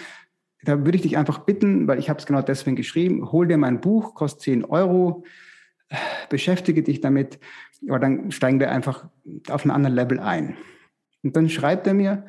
[0.64, 3.58] da würde ich dich einfach bitten, weil ich habe es genau deswegen geschrieben, hol dir
[3.58, 5.24] mein Buch, kostet 10 Euro,
[6.30, 7.40] beschäftige dich damit,
[7.88, 9.08] aber dann steigen wir einfach
[9.50, 10.58] auf einen anderen Level ein.
[11.24, 12.26] Und dann schreibt er mir,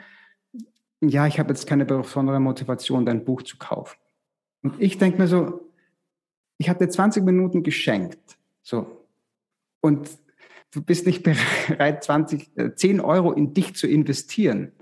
[1.00, 3.98] ja, ich habe jetzt keine besondere Motivation, dein Buch zu kaufen.
[4.62, 5.70] Und ich denke mir so,
[6.58, 8.38] ich habe dir 20 Minuten geschenkt.
[8.62, 9.06] So.
[9.80, 10.10] Und
[10.72, 11.22] du bist nicht
[11.68, 14.72] bereit, 20, 10 äh, Euro in dich zu investieren.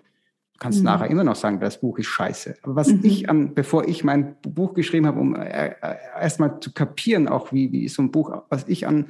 [0.55, 0.85] Du kannst mhm.
[0.85, 2.57] nachher immer noch sagen, das Buch ist scheiße.
[2.63, 3.01] Aber was mhm.
[3.03, 5.75] ich an, bevor ich mein Buch geschrieben habe, um äh, äh,
[6.21, 9.07] erstmal zu kapieren, auch wie, wie so ein Buch, was ich an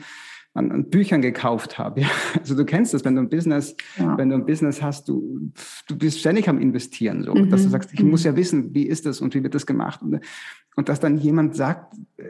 [0.54, 2.00] an, an Büchern gekauft habe.
[2.04, 2.08] Ja?
[2.38, 4.16] Also du kennst das, wenn du ein Business, ja.
[4.16, 5.52] wenn du ein Business hast, du,
[5.86, 7.50] du bist ständig am Investieren, so, mhm.
[7.50, 8.10] dass du sagst, ich mhm.
[8.10, 10.02] muss ja wissen, wie ist das und wie wird das gemacht.
[10.02, 10.20] Und,
[10.76, 12.24] und dass dann jemand sagt, äh,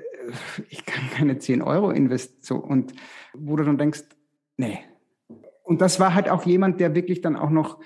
[0.68, 2.92] ich kann keine 10 Euro investieren, so, und
[3.34, 4.04] wo du dann denkst,
[4.56, 4.78] nee.
[5.62, 7.80] Und das war halt auch jemand, der wirklich dann auch noch,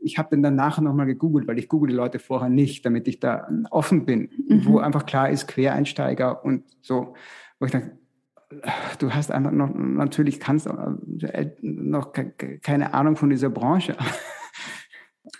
[0.00, 3.08] ich habe den dann nachher nochmal gegoogelt, weil ich google die Leute vorher nicht, damit
[3.08, 4.64] ich da offen bin, mhm.
[4.64, 7.14] wo einfach klar ist, Quereinsteiger und so,
[7.58, 7.92] wo ich dann,
[8.98, 12.12] du hast einfach noch, natürlich kannst äh, noch
[12.62, 13.96] keine Ahnung von dieser Branche.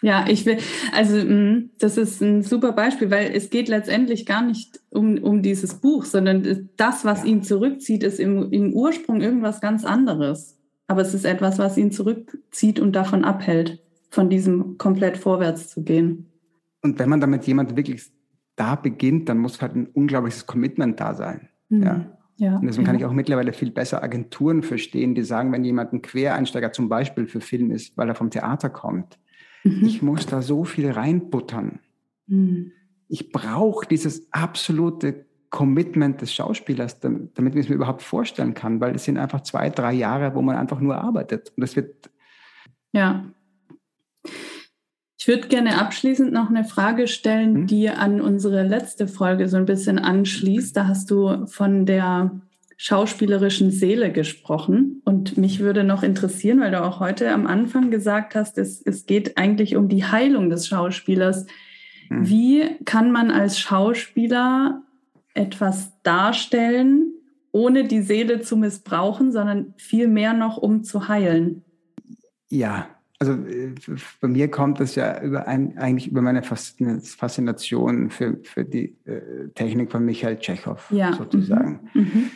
[0.03, 0.59] Ja, ich will,
[0.93, 5.43] also mm, das ist ein super Beispiel, weil es geht letztendlich gar nicht um, um
[5.43, 10.57] dieses Buch, sondern das, was ihn zurückzieht, ist im, im Ursprung irgendwas ganz anderes.
[10.87, 15.83] Aber es ist etwas, was ihn zurückzieht und davon abhält, von diesem komplett vorwärts zu
[15.83, 16.27] gehen.
[16.83, 18.11] Und wenn man damit jemand wirklich
[18.57, 21.49] da beginnt, dann muss halt ein unglaubliches Commitment da sein.
[21.69, 21.83] Mhm.
[21.83, 22.19] Ja.
[22.41, 22.93] Ja, und deswegen ja.
[22.93, 26.89] kann ich auch mittlerweile viel besser Agenturen verstehen, die sagen, wenn jemand ein Quereinsteiger zum
[26.89, 29.19] Beispiel für Film ist, weil er vom Theater kommt,
[29.65, 29.85] mhm.
[29.85, 31.81] ich muss da so viel reinbuttern.
[32.29, 32.71] Mhm.
[33.09, 38.81] Ich brauche dieses absolute Commitment des Schauspielers, damit, damit ich es mir überhaupt vorstellen kann,
[38.81, 41.53] weil es sind einfach zwei, drei Jahre, wo man einfach nur arbeitet.
[41.57, 42.09] Und das wird.
[42.93, 43.25] Ja.
[45.21, 47.67] Ich würde gerne abschließend noch eine Frage stellen, mhm.
[47.67, 50.77] die an unsere letzte Folge so ein bisschen anschließt.
[50.77, 52.41] Da hast du von der
[52.77, 55.03] schauspielerischen Seele gesprochen.
[55.05, 59.05] Und mich würde noch interessieren, weil du auch heute am Anfang gesagt hast, es, es
[59.05, 61.47] geht eigentlich um die Heilung des Schauspielers.
[62.09, 62.29] Mhm.
[62.29, 64.83] Wie kann man als Schauspieler
[65.35, 67.13] etwas darstellen,
[67.51, 71.65] ohne die Seele zu missbrauchen, sondern vielmehr noch um zu heilen?
[72.49, 72.89] Ja,
[73.19, 73.75] also äh,
[74.21, 79.49] bei mir kommt das ja über ein, eigentlich über meine Faszination für, für die äh,
[79.55, 81.13] Technik von Michael Tschechow ja.
[81.13, 81.91] sozusagen.
[81.95, 82.01] Mhm.
[82.01, 82.31] Mhm.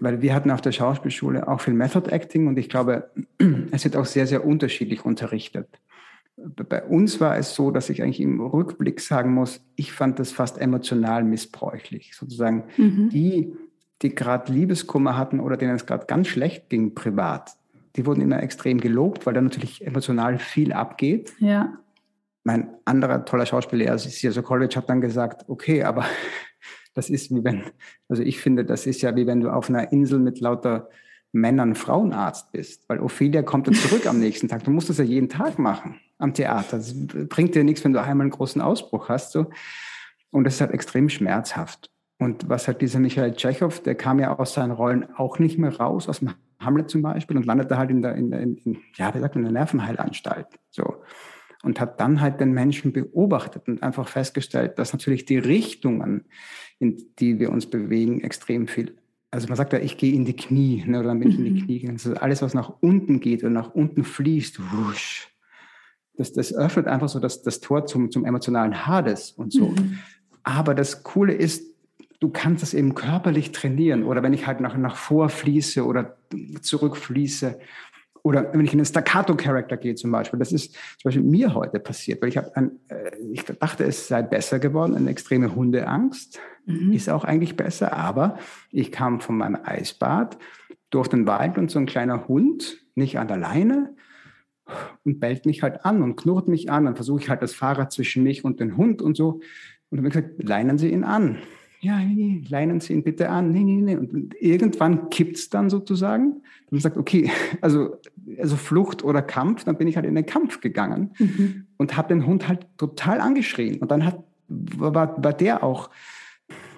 [0.00, 3.10] Weil wir hatten auf der Schauspielschule auch viel Method Acting und ich glaube,
[3.70, 5.68] es wird auch sehr, sehr unterschiedlich unterrichtet.
[6.36, 10.30] Bei uns war es so, dass ich eigentlich im Rückblick sagen muss, ich fand das
[10.30, 12.14] fast emotional missbräuchlich.
[12.14, 13.08] Sozusagen mhm.
[13.08, 13.52] die,
[14.02, 17.57] die gerade Liebeskummer hatten oder denen es gerade ganz schlecht ging privat,
[17.98, 21.34] die wurden immer extrem gelobt, weil da natürlich emotional viel abgeht.
[21.40, 21.78] Ja.
[22.44, 26.06] Mein anderer toller Schauspiellehrer, Sierso College, hat dann gesagt, okay, aber
[26.94, 27.64] das ist wie wenn,
[28.08, 30.88] also ich finde, das ist ja wie wenn du auf einer Insel mit lauter
[31.32, 34.64] Männern Frauenarzt bist, weil Ophelia kommt dann zurück am nächsten Tag.
[34.64, 36.78] Du musst das ja jeden Tag machen am Theater.
[36.78, 36.94] Das
[37.28, 39.32] bringt dir nichts, wenn du einmal einen großen Ausbruch hast.
[39.32, 39.50] So.
[40.30, 41.90] Und das ist halt extrem schmerzhaft.
[42.18, 45.76] Und was halt dieser Michael Tschechow, der kam ja aus seinen Rollen auch nicht mehr
[45.76, 46.30] raus, aus dem
[46.60, 49.44] Hamlet zum Beispiel, und landete halt in der, in der in, ja, wie sagt man,
[49.44, 50.46] in der Nervenheilanstalt.
[50.70, 51.02] So.
[51.62, 56.24] Und hat dann halt den Menschen beobachtet und einfach festgestellt, dass natürlich die Richtungen,
[56.78, 58.96] in die wir uns bewegen, extrem viel
[59.30, 61.44] also man sagt ja, ich gehe in die Knie, ne, oder dann bin ich in
[61.44, 61.64] die mhm.
[61.64, 61.98] Knie gegangen.
[62.02, 65.28] Also alles, was nach unten geht oder nach unten fließt, wusch,
[66.14, 69.68] das, das öffnet einfach so das, das Tor zum, zum emotionalen Hades und so.
[69.68, 69.98] Mhm.
[70.42, 71.74] Aber das Coole ist,
[72.20, 74.04] du kannst es eben körperlich trainieren.
[74.04, 76.16] Oder wenn ich halt nach, nach vor fließe oder
[76.60, 77.58] zurückfließe.
[78.22, 80.38] Oder wenn ich in einen Staccato-Charakter gehe zum Beispiel.
[80.38, 84.08] Das ist zum Beispiel mir heute passiert, weil ich, hab ein, äh, ich dachte, es
[84.08, 86.40] sei besser geworden, eine extreme Hundeangst.
[86.66, 86.92] Mhm.
[86.92, 88.38] Ist auch eigentlich besser, aber
[88.70, 90.38] ich kam von meinem Eisbad
[90.90, 93.94] durch den Wald und so ein kleiner Hund, nicht an der Leine,
[95.04, 96.84] und bellt mich halt an und knurrt mich an.
[96.84, 99.40] Dann versuche ich halt das Fahrrad zwischen mich und den Hund und so.
[99.90, 101.38] Und dann habe ich gesagt, leinen Sie ihn an.
[101.80, 102.00] Ja,
[102.48, 103.54] leinen Sie ihn bitte an.
[103.96, 106.42] Und irgendwann kippt es dann sozusagen.
[106.70, 107.30] Und sagt, okay,
[107.60, 107.96] also,
[108.38, 111.66] also Flucht oder Kampf, dann bin ich halt in den Kampf gegangen mhm.
[111.76, 113.78] und habe den Hund halt total angeschrien.
[113.78, 115.90] Und dann hat, war, war der auch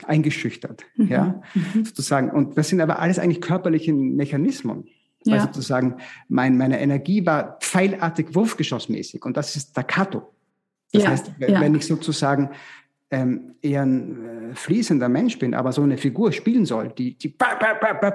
[0.06, 1.08] eingeschüchtert, mhm.
[1.08, 1.84] ja, mhm.
[1.84, 2.30] sozusagen.
[2.30, 4.84] Und das sind aber alles eigentlich körperliche Mechanismen.
[5.24, 5.34] Ja.
[5.34, 5.96] Weil sozusagen
[6.28, 10.32] mein, meine Energie war pfeilartig wurfgeschossmäßig und das ist Staccato.
[10.92, 11.10] Das ja.
[11.10, 11.78] heißt, wenn ja.
[11.78, 12.50] ich sozusagen
[13.10, 17.34] ähm, eher ein äh, fließender Mensch bin, aber so eine Figur spielen soll, die, die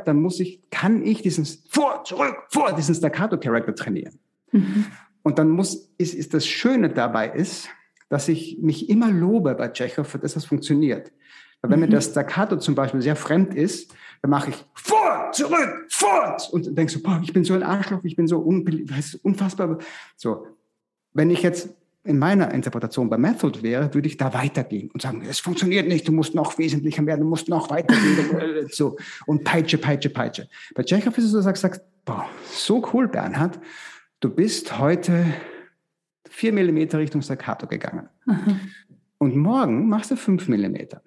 [0.06, 4.20] dann muss ich, kann ich diesen vor, zurück, vor, diesen Staccato-Charakter trainieren.
[4.52, 4.86] Mhm.
[5.24, 7.68] Und dann muss, ist, ist das Schöne dabei ist,
[8.10, 11.12] dass ich mich immer lobe bei Tschechow für das, funktioniert.
[11.62, 11.86] Weil wenn mhm.
[11.88, 16.78] mir das Staccato zum Beispiel sehr fremd ist, dann mache ich vor, zurück, fort und
[16.78, 19.80] denkst so, boah, ich bin so ein Arschloch, ich bin so unfassbar.
[20.16, 20.48] So,
[21.14, 21.70] wenn ich jetzt
[22.06, 26.08] in meiner Interpretation bei Method wäre, würde ich da weitergehen und sagen, es funktioniert nicht,
[26.08, 28.68] du musst noch wesentlicher werden, du musst noch weitergehen.
[28.72, 28.96] so.
[29.26, 30.48] Und peitsche, peitsche, peitsche.
[30.76, 33.60] Bei Tschechow ist es so, dass du sagst, boah, so cool, Bernhard,
[34.20, 35.26] du bist heute
[36.30, 38.08] vier Millimeter Richtung Staccato gegangen.
[38.26, 38.60] Mhm.
[39.18, 41.02] Und morgen machst du fünf Millimeter.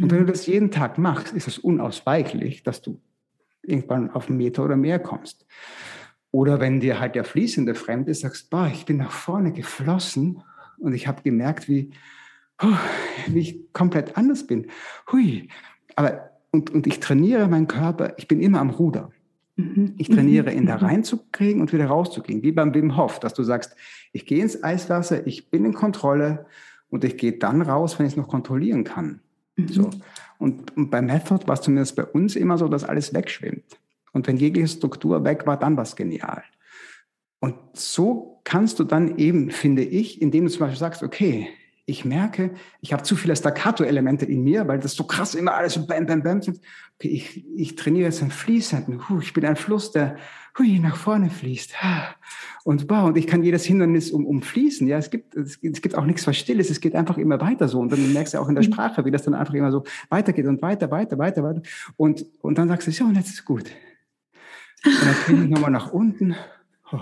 [0.00, 2.98] Und wenn du das jeden Tag machst, ist es unausweichlich, dass du
[3.62, 5.44] irgendwann auf einen Meter oder mehr kommst.
[6.32, 10.42] Oder wenn dir halt der fließende fremd ist, sagst, boah, ich bin nach vorne geflossen
[10.78, 11.90] und ich habe gemerkt, wie,
[12.62, 12.66] oh,
[13.28, 14.66] wie ich komplett anders bin.
[15.10, 15.48] Hui.
[15.96, 19.10] Aber, und, und ich trainiere meinen Körper, ich bin immer am Ruder.
[19.56, 19.94] Mhm.
[19.98, 23.74] Ich trainiere, ihn da reinzukriegen und wieder rauszugehen, wie beim Wim Hof, dass du sagst,
[24.12, 26.46] ich gehe ins Eiswasser, ich bin in Kontrolle
[26.90, 29.20] und ich gehe dann raus, wenn ich es noch kontrollieren kann.
[29.56, 29.68] Mhm.
[29.68, 29.90] So.
[30.38, 33.79] Und, und bei Method war es zumindest bei uns immer so, dass alles wegschwimmt.
[34.12, 36.42] Und wenn jegliche Struktur weg war, dann war es genial.
[37.40, 41.48] Und so kannst du dann eben, finde ich, indem du zum Beispiel sagst, okay,
[41.86, 45.74] ich merke, ich habe zu viele Staccato-Elemente in mir, weil das so krass immer alles
[45.74, 46.60] so bam, bam, bam sind.
[46.96, 49.08] Okay, ich, ich trainiere jetzt ein Fließenden.
[49.08, 50.16] Huh, ich bin ein Fluss, der
[50.58, 51.74] hui, nach vorne fließt.
[52.64, 54.86] Und wow, und ich kann jedes Hindernis um, umfließen.
[54.86, 56.70] Ja, es gibt, es, es gibt auch nichts was Stilles.
[56.70, 57.80] Es geht einfach immer weiter so.
[57.80, 58.72] Und dann merkst du auch in der mhm.
[58.72, 61.62] Sprache, wie das dann einfach immer so weitergeht und weiter, weiter, weiter, weiter.
[61.96, 63.70] Und, und dann sagst du, ja, und jetzt ist gut.
[64.84, 66.34] Und dann fliege ich nochmal nach unten.
[66.92, 66.98] Oh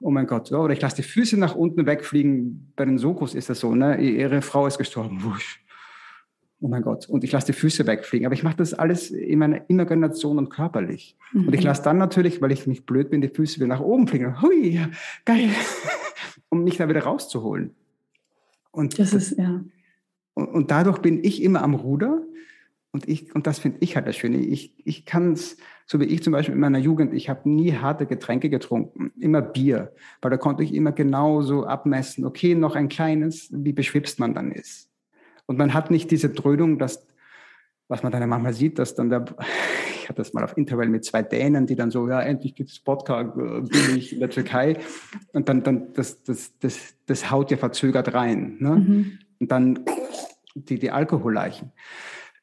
[0.00, 2.72] oh mein Gott, oder ich lasse die Füße nach unten wegfliegen.
[2.76, 4.00] Bei den Sokos ist das so, ne?
[4.00, 5.22] Ihre Frau ist gestorben.
[5.24, 5.64] Wusch.
[6.60, 7.08] Oh mein Gott.
[7.08, 8.26] Und ich lasse die Füße wegfliegen.
[8.26, 11.16] Aber ich mache das alles in meiner Imagination und körperlich.
[11.32, 11.48] Mhm.
[11.48, 14.08] Und ich lasse dann natürlich, weil ich nicht blöd bin, die Füße wieder nach oben
[14.08, 14.42] fliegen.
[14.42, 14.80] Hui,
[15.24, 15.50] geil.
[16.48, 17.74] um mich da wieder rauszuholen.
[18.72, 19.60] Und das ist, ja.
[20.34, 22.22] Und, und dadurch bin ich immer am Ruder.
[22.90, 24.38] Und ich, und das finde ich halt das Schöne.
[24.38, 27.72] Ich, ich kann es, so wie ich zum Beispiel in meiner Jugend, ich habe nie
[27.74, 29.92] harte Getränke getrunken, immer Bier,
[30.22, 34.52] weil da konnte ich immer genauso abmessen, okay, noch ein kleines, wie beschwipst man dann
[34.52, 34.88] ist.
[35.46, 37.06] Und man hat nicht diese Dröhnung, dass,
[37.88, 39.24] was man dann manchmal sieht, dass dann der,
[40.02, 42.70] ich hatte das mal auf Interval mit zwei Dänen, die dann so, ja, endlich gibt
[42.70, 44.78] es Wodka äh, billig in der Türkei.
[45.34, 48.56] Und dann, dann das, das, das, das haut ja verzögert rein.
[48.60, 48.70] Ne?
[48.70, 49.18] Mhm.
[49.40, 49.80] Und dann
[50.54, 51.72] die, die Alkoholleichen.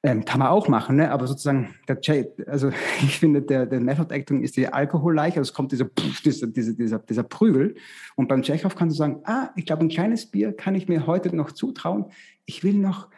[0.05, 1.09] Ähm, kann man auch machen, ne?
[1.09, 1.97] aber sozusagen, der,
[2.45, 2.69] also
[3.01, 5.85] ich finde, der, der Method Acting ist die Alkoholleiche, also es kommt dieser,
[6.23, 7.75] dieser, dieser, dieser, dieser Prügel.
[8.15, 11.07] Und beim Tschechow kannst du sagen, ah, ich glaube, ein kleines Bier kann ich mir
[11.07, 12.05] heute noch zutrauen.
[12.45, 13.09] Ich will noch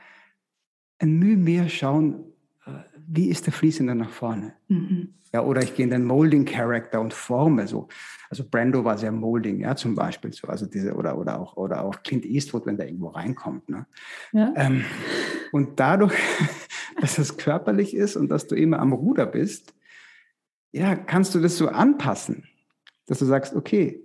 [1.00, 2.24] ein Mühe mehr schauen,
[2.66, 2.72] äh,
[3.06, 4.54] wie ist der Fließende nach vorne.
[4.70, 5.14] Mhm.
[5.34, 7.90] Ja, oder ich gehe in den Molding Character und forme so.
[8.30, 10.48] Also Brando war sehr Molding, ja, zum Beispiel so.
[10.48, 13.68] Also diese, oder, oder auch, oder auch Clint Eastwood, wenn der irgendwo reinkommt.
[13.68, 13.86] Ne?
[14.32, 14.54] Ja.
[14.56, 14.86] Ähm,
[15.52, 16.14] und dadurch,
[17.00, 19.74] dass es körperlich ist und dass du immer am Ruder bist,
[20.72, 22.48] ja, kannst du das so anpassen,
[23.06, 24.04] dass du sagst, okay,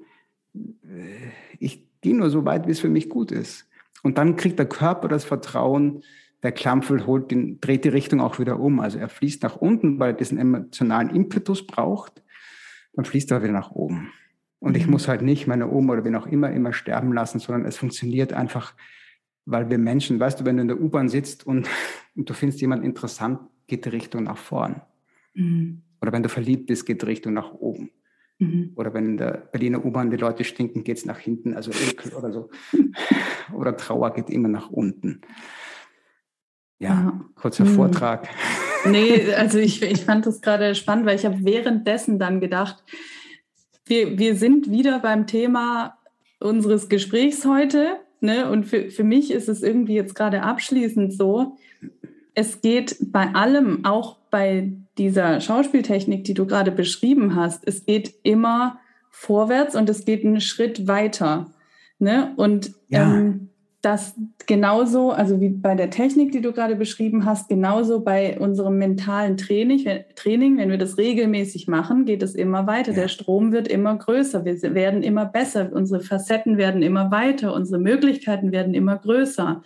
[0.55, 3.69] äh, ich gehe nur so weit, wie es für mich gut ist.
[4.03, 6.03] Und dann kriegt der Körper das Vertrauen,
[6.43, 8.81] der Klampfel holt den, dreht die Richtung auch wieder um.
[8.81, 12.23] Also er fließt nach unten, weil er diesen emotionalen Impetus braucht.
[12.95, 14.13] Dann fließt er wieder nach oben.
[14.59, 14.93] Und ich mhm.
[14.93, 18.33] muss halt nicht meine Oma oder wen auch immer immer sterben lassen, sondern es funktioniert
[18.33, 18.75] einfach,
[19.45, 21.69] weil wir Menschen, weißt du, wenn du in der U-Bahn sitzt und,
[22.15, 24.83] und du findest jemanden interessant, geht die Richtung nach vorn.
[25.35, 25.83] Mhm.
[26.01, 27.91] Oder wenn du verliebt bist, geht die Richtung nach oben.
[28.39, 28.73] Mhm.
[28.75, 32.13] Oder wenn in der Berliner U-Bahn die Leute stinken, geht es nach hinten, also Ekel
[32.13, 32.51] oder so.
[33.55, 35.21] oder Trauer geht immer nach unten.
[36.79, 37.21] Ja, ja.
[37.37, 37.75] kurzer mhm.
[37.75, 38.29] Vortrag.
[38.85, 42.83] Nee, also ich, ich fand das gerade spannend, weil ich habe währenddessen dann gedacht,
[43.87, 45.99] wir, wir sind wieder beim Thema
[46.41, 47.97] unseres Gesprächs heute.
[48.21, 48.51] Ne?
[48.51, 51.57] Und für, für mich ist es irgendwie jetzt gerade abschließend so,
[52.35, 58.15] es geht bei allem, auch bei dieser Schauspieltechnik, die du gerade beschrieben hast, es geht
[58.23, 58.79] immer
[59.11, 61.51] vorwärts und es geht einen Schritt weiter.
[61.99, 62.33] Ne?
[62.37, 63.15] Und ja.
[63.15, 63.51] ähm,
[63.83, 64.15] das
[64.47, 69.37] genauso, also wie bei der Technik, die du gerade beschrieben hast, genauso bei unserem mentalen
[69.37, 69.85] Training,
[70.15, 72.93] Training, wenn wir das regelmäßig machen, geht es immer weiter.
[72.93, 73.03] Ja.
[73.03, 77.81] Der Strom wird immer größer, wir werden immer besser, unsere Facetten werden immer weiter, unsere
[77.81, 79.63] Möglichkeiten werden immer größer.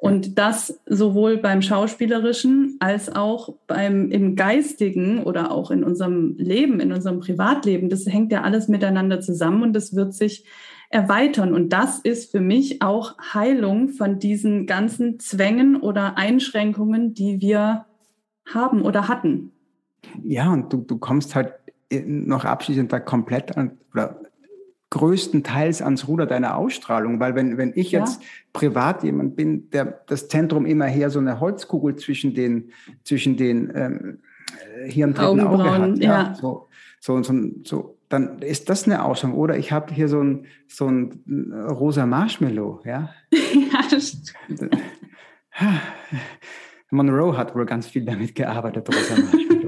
[0.00, 6.78] Und das sowohl beim Schauspielerischen als auch beim im Geistigen oder auch in unserem Leben,
[6.78, 10.44] in unserem Privatleben, das hängt ja alles miteinander zusammen und das wird sich
[10.88, 11.52] erweitern.
[11.52, 17.86] Und das ist für mich auch Heilung von diesen ganzen Zwängen oder Einschränkungen, die wir
[18.46, 19.50] haben oder hatten.
[20.22, 21.54] Ja, und du, du kommst halt
[21.90, 24.20] noch abschließend da komplett an, oder
[24.90, 28.28] größtenteils ans Ruder deiner Ausstrahlung, weil wenn, wenn ich jetzt ja.
[28.52, 32.70] privat jemand bin, der das Zentrum immer her so eine Holzkugel zwischen den,
[33.04, 34.18] zwischen den ähm,
[34.86, 36.34] hier im dritten Auge hat, ja, ja.
[36.34, 36.68] So,
[37.00, 37.34] so, so,
[37.64, 39.32] so dann ist das eine Ausschau.
[39.32, 43.10] Oder ich habe hier so ein, so ein rosa Marshmallow, ja?
[43.32, 44.22] ja, das.
[46.90, 48.88] Monroe hat wohl ganz viel damit gearbeitet,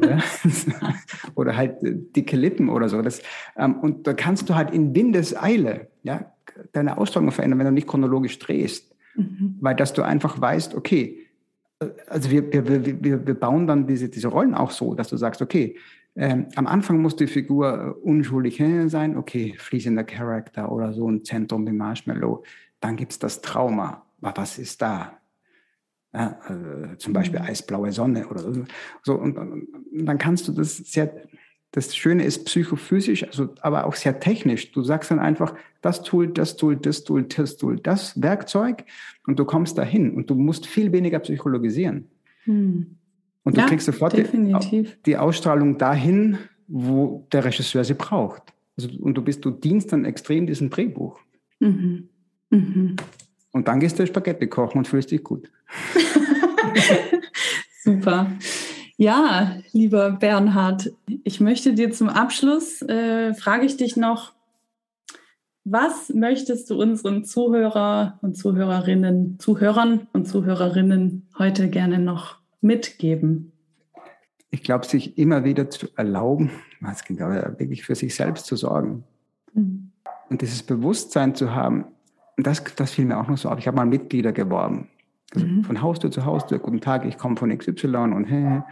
[0.02, 0.18] ja?
[1.34, 3.02] oder halt äh, dicke Lippen oder so.
[3.02, 3.22] Das,
[3.56, 6.32] ähm, und da kannst du halt in Windeseile ja,
[6.72, 8.94] deine Ausstrahlung verändern, wenn du nicht chronologisch drehst.
[9.14, 9.56] Mhm.
[9.60, 11.26] Weil dass du einfach weißt, okay,
[12.08, 15.40] also wir, wir, wir, wir bauen dann diese, diese Rollen auch so, dass du sagst,
[15.40, 15.76] okay,
[16.16, 21.66] ähm, am Anfang muss die Figur unschuldig sein, okay, fließender Charakter oder so ein Zentrum
[21.66, 22.44] wie Marshmallow.
[22.80, 24.04] Dann gibt es das Trauma.
[24.20, 25.19] Aber was ist da?
[26.12, 27.46] Ja, äh, zum Beispiel mhm.
[27.46, 28.64] eisblaue Sonne oder so.
[29.02, 31.14] so und, und, dann kannst du das sehr,
[31.70, 34.72] das Schöne ist psychophysisch, also, aber auch sehr technisch.
[34.72, 38.84] Du sagst dann einfach, das Tool, das Tool, das Tool, das Tool, das Werkzeug
[39.26, 42.08] und du kommst dahin und du musst viel weniger psychologisieren.
[42.44, 42.96] Hm.
[43.44, 48.42] Und du ja, kriegst sofort die, die, Ausstrahlung dahin, wo der Regisseur sie braucht.
[48.76, 51.20] Also, und du bist, du dienst dann extrem diesem Drehbuch.
[51.60, 52.08] Mhm.
[52.50, 52.96] Mhm.
[53.52, 55.50] Und dann gehst du Spaghetti kochen und fühlst dich gut.
[57.82, 58.30] Super.
[58.96, 60.92] Ja, lieber Bernhard,
[61.24, 64.34] ich möchte dir zum Abschluss, äh, frage ich dich noch,
[65.64, 73.52] was möchtest du unseren Zuhörer und Zuhörerinnen, Zuhörern und Zuhörerinnen heute gerne noch mitgeben?
[74.50, 76.50] Ich glaube, sich immer wieder zu erlauben,
[76.80, 79.04] was genau, wirklich für sich selbst zu sorgen.
[79.54, 79.92] Mhm.
[80.28, 81.86] Und dieses Bewusstsein zu haben,
[82.46, 83.58] das, das fiel mir auch noch so auf.
[83.58, 84.88] Ich habe mal Mitglieder geworben.
[85.34, 85.64] Also mhm.
[85.64, 88.62] Von Haustür zu Haustür, guten Tag, ich komme von XY und hey,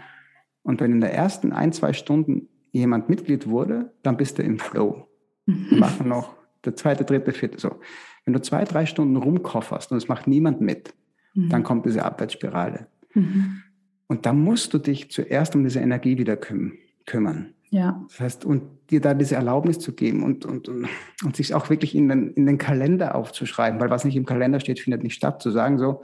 [0.62, 4.58] und wenn in der ersten ein, zwei Stunden jemand Mitglied wurde, dann bist du im
[4.58, 5.08] Flow.
[5.46, 5.66] Mhm.
[5.70, 7.76] Wir machen noch der zweite, dritte, vierte, so.
[8.24, 10.94] Wenn du zwei, drei Stunden rumkofferst und es macht niemand mit,
[11.34, 11.48] mhm.
[11.48, 12.88] dann kommt diese Abwärtsspirale.
[13.14, 13.62] Mhm.
[14.08, 16.74] Und da musst du dich zuerst um diese Energie wieder küm
[17.06, 17.54] kümmern.
[17.70, 18.04] Ja.
[18.08, 20.88] Das heißt, und dir da diese Erlaubnis zu geben und, und, und,
[21.24, 24.60] und sich auch wirklich in den, in den Kalender aufzuschreiben, weil was nicht im Kalender
[24.60, 25.42] steht, findet nicht statt.
[25.42, 26.02] Zu sagen so,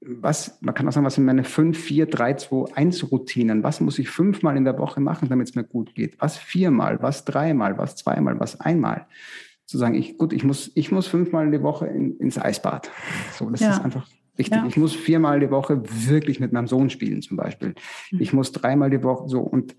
[0.00, 3.62] was, man kann auch sagen, was sind meine 5, 4, 3, 2, 1 Routinen?
[3.62, 6.20] Was muss ich fünfmal in der Woche machen, damit es mir gut geht?
[6.20, 9.06] Was viermal, was dreimal, was zweimal, was einmal?
[9.66, 12.90] Zu sagen, ich, gut, ich muss, ich muss fünfmal in die Woche in, ins Eisbad.
[13.38, 13.72] So, das ja.
[13.72, 14.06] ist einfach
[14.36, 14.56] wichtig.
[14.56, 14.66] Ja.
[14.66, 17.74] Ich muss viermal die Woche wirklich mit meinem Sohn spielen, zum Beispiel.
[18.10, 18.20] Mhm.
[18.20, 19.76] Ich muss dreimal die Woche so und,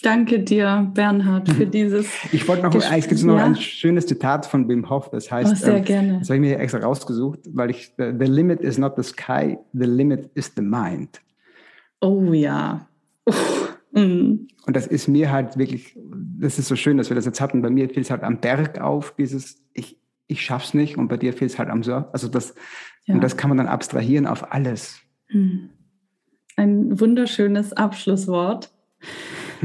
[0.03, 1.71] Danke dir, Bernhard, für mhm.
[1.71, 2.07] dieses.
[2.31, 3.45] Ich wollte noch, es gibt noch ja.
[3.45, 6.19] ein schönes Zitat von Wim Hof, das heißt, oh, sehr ähm, gerne.
[6.19, 9.85] das habe ich mir extra rausgesucht, weil ich, the limit is not the sky, the
[9.85, 11.21] limit is the mind.
[12.01, 12.87] Oh ja.
[13.93, 14.47] Mm.
[14.65, 15.97] Und das ist mir halt wirklich,
[16.39, 17.61] das ist so schön, dass wir das jetzt hatten.
[17.61, 19.97] Bei mir fiel es halt am Berg auf, dieses, ich,
[20.27, 22.05] ich schaff's nicht und bei dir fiel es halt am Surf.
[22.13, 22.55] Also das,
[23.05, 23.15] ja.
[23.15, 24.99] Und das kann man dann abstrahieren auf alles.
[25.27, 25.69] Hm.
[26.55, 28.71] Ein wunderschönes Abschlusswort.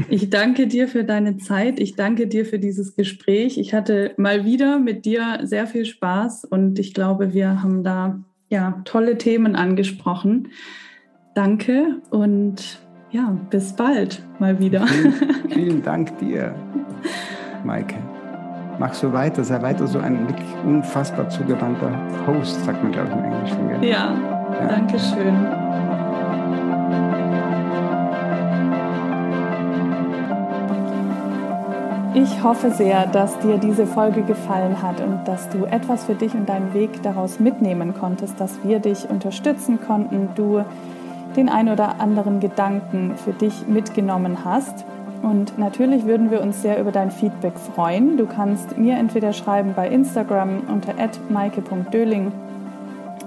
[0.09, 1.79] Ich danke dir für deine Zeit.
[1.79, 3.57] Ich danke dir für dieses Gespräch.
[3.57, 8.23] Ich hatte mal wieder mit dir sehr viel Spaß und ich glaube, wir haben da
[8.49, 10.49] ja tolle Themen angesprochen.
[11.37, 12.79] Danke und
[13.11, 14.87] ja, bis bald mal wieder.
[14.87, 15.13] Vielen,
[15.53, 16.55] vielen Dank dir,
[17.63, 17.95] Maike
[18.79, 21.91] mach so weiter, sei weiter so ein wirklich unfassbar zugewandter
[22.27, 23.69] Host, sagt man, glaube ich, im Englischen.
[23.69, 23.89] Gell?
[23.89, 24.15] Ja,
[24.61, 25.35] ja, danke schön.
[32.13, 36.33] Ich hoffe sehr, dass dir diese Folge gefallen hat und dass du etwas für dich
[36.33, 40.63] und deinen Weg daraus mitnehmen konntest, dass wir dich unterstützen konnten, du
[41.37, 44.85] den ein oder anderen Gedanken für dich mitgenommen hast.
[45.23, 48.17] Und natürlich würden wir uns sehr über dein Feedback freuen.
[48.17, 50.93] Du kannst mir entweder schreiben bei Instagram unter
[51.29, 52.31] maike.döling.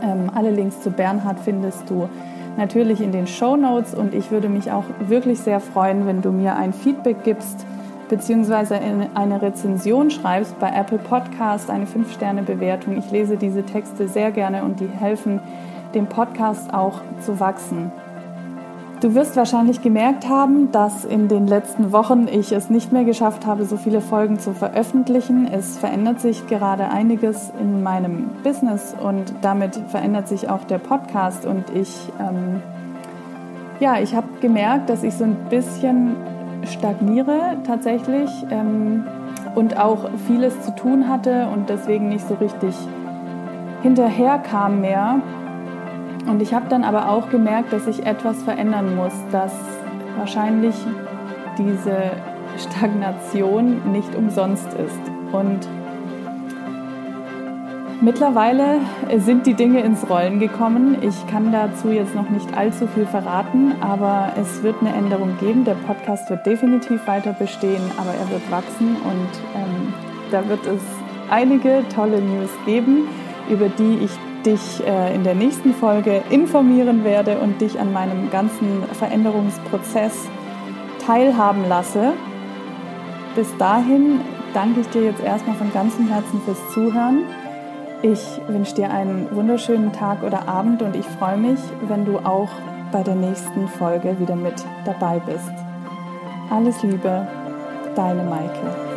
[0.03, 2.09] Ähm, alle Links zu Bernhard findest du
[2.57, 6.31] natürlich in den Show Notes und ich würde mich auch wirklich sehr freuen, wenn du
[6.31, 7.65] mir ein Feedback gibst
[8.11, 8.79] beziehungsweise
[9.15, 12.99] eine Rezension schreibst bei Apple Podcast, eine 5-Sterne-Bewertung.
[12.99, 15.41] Ich lese diese Texte sehr gerne und die helfen
[15.95, 17.93] dem Podcast auch zu wachsen.
[19.01, 23.47] Du wirst wahrscheinlich gemerkt haben, dass in den letzten Wochen ich es nicht mehr geschafft
[23.47, 25.49] habe, so viele Folgen zu veröffentlichen.
[25.51, 31.47] Es verändert sich gerade einiges in meinem Business und damit verändert sich auch der Podcast.
[31.47, 32.61] Und ich, ähm,
[33.81, 36.17] ja, ich habe gemerkt, dass ich so ein bisschen
[36.71, 39.07] stagniere tatsächlich ähm,
[39.55, 42.75] und auch vieles zu tun hatte und deswegen nicht so richtig
[43.83, 45.23] hinterher kam mehr.
[46.31, 49.53] Und ich habe dann aber auch gemerkt, dass ich etwas verändern muss, dass
[50.17, 50.77] wahrscheinlich
[51.59, 52.13] diese
[52.57, 55.01] Stagnation nicht umsonst ist.
[55.33, 55.59] Und
[58.01, 58.79] mittlerweile
[59.19, 60.99] sind die Dinge ins Rollen gekommen.
[61.03, 65.65] Ich kann dazu jetzt noch nicht allzu viel verraten, aber es wird eine Änderung geben.
[65.65, 69.93] Der Podcast wird definitiv weiter bestehen, aber er wird wachsen und ähm,
[70.31, 70.83] da wird es
[71.29, 73.09] einige tolle News geben,
[73.49, 74.13] über die ich
[74.45, 80.29] dich äh, in der nächsten Folge informieren werde und dich an meinem ganzen Veränderungsprozess
[81.05, 82.13] teilhaben lasse.
[83.35, 84.21] Bis dahin
[84.55, 87.25] danke ich dir jetzt erstmal von ganzem Herzen fürs Zuhören.
[88.03, 92.49] Ich wünsche dir einen wunderschönen Tag oder Abend und ich freue mich, wenn du auch
[92.93, 95.53] bei der nächsten Folge wieder mit dabei bist.
[96.51, 97.27] Alles Liebe,
[97.95, 98.90] deine Maike.